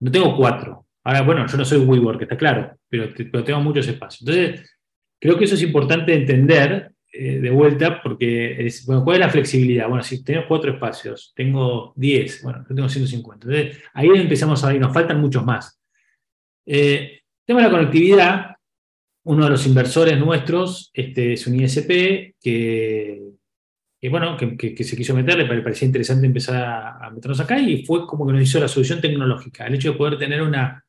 No 0.00 0.10
tengo 0.10 0.36
cuatro. 0.36 0.84
Ahora, 1.02 1.22
bueno, 1.22 1.46
yo 1.46 1.56
no 1.56 1.64
soy 1.64 1.78
WeWork, 1.78 2.20
está 2.20 2.36
claro, 2.36 2.76
pero, 2.90 3.42
tengo 3.42 3.60
muchos 3.62 3.88
espacios. 3.88 4.20
Entonces, 4.28 4.78
creo 5.18 5.38
que 5.38 5.46
eso 5.46 5.54
es 5.54 5.62
importante 5.62 6.12
entender 6.12 6.92
eh, 7.10 7.40
de 7.40 7.48
vuelta, 7.48 8.02
porque 8.02 8.66
es, 8.66 8.84
bueno, 8.84 9.02
¿cuál 9.04 9.14
es 9.14 9.20
la 9.20 9.30
flexibilidad? 9.30 9.88
Bueno, 9.88 10.02
si 10.02 10.22
tengo 10.22 10.42
cuatro 10.46 10.74
espacios, 10.74 11.32
tengo 11.34 11.94
10, 11.96 12.42
bueno, 12.42 12.66
yo 12.68 12.74
tengo 12.74 12.88
150. 12.90 13.46
Entonces, 13.46 13.82
ahí 13.94 14.08
empezamos 14.08 14.62
a 14.62 14.68
ver, 14.68 14.78
nos 14.78 14.92
faltan 14.92 15.22
muchos 15.22 15.42
más. 15.42 15.80
Eh, 16.66 17.22
tema 17.46 17.62
de 17.62 17.68
la 17.68 17.70
conectividad, 17.70 18.57
uno 19.24 19.44
de 19.44 19.50
los 19.50 19.66
inversores 19.66 20.18
nuestros 20.18 20.90
este, 20.94 21.34
es 21.34 21.46
un 21.46 21.60
ISP 21.60 22.34
que, 22.40 23.20
bueno, 24.10 24.36
que, 24.36 24.84
se 24.84 24.96
quiso 24.96 25.14
meter, 25.14 25.36
le 25.36 25.62
parecía 25.62 25.86
interesante 25.86 26.26
empezar 26.26 26.98
a, 27.02 27.10
meternos 27.10 27.40
acá 27.40 27.58
y 27.58 27.84
fue 27.84 28.06
como 28.06 28.26
que 28.26 28.32
nos 28.32 28.42
hizo 28.42 28.60
la 28.60 28.68
solución 28.68 29.00
tecnológica. 29.00 29.66
El 29.66 29.74
hecho 29.74 29.92
de 29.92 29.98
poder 29.98 30.18
tener 30.18 30.40
una, 30.40 30.84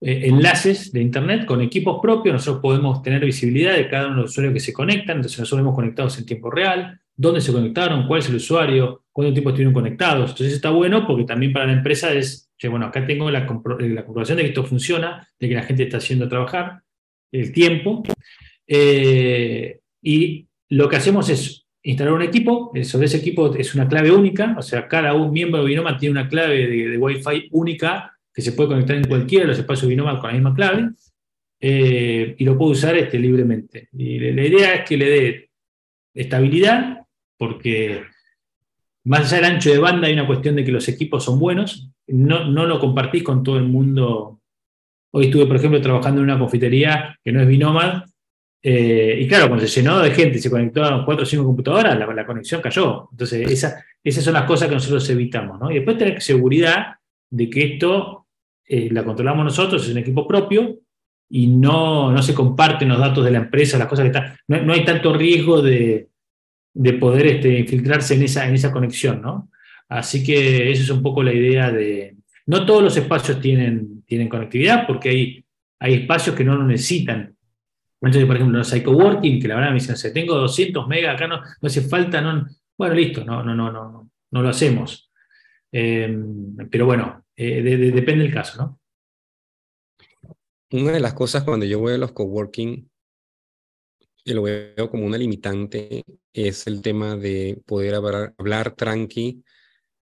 eh, 0.00 0.28
enlaces 0.28 0.92
de 0.92 1.00
Internet 1.02 1.44
con 1.44 1.60
equipos 1.60 1.98
propios, 2.00 2.32
nosotros 2.32 2.62
podemos 2.62 3.02
tener 3.02 3.24
visibilidad 3.24 3.74
de 3.74 3.88
cada 3.88 4.06
uno 4.06 4.16
de 4.16 4.22
los 4.22 4.30
usuarios 4.30 4.54
que 4.54 4.60
se 4.60 4.72
conectan, 4.72 5.16
entonces 5.16 5.40
nosotros 5.40 5.60
hemos 5.60 5.74
conectados 5.74 6.16
en 6.18 6.26
tiempo 6.26 6.50
real, 6.50 7.00
dónde 7.16 7.40
se 7.40 7.52
conectaron, 7.52 8.06
cuál 8.06 8.20
es 8.20 8.28
el 8.28 8.36
usuario, 8.36 9.02
cuánto 9.10 9.32
tiempo 9.32 9.50
estuvieron 9.50 9.74
conectados. 9.74 10.30
Entonces 10.30 10.54
está 10.54 10.70
bueno 10.70 11.04
porque 11.06 11.24
también 11.24 11.52
para 11.52 11.66
la 11.66 11.72
empresa 11.72 12.12
es, 12.14 12.48
bueno, 12.70 12.86
acá 12.86 13.04
tengo 13.04 13.28
la 13.30 13.44
comprobación 13.44 14.36
de 14.36 14.44
que 14.44 14.48
esto 14.50 14.64
funciona, 14.64 15.28
de 15.38 15.48
que 15.48 15.54
la 15.54 15.64
gente 15.64 15.82
está 15.82 15.96
haciendo 15.96 16.28
trabajar 16.28 16.82
el 17.32 17.52
tiempo. 17.52 18.02
Eh, 18.66 19.80
y 20.02 20.46
lo 20.68 20.88
que 20.88 20.96
hacemos 20.96 21.28
es 21.30 21.66
instalar 21.82 22.12
un 22.12 22.22
equipo, 22.22 22.70
eh, 22.74 22.84
sobre 22.84 23.06
ese 23.06 23.18
equipo 23.18 23.54
es 23.54 23.74
una 23.74 23.88
clave 23.88 24.10
única, 24.10 24.54
o 24.58 24.62
sea, 24.62 24.86
cada 24.88 25.14
un 25.14 25.32
miembro 25.32 25.60
de 25.60 25.68
Binoma 25.68 25.96
tiene 25.96 26.20
una 26.20 26.28
clave 26.28 26.66
de, 26.66 26.98
Wi-Fi 26.98 27.48
única 27.52 28.12
que 28.32 28.42
se 28.42 28.52
puede 28.52 28.70
conectar 28.70 28.96
en 28.96 29.04
cualquiera 29.04 29.44
de 29.44 29.48
los 29.48 29.58
espacios 29.58 29.88
Binoma 29.88 30.20
con 30.20 30.28
la 30.28 30.34
misma 30.34 30.54
clave 30.54 30.90
eh, 31.60 32.34
y 32.38 32.44
lo 32.44 32.58
puede 32.58 32.72
usar 32.72 32.96
este, 32.96 33.18
libremente. 33.18 33.88
Y 33.92 34.18
la, 34.18 34.44
idea 34.44 34.74
es 34.74 34.88
que 34.88 34.96
le 34.96 35.10
dé 35.10 35.50
estabilidad, 36.14 37.06
porque 37.36 38.02
más 39.04 39.32
allá 39.32 39.42
del 39.42 39.54
ancho 39.54 39.70
de 39.70 39.78
banda 39.78 40.08
hay 40.08 40.12
una 40.12 40.26
cuestión 40.26 40.56
de 40.56 40.64
que 40.64 40.72
los 40.72 40.88
equipos 40.88 41.24
son 41.24 41.38
buenos, 41.38 41.90
no, 42.06 42.44
no 42.44 42.66
lo 42.66 42.78
compartís 42.78 43.22
con 43.22 43.42
todo 43.42 43.56
el 43.56 43.64
mundo 43.64 44.37
Hoy 45.18 45.24
estuve, 45.24 45.46
por 45.46 45.56
ejemplo, 45.56 45.80
trabajando 45.80 46.20
en 46.20 46.30
una 46.30 46.38
confitería 46.38 47.18
que 47.24 47.32
no 47.32 47.40
es 47.40 47.48
Binomad, 47.48 48.04
eh, 48.62 49.18
y 49.20 49.26
claro, 49.26 49.48
cuando 49.48 49.66
se 49.66 49.80
llenó 49.80 49.98
de 49.98 50.12
gente 50.12 50.38
se 50.38 50.48
conectó 50.48 50.84
a 50.84 51.04
cuatro 51.04 51.24
o 51.24 51.26
cinco 51.26 51.44
computadoras, 51.44 51.98
la, 51.98 52.24
conexión 52.24 52.60
cayó. 52.60 53.08
Entonces, 53.10 53.64
esas 54.04 54.24
son 54.24 54.34
las 54.34 54.44
cosas 54.44 54.68
que 54.68 54.74
nosotros 54.74 55.10
evitamos. 55.10 55.58
¿no? 55.58 55.72
Y 55.72 55.74
después 55.74 55.98
tener 55.98 56.22
seguridad 56.22 56.94
de 57.30 57.50
que 57.50 57.74
esto 57.74 58.26
eh, 58.64 58.90
la 58.92 59.04
controlamos 59.04 59.44
nosotros, 59.44 59.84
es 59.84 59.90
un 59.90 59.98
equipo 59.98 60.24
propio, 60.24 60.78
y 61.28 61.48
no, 61.48 62.12
no 62.12 62.22
se 62.22 62.32
comparten 62.32 62.88
los 62.88 63.00
datos 63.00 63.24
de 63.24 63.32
la 63.32 63.38
empresa, 63.38 63.76
las 63.76 63.88
cosas 63.88 64.04
que 64.04 64.16
están. 64.16 64.36
No, 64.46 64.72
hay 64.72 64.84
tanto 64.84 65.12
riesgo 65.12 65.62
de, 65.62 66.10
poder 67.00 67.26
este, 67.26 67.58
infiltrarse 67.58 68.14
en 68.14 68.22
esa, 68.22 68.46
en 68.46 68.54
esa 68.54 68.70
conexión. 68.70 69.20
¿no? 69.20 69.50
Así 69.88 70.22
que 70.22 70.70
esa 70.70 70.82
es 70.84 70.90
un 70.90 71.02
poco 71.02 71.24
la 71.24 71.32
idea 71.32 71.72
de. 71.72 72.14
No 72.46 72.64
todos 72.64 72.84
los 72.84 72.96
espacios 72.96 73.40
tienen 73.40 73.97
tienen 74.08 74.28
conectividad 74.28 74.86
porque 74.86 75.10
hay, 75.10 75.44
hay 75.78 75.94
espacios 75.94 76.34
que 76.34 76.44
no 76.44 76.56
lo 76.56 76.64
necesitan. 76.64 77.36
Entonces, 78.00 78.26
por 78.26 78.36
ejemplo, 78.36 78.58
los 78.58 78.72
hay 78.72 78.82
coworking, 78.82 79.40
que 79.40 79.48
la 79.48 79.56
verdad 79.56 79.70
me 79.70 79.80
dicen, 79.80 80.12
tengo 80.12 80.34
200 80.36 80.86
megas, 80.88 81.14
acá 81.14 81.26
no, 81.26 81.40
no 81.40 81.66
hace 81.66 81.82
falta, 81.82 82.20
no, 82.20 82.46
bueno, 82.76 82.94
listo, 82.94 83.24
no, 83.24 83.42
no, 83.42 83.54
no, 83.54 83.72
no, 83.72 84.10
no 84.30 84.42
lo 84.42 84.48
hacemos. 84.48 85.10
Em, 85.70 86.56
pero 86.70 86.86
bueno, 86.86 87.24
eh, 87.36 87.60
depende 87.62 88.24
del 88.24 88.32
caso, 88.32 88.62
¿no? 88.62 88.80
Una 90.70 90.92
de 90.92 91.00
las 91.00 91.14
cosas 91.14 91.44
cuando 91.44 91.66
yo 91.66 91.86
a 91.86 91.98
los 91.98 92.12
coworking, 92.12 92.88
y 94.24 94.34
lo 94.34 94.42
veo 94.42 94.90
como 94.90 95.06
una 95.06 95.18
limitante, 95.18 96.04
es 96.32 96.66
el 96.66 96.82
tema 96.82 97.16
de 97.16 97.60
poder 97.66 97.94
hablar, 97.94 98.34
hablar 98.38 98.74
tranqui, 98.74 99.42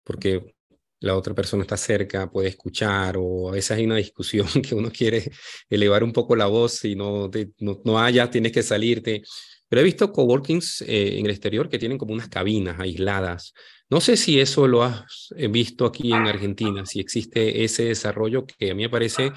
porque 0.02 0.56
la 1.00 1.16
otra 1.16 1.34
persona 1.34 1.62
está 1.62 1.76
cerca, 1.76 2.30
puede 2.30 2.48
escuchar, 2.48 3.16
o 3.18 3.48
a 3.48 3.52
veces 3.52 3.72
hay 3.72 3.84
una 3.84 3.96
discusión 3.96 4.46
que 4.62 4.74
uno 4.74 4.90
quiere 4.90 5.30
elevar 5.68 6.02
un 6.02 6.12
poco 6.12 6.36
la 6.36 6.46
voz 6.46 6.84
y 6.84 6.96
no, 6.96 7.30
no, 7.58 7.80
no, 7.84 8.00
haya, 8.00 8.30
tienes 8.30 8.52
que 8.52 8.62
salirte. 8.62 9.22
Pero 9.68 9.80
he 9.82 9.84
visto 9.84 10.12
coworkings 10.12 10.82
eh, 10.82 11.18
en 11.18 11.26
el 11.26 11.30
exterior 11.30 11.68
que 11.68 11.78
tienen 11.78 11.98
como 11.98 12.14
unas 12.14 12.28
cabinas 12.28 12.80
aisladas. 12.80 13.52
No 13.90 14.00
sé 14.00 14.16
si 14.16 14.40
eso 14.40 14.66
lo 14.66 14.82
has 14.82 15.32
eh, 15.36 15.48
visto 15.48 15.86
aquí 15.86 16.12
en 16.12 16.26
Argentina, 16.26 16.84
si 16.86 17.00
existe 17.00 17.64
ese 17.64 17.84
desarrollo 17.84 18.46
que 18.46 18.70
a 18.70 18.74
mí 18.74 18.82
me 18.82 18.90
parece 18.90 19.32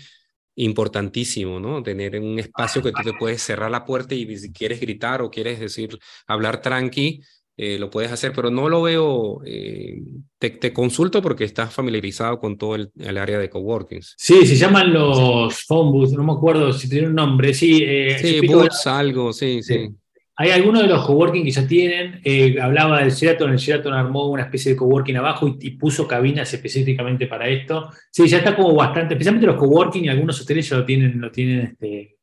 importantísimo, 0.55 1.59
¿no? 1.59 1.81
Tener 1.81 2.19
un 2.19 2.39
espacio 2.39 2.81
que 2.81 2.91
tú 2.91 3.03
te 3.03 3.13
puedes 3.13 3.41
cerrar 3.41 3.71
la 3.71 3.85
puerta 3.85 4.13
y 4.15 4.37
si 4.37 4.51
quieres 4.51 4.79
gritar 4.79 5.21
o 5.21 5.29
quieres 5.29 5.59
decir, 5.59 5.97
hablar 6.27 6.61
tranqui, 6.61 7.21
eh, 7.63 7.77
lo 7.77 7.91
puedes 7.91 8.11
hacer, 8.11 8.33
pero 8.33 8.49
no 8.49 8.67
lo 8.69 8.81
veo, 8.81 9.39
eh, 9.45 10.01
te, 10.39 10.73
consulto 10.73 11.21
porque 11.21 11.43
estás 11.43 11.71
familiarizado 11.71 12.39
con 12.39 12.57
todo 12.57 12.73
el, 12.73 13.17
área 13.19 13.37
de 13.37 13.51
coworkings. 13.51 14.15
Sí, 14.17 14.47
se 14.47 14.55
llaman 14.55 14.91
los 14.91 15.63
phone 15.67 15.91
booths, 15.91 16.13
no 16.13 16.23
me 16.23 16.31
acuerdo 16.31 16.73
si 16.73 16.89
tiene 16.89 17.05
un 17.05 17.13
nombre, 17.13 17.53
sí. 17.53 17.83
Eh, 17.85 18.17
sí, 18.19 18.47
booths, 18.47 18.87
algo, 18.87 19.31
sí, 19.31 19.61
sí, 19.61 19.89
Hay 20.37 20.49
algunos 20.49 20.81
de 20.81 20.87
los 20.87 21.05
coworking 21.05 21.43
que 21.43 21.51
ya 21.51 21.67
tienen, 21.67 22.19
hablaba 22.59 23.03
del 23.03 23.11
Sheraton, 23.11 23.51
el 23.51 23.59
Sheraton 23.59 23.93
armó 23.93 24.31
una 24.31 24.41
especie 24.41 24.71
de 24.71 24.77
coworking 24.79 25.17
abajo 25.17 25.55
y, 25.59 25.69
puso 25.77 26.07
cabinas 26.07 26.51
específicamente 26.51 27.27
para 27.27 27.47
esto. 27.47 27.91
Sí, 28.09 28.27
ya 28.27 28.39
está 28.39 28.55
como 28.55 28.73
bastante, 28.73 29.13
especialmente 29.13 29.45
los 29.45 29.57
coworking 29.57 30.05
y 30.05 30.09
algunos 30.09 30.41
hoteles 30.41 30.67
ya 30.67 30.77
lo 30.77 30.83
tienen, 30.85 31.21
lo 31.21 31.29
tienen 31.29 31.59
este, 31.59 32.17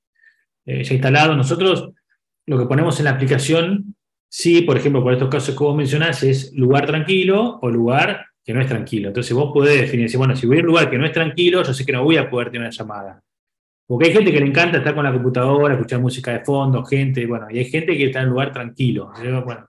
ya 0.67 0.95
instalado. 0.95 1.37
Nosotros 1.37 1.91
lo 2.45 2.59
que 2.59 2.67
ponemos 2.67 2.99
en 2.99 3.05
la 3.05 3.13
aplicación 3.13 3.95
Sí, 4.29 4.63
por 4.63 4.77
ejemplo, 4.77 5.03
por 5.03 5.13
estos 5.13 5.29
casos 5.29 5.57
que 5.57 5.65
vos 5.65 5.77
mencionás, 5.77 6.23
es 6.23 6.53
lugar 6.55 6.87
tranquilo 6.87 7.59
o 7.63 7.71
lugar 7.71 8.27
que 8.45 8.53
no 8.53 8.61
es 8.61 8.67
tranquilo. 8.67 9.09
Entonces 9.09 9.33
vos 9.35 9.51
podés 9.53 9.81
definir, 9.81 10.15
bueno, 10.17 10.37
si 10.37 10.47
voy 10.47 10.59
a 10.59 10.61
un 10.61 10.67
lugar 10.67 10.91
que 10.91 10.99
no 10.99 11.07
es 11.07 11.13
tranquilo, 11.13 11.63
yo 11.63 11.75
sé 11.75 11.85
que 11.85 11.93
no 11.93 12.05
voy 12.05 12.17
a 12.17 12.29
poder 12.29 12.51
tener 12.51 12.63
una 12.67 12.71
llamada. 12.71 13.23
Porque 13.87 14.07
hay 14.07 14.13
gente 14.13 14.33
que 14.33 14.41
le 14.41 14.47
encanta 14.47 14.79
estar 14.79 14.95
con 14.95 15.05
la 15.05 15.13
computadora, 15.13 15.75
escuchar 15.75 16.01
música 16.01 16.33
de 16.33 16.45
fondo, 16.45 16.85
gente, 16.85 17.27
bueno, 17.27 17.47
y 17.51 17.59
hay 17.59 17.65
gente 17.65 17.97
que 17.97 18.07
está 18.07 18.21
en 18.21 18.27
un 18.27 18.33
lugar 18.33 18.53
tranquilo. 18.53 19.11
Bueno, 19.45 19.67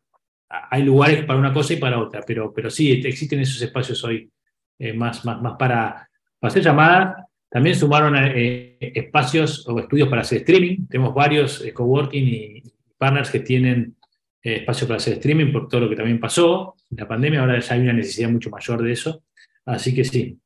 hay 0.50 0.84
lugares 0.84 1.24
para 1.24 1.40
una 1.40 1.54
cosa 1.54 1.74
y 1.74 1.78
para 1.78 2.00
otra, 2.00 2.22
pero, 2.26 2.54
pero 2.54 2.70
sí, 2.70 2.92
existen 2.92 3.40
esos 3.40 3.62
espacios 3.62 4.04
hoy 4.04 4.30
eh, 4.78 4.94
más, 4.94 5.24
más, 5.24 5.42
más 5.42 5.54
para, 5.58 6.10
hacer 6.42 6.64
llamadas. 6.64 7.26
También 7.50 7.76
sumaron 7.76 8.16
eh, 8.18 8.78
espacios 8.80 9.68
o 9.68 9.80
estudios 9.80 10.08
para 10.08 10.22
hacer 10.22 10.40
streaming. 10.40 10.88
Tenemos 10.88 11.14
varios 11.14 11.64
eh, 11.66 11.74
coworking 11.74 12.28
y 12.28 12.64
partners 12.98 13.30
que 13.32 13.40
tienen 13.40 13.96
eh, 14.44 14.56
espacio 14.58 14.88
para 14.88 14.98
hacer 14.98 15.14
streaming 15.14 15.52
por 15.52 15.68
todo 15.68 15.82
lo 15.82 15.90
que 15.90 15.96
también 15.96 16.20
pasó. 16.20 16.76
La 16.92 17.08
pandemia 17.08 17.42
ahora 17.42 17.60
ya 17.60 17.74
hay 17.74 17.82
una 17.82 17.94
necesidad 17.94 18.30
mucho 18.30 18.50
mayor 18.50 18.82
de 18.82 18.92
eso. 18.92 19.24
Así 19.66 19.94
que 19.94 20.04
sí. 20.04 20.40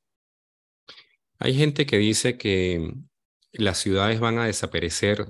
Hay 1.39 1.53
gente 1.53 1.85
que 1.85 1.97
dice 1.97 2.37
que 2.37 2.93
las 3.51 3.77
ciudades 3.77 4.19
van 4.19 4.39
a 4.39 4.45
desaparecer 4.45 5.25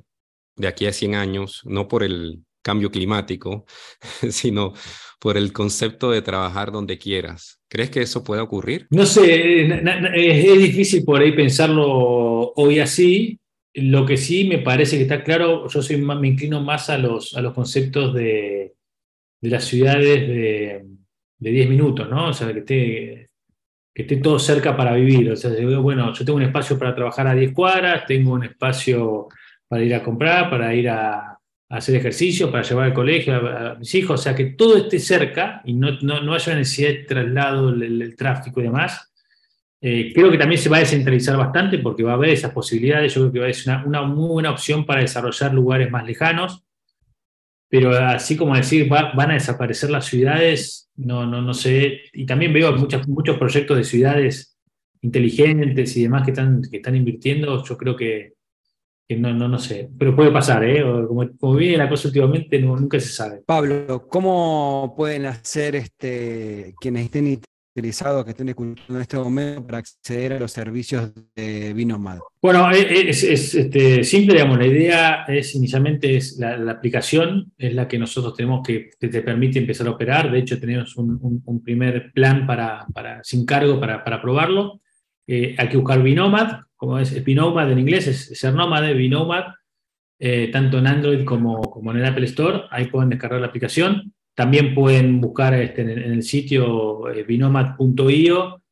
de 0.55 0.67
aquí 0.67 0.85
a 0.85 0.93
100 0.93 1.15
años, 1.15 1.61
no 1.65 1.87
por 1.87 2.03
el 2.03 2.43
cambio 2.61 2.89
climático, 2.89 3.65
sino 4.29 4.73
por 5.19 5.37
el 5.37 5.53
concepto 5.53 6.11
de 6.11 6.21
trabajar 6.21 6.71
donde 6.71 6.97
quieras. 6.97 7.61
¿Crees 7.67 7.89
que 7.89 8.01
eso 8.01 8.23
puede 8.23 8.41
ocurrir? 8.41 8.87
No 8.89 9.05
sé, 9.05 9.65
es 10.15 10.57
difícil 10.59 11.03
por 11.03 11.21
ahí 11.21 11.33
pensarlo 11.33 12.53
hoy 12.55 12.79
así. 12.79 13.39
Lo 13.75 14.05
que 14.05 14.17
sí 14.17 14.45
me 14.45 14.59
parece 14.59 14.97
que 14.97 15.03
está 15.03 15.23
claro, 15.23 15.67
yo 15.67 15.81
soy 15.81 15.97
me 15.97 16.27
inclino 16.27 16.61
más 16.61 16.89
a 16.89 16.97
los, 16.97 17.35
a 17.35 17.41
los 17.41 17.53
conceptos 17.53 18.13
de, 18.13 18.73
de 19.41 19.49
las 19.49 19.65
ciudades 19.65 20.27
de, 20.27 20.85
de 21.37 21.51
10 21.51 21.69
minutos, 21.69 22.09
¿no? 22.09 22.29
O 22.29 22.33
sea, 22.33 22.51
que 22.53 22.59
esté, 22.59 23.29
que 23.93 24.01
esté 24.03 24.17
todo 24.17 24.39
cerca 24.39 24.75
para 24.75 24.93
vivir. 24.93 25.31
O 25.31 25.35
sea, 25.35 25.51
bueno, 25.79 26.13
yo 26.13 26.25
tengo 26.25 26.37
un 26.37 26.43
espacio 26.43 26.79
para 26.79 26.95
trabajar 26.95 27.27
a 27.27 27.35
10 27.35 27.51
cuadras, 27.51 28.05
tengo 28.05 28.33
un 28.33 28.45
espacio 28.45 29.27
para 29.67 29.83
ir 29.83 29.93
a 29.93 30.03
comprar, 30.03 30.49
para 30.49 30.73
ir 30.73 30.89
a, 30.89 31.37
hacer 31.69 31.95
ejercicio, 31.95 32.51
para 32.51 32.63
llevar 32.63 32.85
al 32.85 32.93
colegio 32.93 33.35
a, 33.35 33.75
mis 33.75 33.95
hijos, 33.95 34.19
o 34.19 34.23
sea, 34.23 34.35
que 34.35 34.45
todo 34.45 34.77
esté 34.77 34.99
cerca 34.99 35.61
y 35.65 35.73
no, 35.73 35.99
no, 36.01 36.21
no 36.21 36.35
haya 36.35 36.55
necesidad 36.55 36.89
de 36.89 37.03
traslado, 37.03 37.69
el, 37.69 38.15
tráfico 38.15 38.59
y 38.59 38.63
demás. 38.63 39.11
Eh, 39.85 40.13
creo 40.15 40.31
que 40.31 40.37
también 40.37 40.61
se 40.61 40.69
va 40.69 40.77
a 40.77 40.79
descentralizar 40.79 41.35
bastante 41.35 41.77
porque 41.77 42.03
va 42.03 42.11
a 42.11 42.15
haber 42.15 42.29
esas 42.29 42.53
posibilidades. 42.53 43.13
Yo 43.13 43.21
creo 43.21 43.33
que 43.33 43.39
va 43.39 43.47
a 43.47 43.53
ser 43.53 43.85
una, 43.85 44.03
muy 44.03 44.29
buena 44.29 44.51
opción 44.51 44.85
para 44.85 45.01
desarrollar 45.01 45.53
lugares 45.53 45.91
más 45.91 46.05
lejanos. 46.05 46.63
Pero 47.67 47.91
así 47.91 48.37
como 48.37 48.55
decir, 48.55 48.87
van 48.87 49.31
a 49.31 49.33
desaparecer 49.33 49.89
las 49.89 50.05
ciudades, 50.05 50.89
no, 50.95 51.25
no, 51.25 51.41
no 51.41 51.53
sé. 51.53 51.99
Y 52.13 52.25
también 52.25 52.53
veo 52.53 52.71
muchos, 52.77 53.05
muchos 53.09 53.37
proyectos 53.37 53.75
de 53.75 53.83
ciudades 53.83 54.57
inteligentes 55.01 55.97
y 55.97 56.03
demás 56.03 56.23
que 56.23 56.31
están, 56.31 56.61
que 56.61 56.77
están 56.77 56.95
invirtiendo. 56.95 57.61
Yo 57.61 57.77
creo 57.77 57.97
que, 57.97 58.35
no, 59.09 59.33
no, 59.33 59.49
no 59.49 59.59
sé, 59.59 59.89
pero 59.99 60.15
puede 60.15 60.31
pasar, 60.31 60.63
¿eh? 60.63 60.81
Como, 60.81 61.29
como 61.37 61.55
viene 61.55 61.75
la 61.75 61.89
cosa 61.89 62.07
últimamente, 62.07 62.57
nunca 62.57 63.01
se 63.01 63.09
sabe. 63.09 63.41
Pablo, 63.45 64.07
¿cómo 64.07 64.93
pueden 64.95 65.25
hacer 65.25 65.75
este, 65.75 66.73
quienes 66.79 67.05
estén 67.05 67.27
interesados, 67.75 68.23
que 68.23 68.31
estén 68.31 68.49
escuchando 68.49 68.95
en 68.95 69.01
este 69.01 69.17
momento 69.17 69.65
para 69.65 69.79
acceder 69.79 70.33
a 70.33 70.39
los 70.39 70.51
servicios 70.51 71.11
de 71.35 71.73
Vinomad? 71.73 72.19
Bueno, 72.41 72.69
es, 72.69 73.23
este, 73.23 74.03
simple, 74.03 74.35
digamos, 74.35 74.59
la 74.59 74.67
idea 74.67 75.23
es 75.27 75.55
inicialmente 75.55 76.17
es 76.17 76.37
la, 76.37 76.71
aplicación, 76.71 77.51
es 77.57 77.73
la 77.73 77.87
que 77.87 77.97
nosotros 77.97 78.35
tenemos 78.35 78.65
que, 78.65 78.91
te 78.99 79.21
permite 79.21 79.59
empezar 79.59 79.87
a 79.87 79.91
operar, 79.91 80.31
de 80.31 80.39
hecho 80.39 80.59
tenemos 80.59 80.95
un, 80.97 81.63
primer 81.63 82.11
plan 82.11 82.45
para, 82.45 82.85
para, 82.93 83.23
sin 83.23 83.45
cargo 83.45 83.79
para, 83.79 84.03
para 84.03 84.21
probarlo. 84.21 84.81
Eh, 85.25 85.55
hay 85.57 85.69
que 85.69 85.77
buscar 85.77 86.03
Vinomad, 86.03 86.61
como 86.75 86.99
es, 86.99 87.23
Binomad 87.23 87.71
en 87.71 87.79
inglés, 87.79 88.07
es 88.07 88.37
ser 88.37 88.53
nómade, 88.53 88.93
Binomad, 88.93 89.45
eh, 90.19 90.49
tanto 90.51 90.77
en 90.77 90.87
Android 90.87 91.23
como, 91.25 91.61
como, 91.61 91.91
en 91.91 91.97
el 91.97 92.05
Apple 92.05 92.25
Store, 92.25 92.63
ahí 92.69 92.85
pueden 92.85 93.09
descargar 93.09 93.41
la 93.41 93.47
aplicación. 93.47 94.12
También 94.35 94.73
pueden 94.73 95.21
buscar 95.21 95.53
este, 95.53 95.81
en, 95.81 95.89
el, 95.89 96.23
sitio 96.23 97.09
eh, 97.09 97.23
binomad.io 97.23 98.63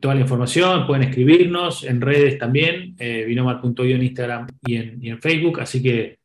toda 0.00 0.14
la 0.14 0.20
información, 0.22 0.86
pueden 0.86 1.08
escribirnos 1.08 1.84
en 1.84 2.00
redes 2.00 2.38
también, 2.38 2.96
eh, 2.98 3.26
en 3.28 4.02
Instagram 4.02 4.46
y 4.66 4.76
en, 4.76 5.20
Facebook, 5.20 5.60
así 5.60 5.82
que 5.82 6.18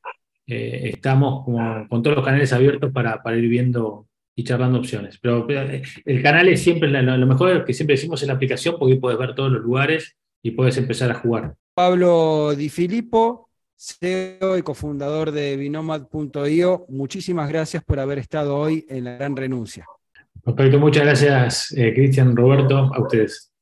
eh, 0.47 0.91
estamos 0.93 1.45
con 1.45 2.01
todos 2.01 2.15
los 2.15 2.25
canales 2.25 2.51
abiertos 2.51 2.91
para, 2.91 3.37
ir 3.37 3.47
viendo 3.47 4.07
y 4.35 4.43
charlando 4.43 4.79
opciones. 4.79 5.19
Pero 5.21 5.47
el 5.47 6.23
canal 6.23 6.49
es 6.49 6.63
siempre, 6.63 6.89
lo, 6.89 7.27
mejor 7.27 7.63
que 7.63 7.73
siempre 7.73 7.95
decimos 7.95 8.21
en 8.23 8.29
la 8.29 8.33
aplicación, 8.33 8.75
porque 8.79 8.95
ahí 8.95 8.99
puedes 8.99 9.19
ver 9.19 9.35
todos 9.35 9.51
los 9.51 9.61
lugares 9.61 10.17
y 10.41 10.51
puedes 10.51 10.77
empezar 10.77 11.11
a 11.11 11.15
jugar. 11.15 11.53
Pablo 11.75 12.55
Di 12.55 12.69
Filippo, 12.69 13.49
CEO 13.75 14.57
y 14.57 14.61
cofundador 14.61 15.31
de 15.31 15.57
Binomad.io, 15.57 16.85
muchísimas 16.89 17.49
gracias 17.49 17.83
por 17.83 17.99
haber 17.99 18.19
estado 18.19 18.55
hoy 18.55 18.85
en 18.89 19.03
la 19.03 19.15
gran 19.15 19.35
renuncia. 19.35 19.85
Perfecto, 20.43 20.79
muchas 20.79 21.03
gracias, 21.03 21.71
eh, 21.71 21.93
Cristian, 21.93 22.35
Roberto, 22.35 22.91
a 22.93 23.01
ustedes. 23.01 23.53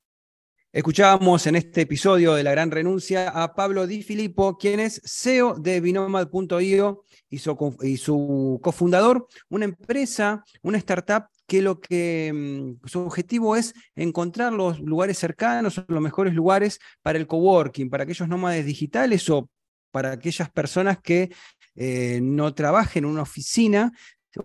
Escuchábamos 0.73 1.47
en 1.47 1.57
este 1.57 1.81
episodio 1.81 2.33
de 2.33 2.43
La 2.43 2.51
Gran 2.51 2.71
Renuncia 2.71 3.27
a 3.27 3.53
Pablo 3.53 3.87
Di 3.87 4.03
Filippo, 4.03 4.57
quien 4.57 4.79
es 4.79 5.01
CEO 5.03 5.55
de 5.55 5.81
Binomad.io 5.81 7.03
y 7.29 7.39
su, 7.39 7.77
y 7.81 7.97
su 7.97 8.57
cofundador, 8.63 9.27
una 9.49 9.65
empresa, 9.65 10.45
una 10.61 10.77
startup 10.77 11.25
que 11.45 11.61
lo 11.61 11.81
que 11.81 12.31
mm, 12.33 12.87
su 12.87 13.01
objetivo 13.01 13.57
es 13.57 13.73
encontrar 13.95 14.53
los 14.53 14.79
lugares 14.79 15.17
cercanos, 15.17 15.83
los 15.89 16.01
mejores 16.01 16.33
lugares 16.33 16.79
para 17.01 17.19
el 17.19 17.27
coworking, 17.27 17.89
para 17.89 18.03
aquellos 18.05 18.29
nómades 18.29 18.65
digitales 18.65 19.29
o 19.29 19.49
para 19.91 20.11
aquellas 20.13 20.49
personas 20.49 20.99
que 20.99 21.31
eh, 21.75 22.19
no 22.21 22.53
trabajen 22.53 23.05
en 23.05 23.11
una 23.11 23.21
oficina 23.21 23.91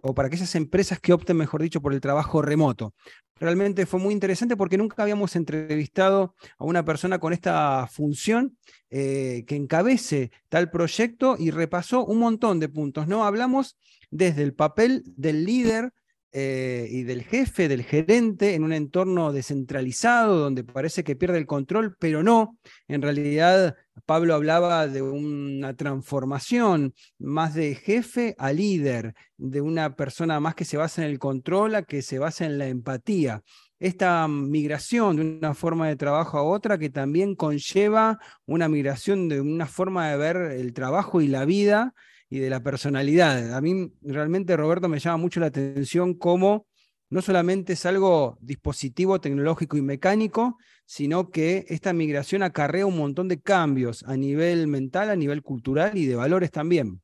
o 0.02 0.14
para 0.14 0.28
aquellas 0.28 0.54
empresas 0.54 1.00
que 1.00 1.12
opten, 1.12 1.36
mejor 1.36 1.62
dicho, 1.62 1.80
por 1.80 1.92
el 1.92 2.00
trabajo 2.00 2.42
remoto. 2.42 2.94
Realmente 3.38 3.84
fue 3.84 4.00
muy 4.00 4.14
interesante 4.14 4.56
porque 4.56 4.78
nunca 4.78 5.02
habíamos 5.02 5.36
entrevistado 5.36 6.34
a 6.58 6.64
una 6.64 6.84
persona 6.84 7.18
con 7.18 7.32
esta 7.32 7.86
función 7.86 8.56
eh, 8.90 9.44
que 9.46 9.56
encabece 9.56 10.30
tal 10.48 10.70
proyecto 10.70 11.36
y 11.38 11.50
repasó 11.50 12.04
un 12.04 12.18
montón 12.18 12.60
de 12.60 12.68
puntos. 12.68 13.06
¿no? 13.06 13.24
Hablamos 13.24 13.76
desde 14.10 14.42
el 14.42 14.54
papel 14.54 15.02
del 15.16 15.44
líder 15.44 15.92
eh, 16.38 16.86
y 16.90 17.04
del 17.04 17.22
jefe, 17.22 17.66
del 17.66 17.82
gerente, 17.82 18.52
en 18.52 18.62
un 18.62 18.74
entorno 18.74 19.32
descentralizado 19.32 20.38
donde 20.38 20.64
parece 20.64 21.02
que 21.02 21.16
pierde 21.16 21.38
el 21.38 21.46
control, 21.46 21.96
pero 21.98 22.22
no. 22.22 22.58
En 22.88 23.00
realidad, 23.00 23.74
Pablo 24.04 24.34
hablaba 24.34 24.86
de 24.86 25.00
una 25.00 25.74
transformación 25.76 26.92
más 27.18 27.54
de 27.54 27.74
jefe 27.74 28.34
a 28.36 28.52
líder, 28.52 29.14
de 29.38 29.62
una 29.62 29.96
persona 29.96 30.38
más 30.38 30.54
que 30.54 30.66
se 30.66 30.76
basa 30.76 31.02
en 31.02 31.10
el 31.10 31.18
control 31.18 31.74
a 31.74 31.84
que 31.84 32.02
se 32.02 32.18
basa 32.18 32.44
en 32.44 32.58
la 32.58 32.68
empatía. 32.68 33.42
Esta 33.78 34.28
migración 34.28 35.16
de 35.16 35.22
una 35.22 35.54
forma 35.54 35.88
de 35.88 35.96
trabajo 35.96 36.36
a 36.36 36.42
otra 36.42 36.76
que 36.76 36.90
también 36.90 37.34
conlleva 37.34 38.18
una 38.44 38.68
migración 38.68 39.30
de 39.30 39.40
una 39.40 39.64
forma 39.64 40.10
de 40.10 40.18
ver 40.18 40.36
el 40.36 40.74
trabajo 40.74 41.22
y 41.22 41.28
la 41.28 41.46
vida 41.46 41.94
y 42.28 42.38
de 42.38 42.50
la 42.50 42.62
personalidad. 42.62 43.54
A 43.54 43.60
mí 43.60 43.92
realmente, 44.02 44.56
Roberto, 44.56 44.88
me 44.88 44.98
llama 44.98 45.18
mucho 45.18 45.40
la 45.40 45.46
atención 45.46 46.14
cómo 46.14 46.66
no 47.08 47.22
solamente 47.22 47.74
es 47.74 47.86
algo 47.86 48.36
dispositivo 48.40 49.20
tecnológico 49.20 49.76
y 49.76 49.82
mecánico, 49.82 50.58
sino 50.84 51.30
que 51.30 51.64
esta 51.68 51.92
migración 51.92 52.42
acarrea 52.42 52.86
un 52.86 52.96
montón 52.96 53.28
de 53.28 53.40
cambios 53.40 54.02
a 54.04 54.16
nivel 54.16 54.66
mental, 54.66 55.10
a 55.10 55.16
nivel 55.16 55.42
cultural 55.42 55.96
y 55.96 56.06
de 56.06 56.16
valores 56.16 56.50
también. 56.50 57.00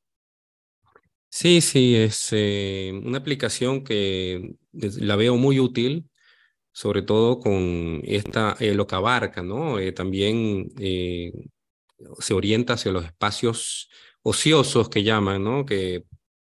Sí, 1.28 1.60
sí, 1.60 1.96
es 1.96 2.28
eh, 2.32 2.92
una 3.04 3.18
aplicación 3.18 3.82
que 3.82 4.54
la 4.72 5.16
veo 5.16 5.36
muy 5.36 5.60
útil, 5.60 6.10
sobre 6.72 7.02
todo 7.02 7.40
con 7.40 8.02
esta, 8.04 8.54
eh, 8.60 8.74
lo 8.74 8.86
que 8.86 8.96
abarca, 8.96 9.42
¿no? 9.42 9.78
Eh, 9.78 9.92
también 9.92 10.68
se 12.18 12.34
orienta 12.34 12.74
hacia 12.74 12.92
los 12.92 13.04
espacios 13.04 13.88
ociosos 14.22 14.88
que 14.88 15.02
llaman, 15.02 15.44
¿no? 15.44 15.64
Que 15.66 16.04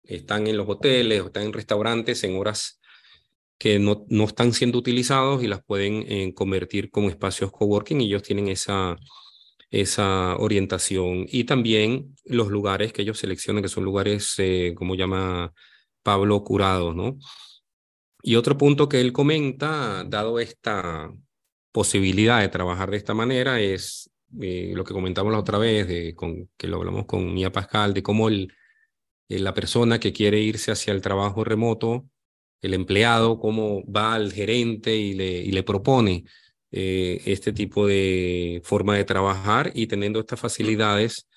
están 0.04 0.48
en 0.48 0.58
los 0.58 0.68
hoteles 0.68 1.22
o 1.22 1.28
están 1.28 1.44
en 1.44 1.54
restaurantes 1.54 2.24
en 2.24 2.38
horas 2.38 2.80
que 3.58 3.80
no, 3.80 4.06
no 4.10 4.26
están 4.26 4.54
siendo 4.54 4.80
utilizados 4.80 5.44
y 5.44 5.48
las 5.48 5.64
pueden 5.64 6.06
eh, 6.08 6.34
convertir 6.34 6.90
como 6.90 7.10
espacios 7.10 7.52
coworking 7.52 8.02
y 8.02 8.06
ellos 8.06 8.24
tienen 8.24 8.48
esa, 8.48 8.98
esa 9.70 10.36
orientación. 10.38 11.26
Y 11.30 11.46
también 11.46 12.16
los 12.26 12.50
lugares 12.50 12.94
que 12.94 13.04
ellos 13.04 13.20
seleccionan, 13.20 13.64
que 13.64 13.70
son 13.70 13.86
lugares, 13.86 14.36
eh, 14.38 14.74
como 14.76 14.96
llama 14.96 15.54
Pablo, 16.04 16.44
curados, 16.44 16.96
¿no? 16.96 17.18
Y 18.24 18.36
otro 18.36 18.58
punto 18.58 18.90
que 18.90 19.02
él 19.02 19.14
comenta, 19.14 20.04
dado 20.06 20.40
esta 20.40 21.12
posibilidad 21.72 22.42
de 22.42 22.50
trabajar 22.50 22.92
de 22.92 22.98
esta 22.98 23.14
manera, 23.14 23.60
es 23.62 24.11
eh, 24.40 24.72
lo 24.76 24.84
que 24.84 24.94
comentamos 24.94 25.32
la 25.32 25.40
otra 25.40 25.58
vez, 25.58 26.16
con, 26.16 26.50
que 26.58 26.68
lo 26.68 26.78
hablamos 26.78 27.06
con 27.06 27.34
Mía 27.34 27.52
Pascal, 27.52 27.94
de 27.94 28.04
cómo 28.04 28.30
el, 28.30 28.54
eh, 29.30 29.40
la 29.40 29.54
persona 29.54 30.00
que 30.00 30.14
quiere 30.14 30.40
irse 30.40 30.72
hacia 30.72 30.94
el 30.94 31.02
trabajo 31.02 31.44
remoto, 31.44 32.08
el 32.62 32.74
empleado, 32.74 33.40
cómo 33.40 33.84
va 33.92 34.14
al 34.16 34.32
gerente 34.34 34.96
y 34.96 35.14
le, 35.14 35.64
propone 35.64 36.26
eh, 36.72 37.22
este 37.26 37.54
tipo 37.54 37.88
de 37.88 38.62
forma 38.64 38.96
de 38.96 39.06
trabajar 39.06 39.72
y 39.76 39.88
teniendo 39.88 40.20
estas 40.20 40.40
facilidades, 40.40 41.28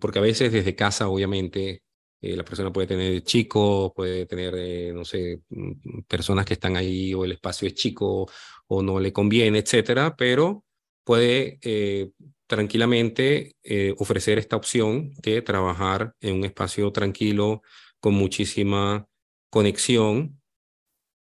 porque 0.00 0.18
a 0.18 0.22
veces 0.22 0.52
desde 0.52 0.74
casa, 0.74 1.08
obviamente, 1.08 1.82
la 2.22 2.44
persona 2.44 2.72
puede 2.72 2.86
tener 2.88 3.22
chicos, 3.22 3.92
puede 3.94 4.26
tener, 4.26 4.94
no 4.94 5.04
sé, 5.04 5.42
mm, 5.50 6.02
personas 6.08 6.46
que 6.46 6.54
están 6.54 6.76
ahí 6.76 7.14
o 7.14 7.24
el 7.24 7.32
espacio 7.32 7.68
es 7.68 7.74
chico 7.74 8.26
o 8.68 8.82
no 8.82 8.98
le 9.00 9.12
conviene, 9.12 9.58
etcétera, 9.58 10.16
pero 10.16 10.65
puede 11.06 11.60
eh, 11.62 12.10
tranquilamente 12.48 13.54
eh, 13.62 13.94
ofrecer 13.98 14.38
esta 14.38 14.56
opción 14.56 15.14
de 15.22 15.40
trabajar 15.40 16.14
en 16.20 16.34
un 16.34 16.44
espacio 16.44 16.90
tranquilo 16.90 17.62
con 18.00 18.14
muchísima 18.14 19.06
conexión 19.48 20.40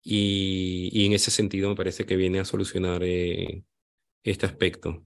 y, 0.03 1.07
en 1.07 1.13
ese 1.13 1.31
sentido 1.33 1.71
me 1.71 1.75
parece 1.75 2.07
que 2.07 2.17
viene 2.17 2.39
a 2.39 2.45
solucionar 2.45 3.03
eh, 3.03 3.65
este 4.23 4.47
aspecto. 4.47 5.05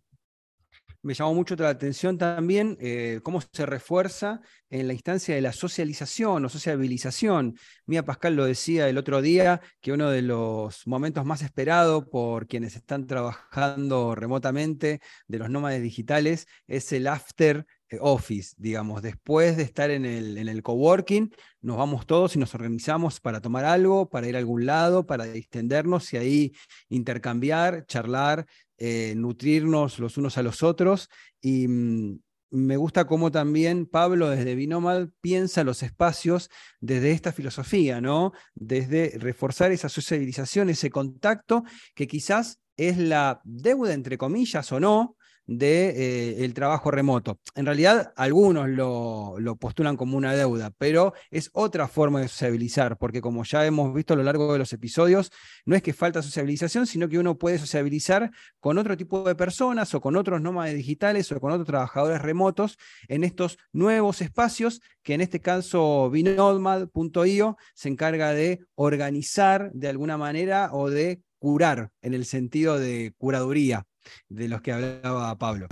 Me 1.03 1.15
llamó 1.15 1.33
mucho 1.33 1.55
la 1.55 1.69
atención 1.69 2.19
también 2.19 2.77
eh, 2.81 3.21
cómo 3.23 3.41
se 3.41 3.67
refuerza 3.67 4.41
en 4.69 4.89
la 4.89 4.95
instancia 4.95 5.35
de 5.35 5.41
la 5.41 5.53
socialización 5.53 6.45
o 6.45 6.49
sociabilización. 6.49 7.57
Mía 7.87 8.05
Pascal 8.05 8.35
lo 8.35 8.45
decía 8.45 8.89
el 8.89 8.99
otro 8.99 9.23
día, 9.23 9.61
que 9.81 9.93
uno 9.93 10.11
de 10.11 10.23
los 10.23 10.87
momentos 10.87 11.25
más 11.25 11.43
esperados 11.43 12.05
por 12.11 12.49
quienes 12.49 12.75
están 12.75 13.07
trabajando 13.07 14.17
remotamente 14.17 15.01
de 15.29 15.39
los 15.39 15.51
nómades 15.51 15.83
digitales 15.83 16.47
es 16.67 16.93
el 16.93 17.07
after 17.07 17.65
office, 18.01 18.55
digamos, 18.59 19.03
después 19.03 19.57
de 19.57 19.63
estar 19.63 19.91
en 19.91 20.05
el, 20.05 20.39
en 20.39 20.49
el 20.49 20.63
coworking, 20.63 21.33
nos 21.61 21.77
vamos 21.77 22.07
todos 22.07 22.37
y 22.37 22.39
nos 22.39 22.55
organizamos 22.55 23.21
para 23.21 23.41
tomar 23.41 23.65
algo, 23.65 24.09
para 24.09 24.29
ir 24.29 24.37
a 24.37 24.39
algún 24.39 24.67
lado, 24.67 25.07
para 25.07 25.25
distendernos 25.27 26.13
y 26.13 26.17
ahí 26.17 26.53
intercambiar, 26.89 27.87
charlar, 27.87 28.47
eh, 28.77 29.15
nutrirnos 29.17 29.99
los 29.99 30.17
unos 30.19 30.39
a 30.39 30.43
los 30.43 30.63
otros. 30.63 31.09
Y 31.41 31.69
mm, 31.69 32.19
me 32.51 32.77
gusta 32.77 33.07
cómo 33.07 33.31
también 33.31 33.87
Pablo 33.87 34.31
desde 34.31 34.55
Binomal 34.55 35.13
piensa 35.21 35.65
los 35.65 35.83
espacios 35.83 36.51
desde 36.81 37.11
esta 37.11 37.33
filosofía, 37.33 38.01
¿no? 38.01 38.33
Desde 38.55 39.19
reforzar 39.19 39.73
esa 39.73 39.89
socialización, 39.89 40.71
ese 40.71 40.91
contacto 40.91 41.65
que 41.95 42.07
quizás 42.07 42.61
es 42.77 42.97
la 42.97 43.41
deuda, 43.45 43.93
entre 43.93 44.17
comillas, 44.17 44.71
o 44.73 44.81
no, 44.81 45.18
del 45.49 45.59
de, 45.59 46.45
eh, 46.45 46.49
trabajo 46.51 46.91
remoto. 46.91 47.41
En 47.55 47.65
realidad, 47.65 48.13
algunos 48.17 48.69
lo, 48.69 49.57
postulan 49.59 49.97
como 49.97 50.17
una 50.17 50.35
deuda, 50.35 50.71
pero 50.77 51.15
es 51.31 51.51
otra 51.55 51.89
forma 51.89 52.21
de 52.21 52.29
sociabilizar, 52.29 52.99
porque 52.99 53.23
como 53.23 53.45
ya 53.45 53.65
hemos 53.65 53.95
visto 53.95 54.13
a 54.13 54.17
lo 54.19 54.23
largo 54.23 54.53
de 54.53 54.59
los 54.59 54.73
episodios, 54.75 55.33
no 55.65 55.75
es 55.75 55.83
que 55.83 55.95
falta 55.95 56.23
sociabilización, 56.23 56.87
sino 56.87 57.09
que 57.09 57.19
uno 57.19 57.39
puede 57.39 57.59
sociabilizar 57.59 58.31
con 58.61 58.77
otro 58.77 58.97
tipo 58.97 59.23
de 59.25 59.35
personas 59.35 59.95
o 59.95 60.03
con 60.03 60.17
otros 60.17 60.43
nómades 60.43 60.75
digitales 60.75 61.33
o 61.33 61.41
con 61.41 61.51
otros 61.51 61.67
trabajadores 61.67 62.21
remotos 62.21 62.77
en 63.09 63.25
estos 63.25 63.57
nuevos 63.73 64.21
espacios 64.21 64.83
que 65.03 65.15
en 65.15 65.23
este 65.23 65.41
caso 65.41 66.11
Binomad.io 66.11 67.57
se 67.75 67.89
encarga 67.89 68.35
de 68.35 68.61
organizar 68.75 69.73
de 69.73 69.89
alguna 69.89 70.19
manera 70.19 70.71
o 70.73 70.91
de 70.91 71.23
curar 71.39 71.91
en 72.03 72.13
el 72.13 72.27
sentido 72.27 72.79
de 72.79 73.15
curaduría 73.17 73.87
de 74.29 74.49
los 74.49 74.61
que 74.63 74.73
hablaba 74.73 75.37
Pablo. 75.39 75.67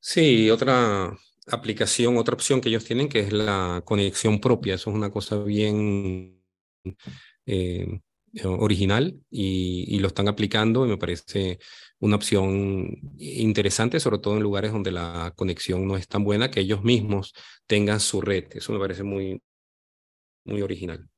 Sí, 0.00 0.50
otra 0.50 1.16
aplicación, 1.46 2.16
otra 2.16 2.34
opción 2.34 2.60
que 2.60 2.68
ellos 2.68 2.84
tienen 2.84 3.08
que 3.08 3.20
es 3.20 3.32
la 3.32 3.82
conexión 3.84 4.40
propia. 4.40 4.74
Eso 4.74 4.90
es 4.90 4.96
una 4.96 5.10
cosa 5.10 5.42
bien 5.42 6.42
eh, 7.46 8.00
original 8.44 9.20
y, 9.30 9.98
lo 9.98 10.08
están 10.08 10.28
aplicando 10.28 10.86
y 10.86 10.90
me 10.90 10.98
parece 10.98 11.58
una 11.98 12.16
opción 12.16 13.14
interesante, 13.18 14.00
sobre 14.00 14.18
todo 14.18 14.36
en 14.36 14.42
lugares 14.42 14.72
donde 14.72 14.92
la 14.92 15.32
conexión 15.36 15.86
no 15.86 15.96
es 15.96 16.06
tan 16.08 16.24
buena, 16.24 16.50
que 16.50 16.60
ellos 16.60 16.84
mismos 16.84 17.34
tengan 17.66 18.00
su 18.00 18.20
red. 18.20 18.44
Eso 18.52 18.72
me 18.72 18.78
parece 18.78 19.02
muy, 19.02 19.42
muy 20.44 20.62
original. 20.62 21.08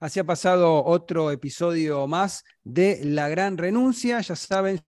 Así 0.00 0.20
ha 0.20 0.24
pasado 0.24 0.84
otro 0.84 1.30
episodio 1.30 2.06
más 2.06 2.44
de 2.62 3.00
La 3.04 3.28
Gran 3.28 3.56
Renuncia. 3.56 4.20
Ya 4.20 4.36
saben, 4.36 4.82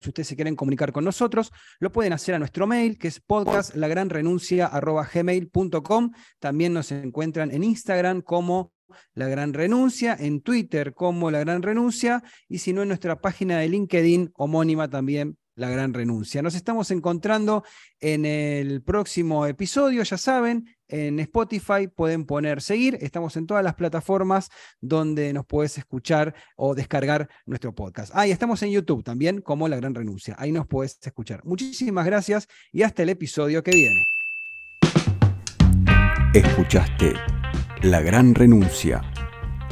si 0.00 0.08
ustedes 0.10 0.28
se 0.28 0.36
quieren 0.36 0.56
comunicar 0.56 0.92
con 0.92 1.04
nosotros, 1.04 1.50
lo 1.80 1.90
pueden 1.90 2.12
hacer 2.12 2.34
a 2.34 2.38
nuestro 2.38 2.66
mail, 2.66 2.98
que 2.98 3.08
es 3.08 3.20
podcastlagranrenuncia.gmail.com. 3.20 6.12
También 6.38 6.72
nos 6.72 6.92
encuentran 6.92 7.50
en 7.50 7.64
Instagram 7.64 8.22
como 8.22 8.72
La 9.14 9.28
Gran 9.28 9.52
Renuncia, 9.52 10.16
en 10.18 10.40
Twitter 10.40 10.94
como 10.94 11.30
La 11.30 11.40
Gran 11.40 11.62
Renuncia, 11.62 12.22
y 12.48 12.58
si 12.58 12.72
no, 12.72 12.82
en 12.82 12.88
nuestra 12.88 13.20
página 13.20 13.58
de 13.58 13.68
LinkedIn 13.68 14.32
homónima 14.34 14.88
también 14.88 15.36
la 15.56 15.68
gran 15.68 15.94
renuncia. 15.94 16.42
Nos 16.42 16.54
estamos 16.54 16.90
encontrando 16.90 17.64
en 18.00 18.24
el 18.24 18.82
próximo 18.82 19.46
episodio, 19.46 20.02
ya 20.02 20.18
saben, 20.18 20.66
en 20.88 21.18
Spotify 21.20 21.88
pueden 21.88 22.24
poner 22.24 22.60
seguir, 22.62 22.98
estamos 23.00 23.36
en 23.36 23.46
todas 23.46 23.64
las 23.64 23.74
plataformas 23.74 24.50
donde 24.80 25.32
nos 25.32 25.46
puedes 25.46 25.78
escuchar 25.78 26.34
o 26.56 26.74
descargar 26.74 27.28
nuestro 27.46 27.74
podcast. 27.74 28.12
Ah, 28.14 28.26
y 28.26 28.30
estamos 28.30 28.62
en 28.62 28.70
YouTube 28.70 29.02
también 29.02 29.40
como 29.40 29.68
La 29.68 29.76
Gran 29.76 29.94
Renuncia, 29.94 30.36
ahí 30.38 30.52
nos 30.52 30.66
puedes 30.66 30.98
escuchar. 31.02 31.44
Muchísimas 31.44 32.06
gracias 32.06 32.48
y 32.72 32.82
hasta 32.82 33.02
el 33.02 33.08
episodio 33.08 33.62
que 33.62 33.72
viene. 33.72 34.06
Escuchaste 36.34 37.14
La 37.82 38.00
Gran 38.00 38.34
Renuncia, 38.34 39.00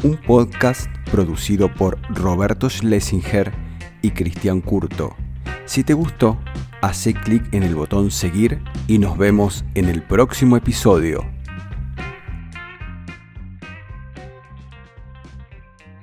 un 0.05 0.21
podcast 0.21 0.89
producido 1.11 1.73
por 1.75 2.01
Roberto 2.15 2.71
Schlesinger 2.71 3.53
y 4.01 4.11
Cristian 4.13 4.61
Curto 4.61 5.17
si 5.65 5.85
te 5.85 5.95
gustó, 5.95 6.39
hace 6.81 7.15
clic 7.15 7.53
en 7.53 7.63
el 7.63 7.75
botón 7.75 8.11
seguir 8.11 8.63
y 8.87 8.99
nos 8.99 9.17
vemos 9.17 9.65
en 9.75 9.89
el 9.89 10.03
próximo 10.03 10.57
episodio. 10.57 11.25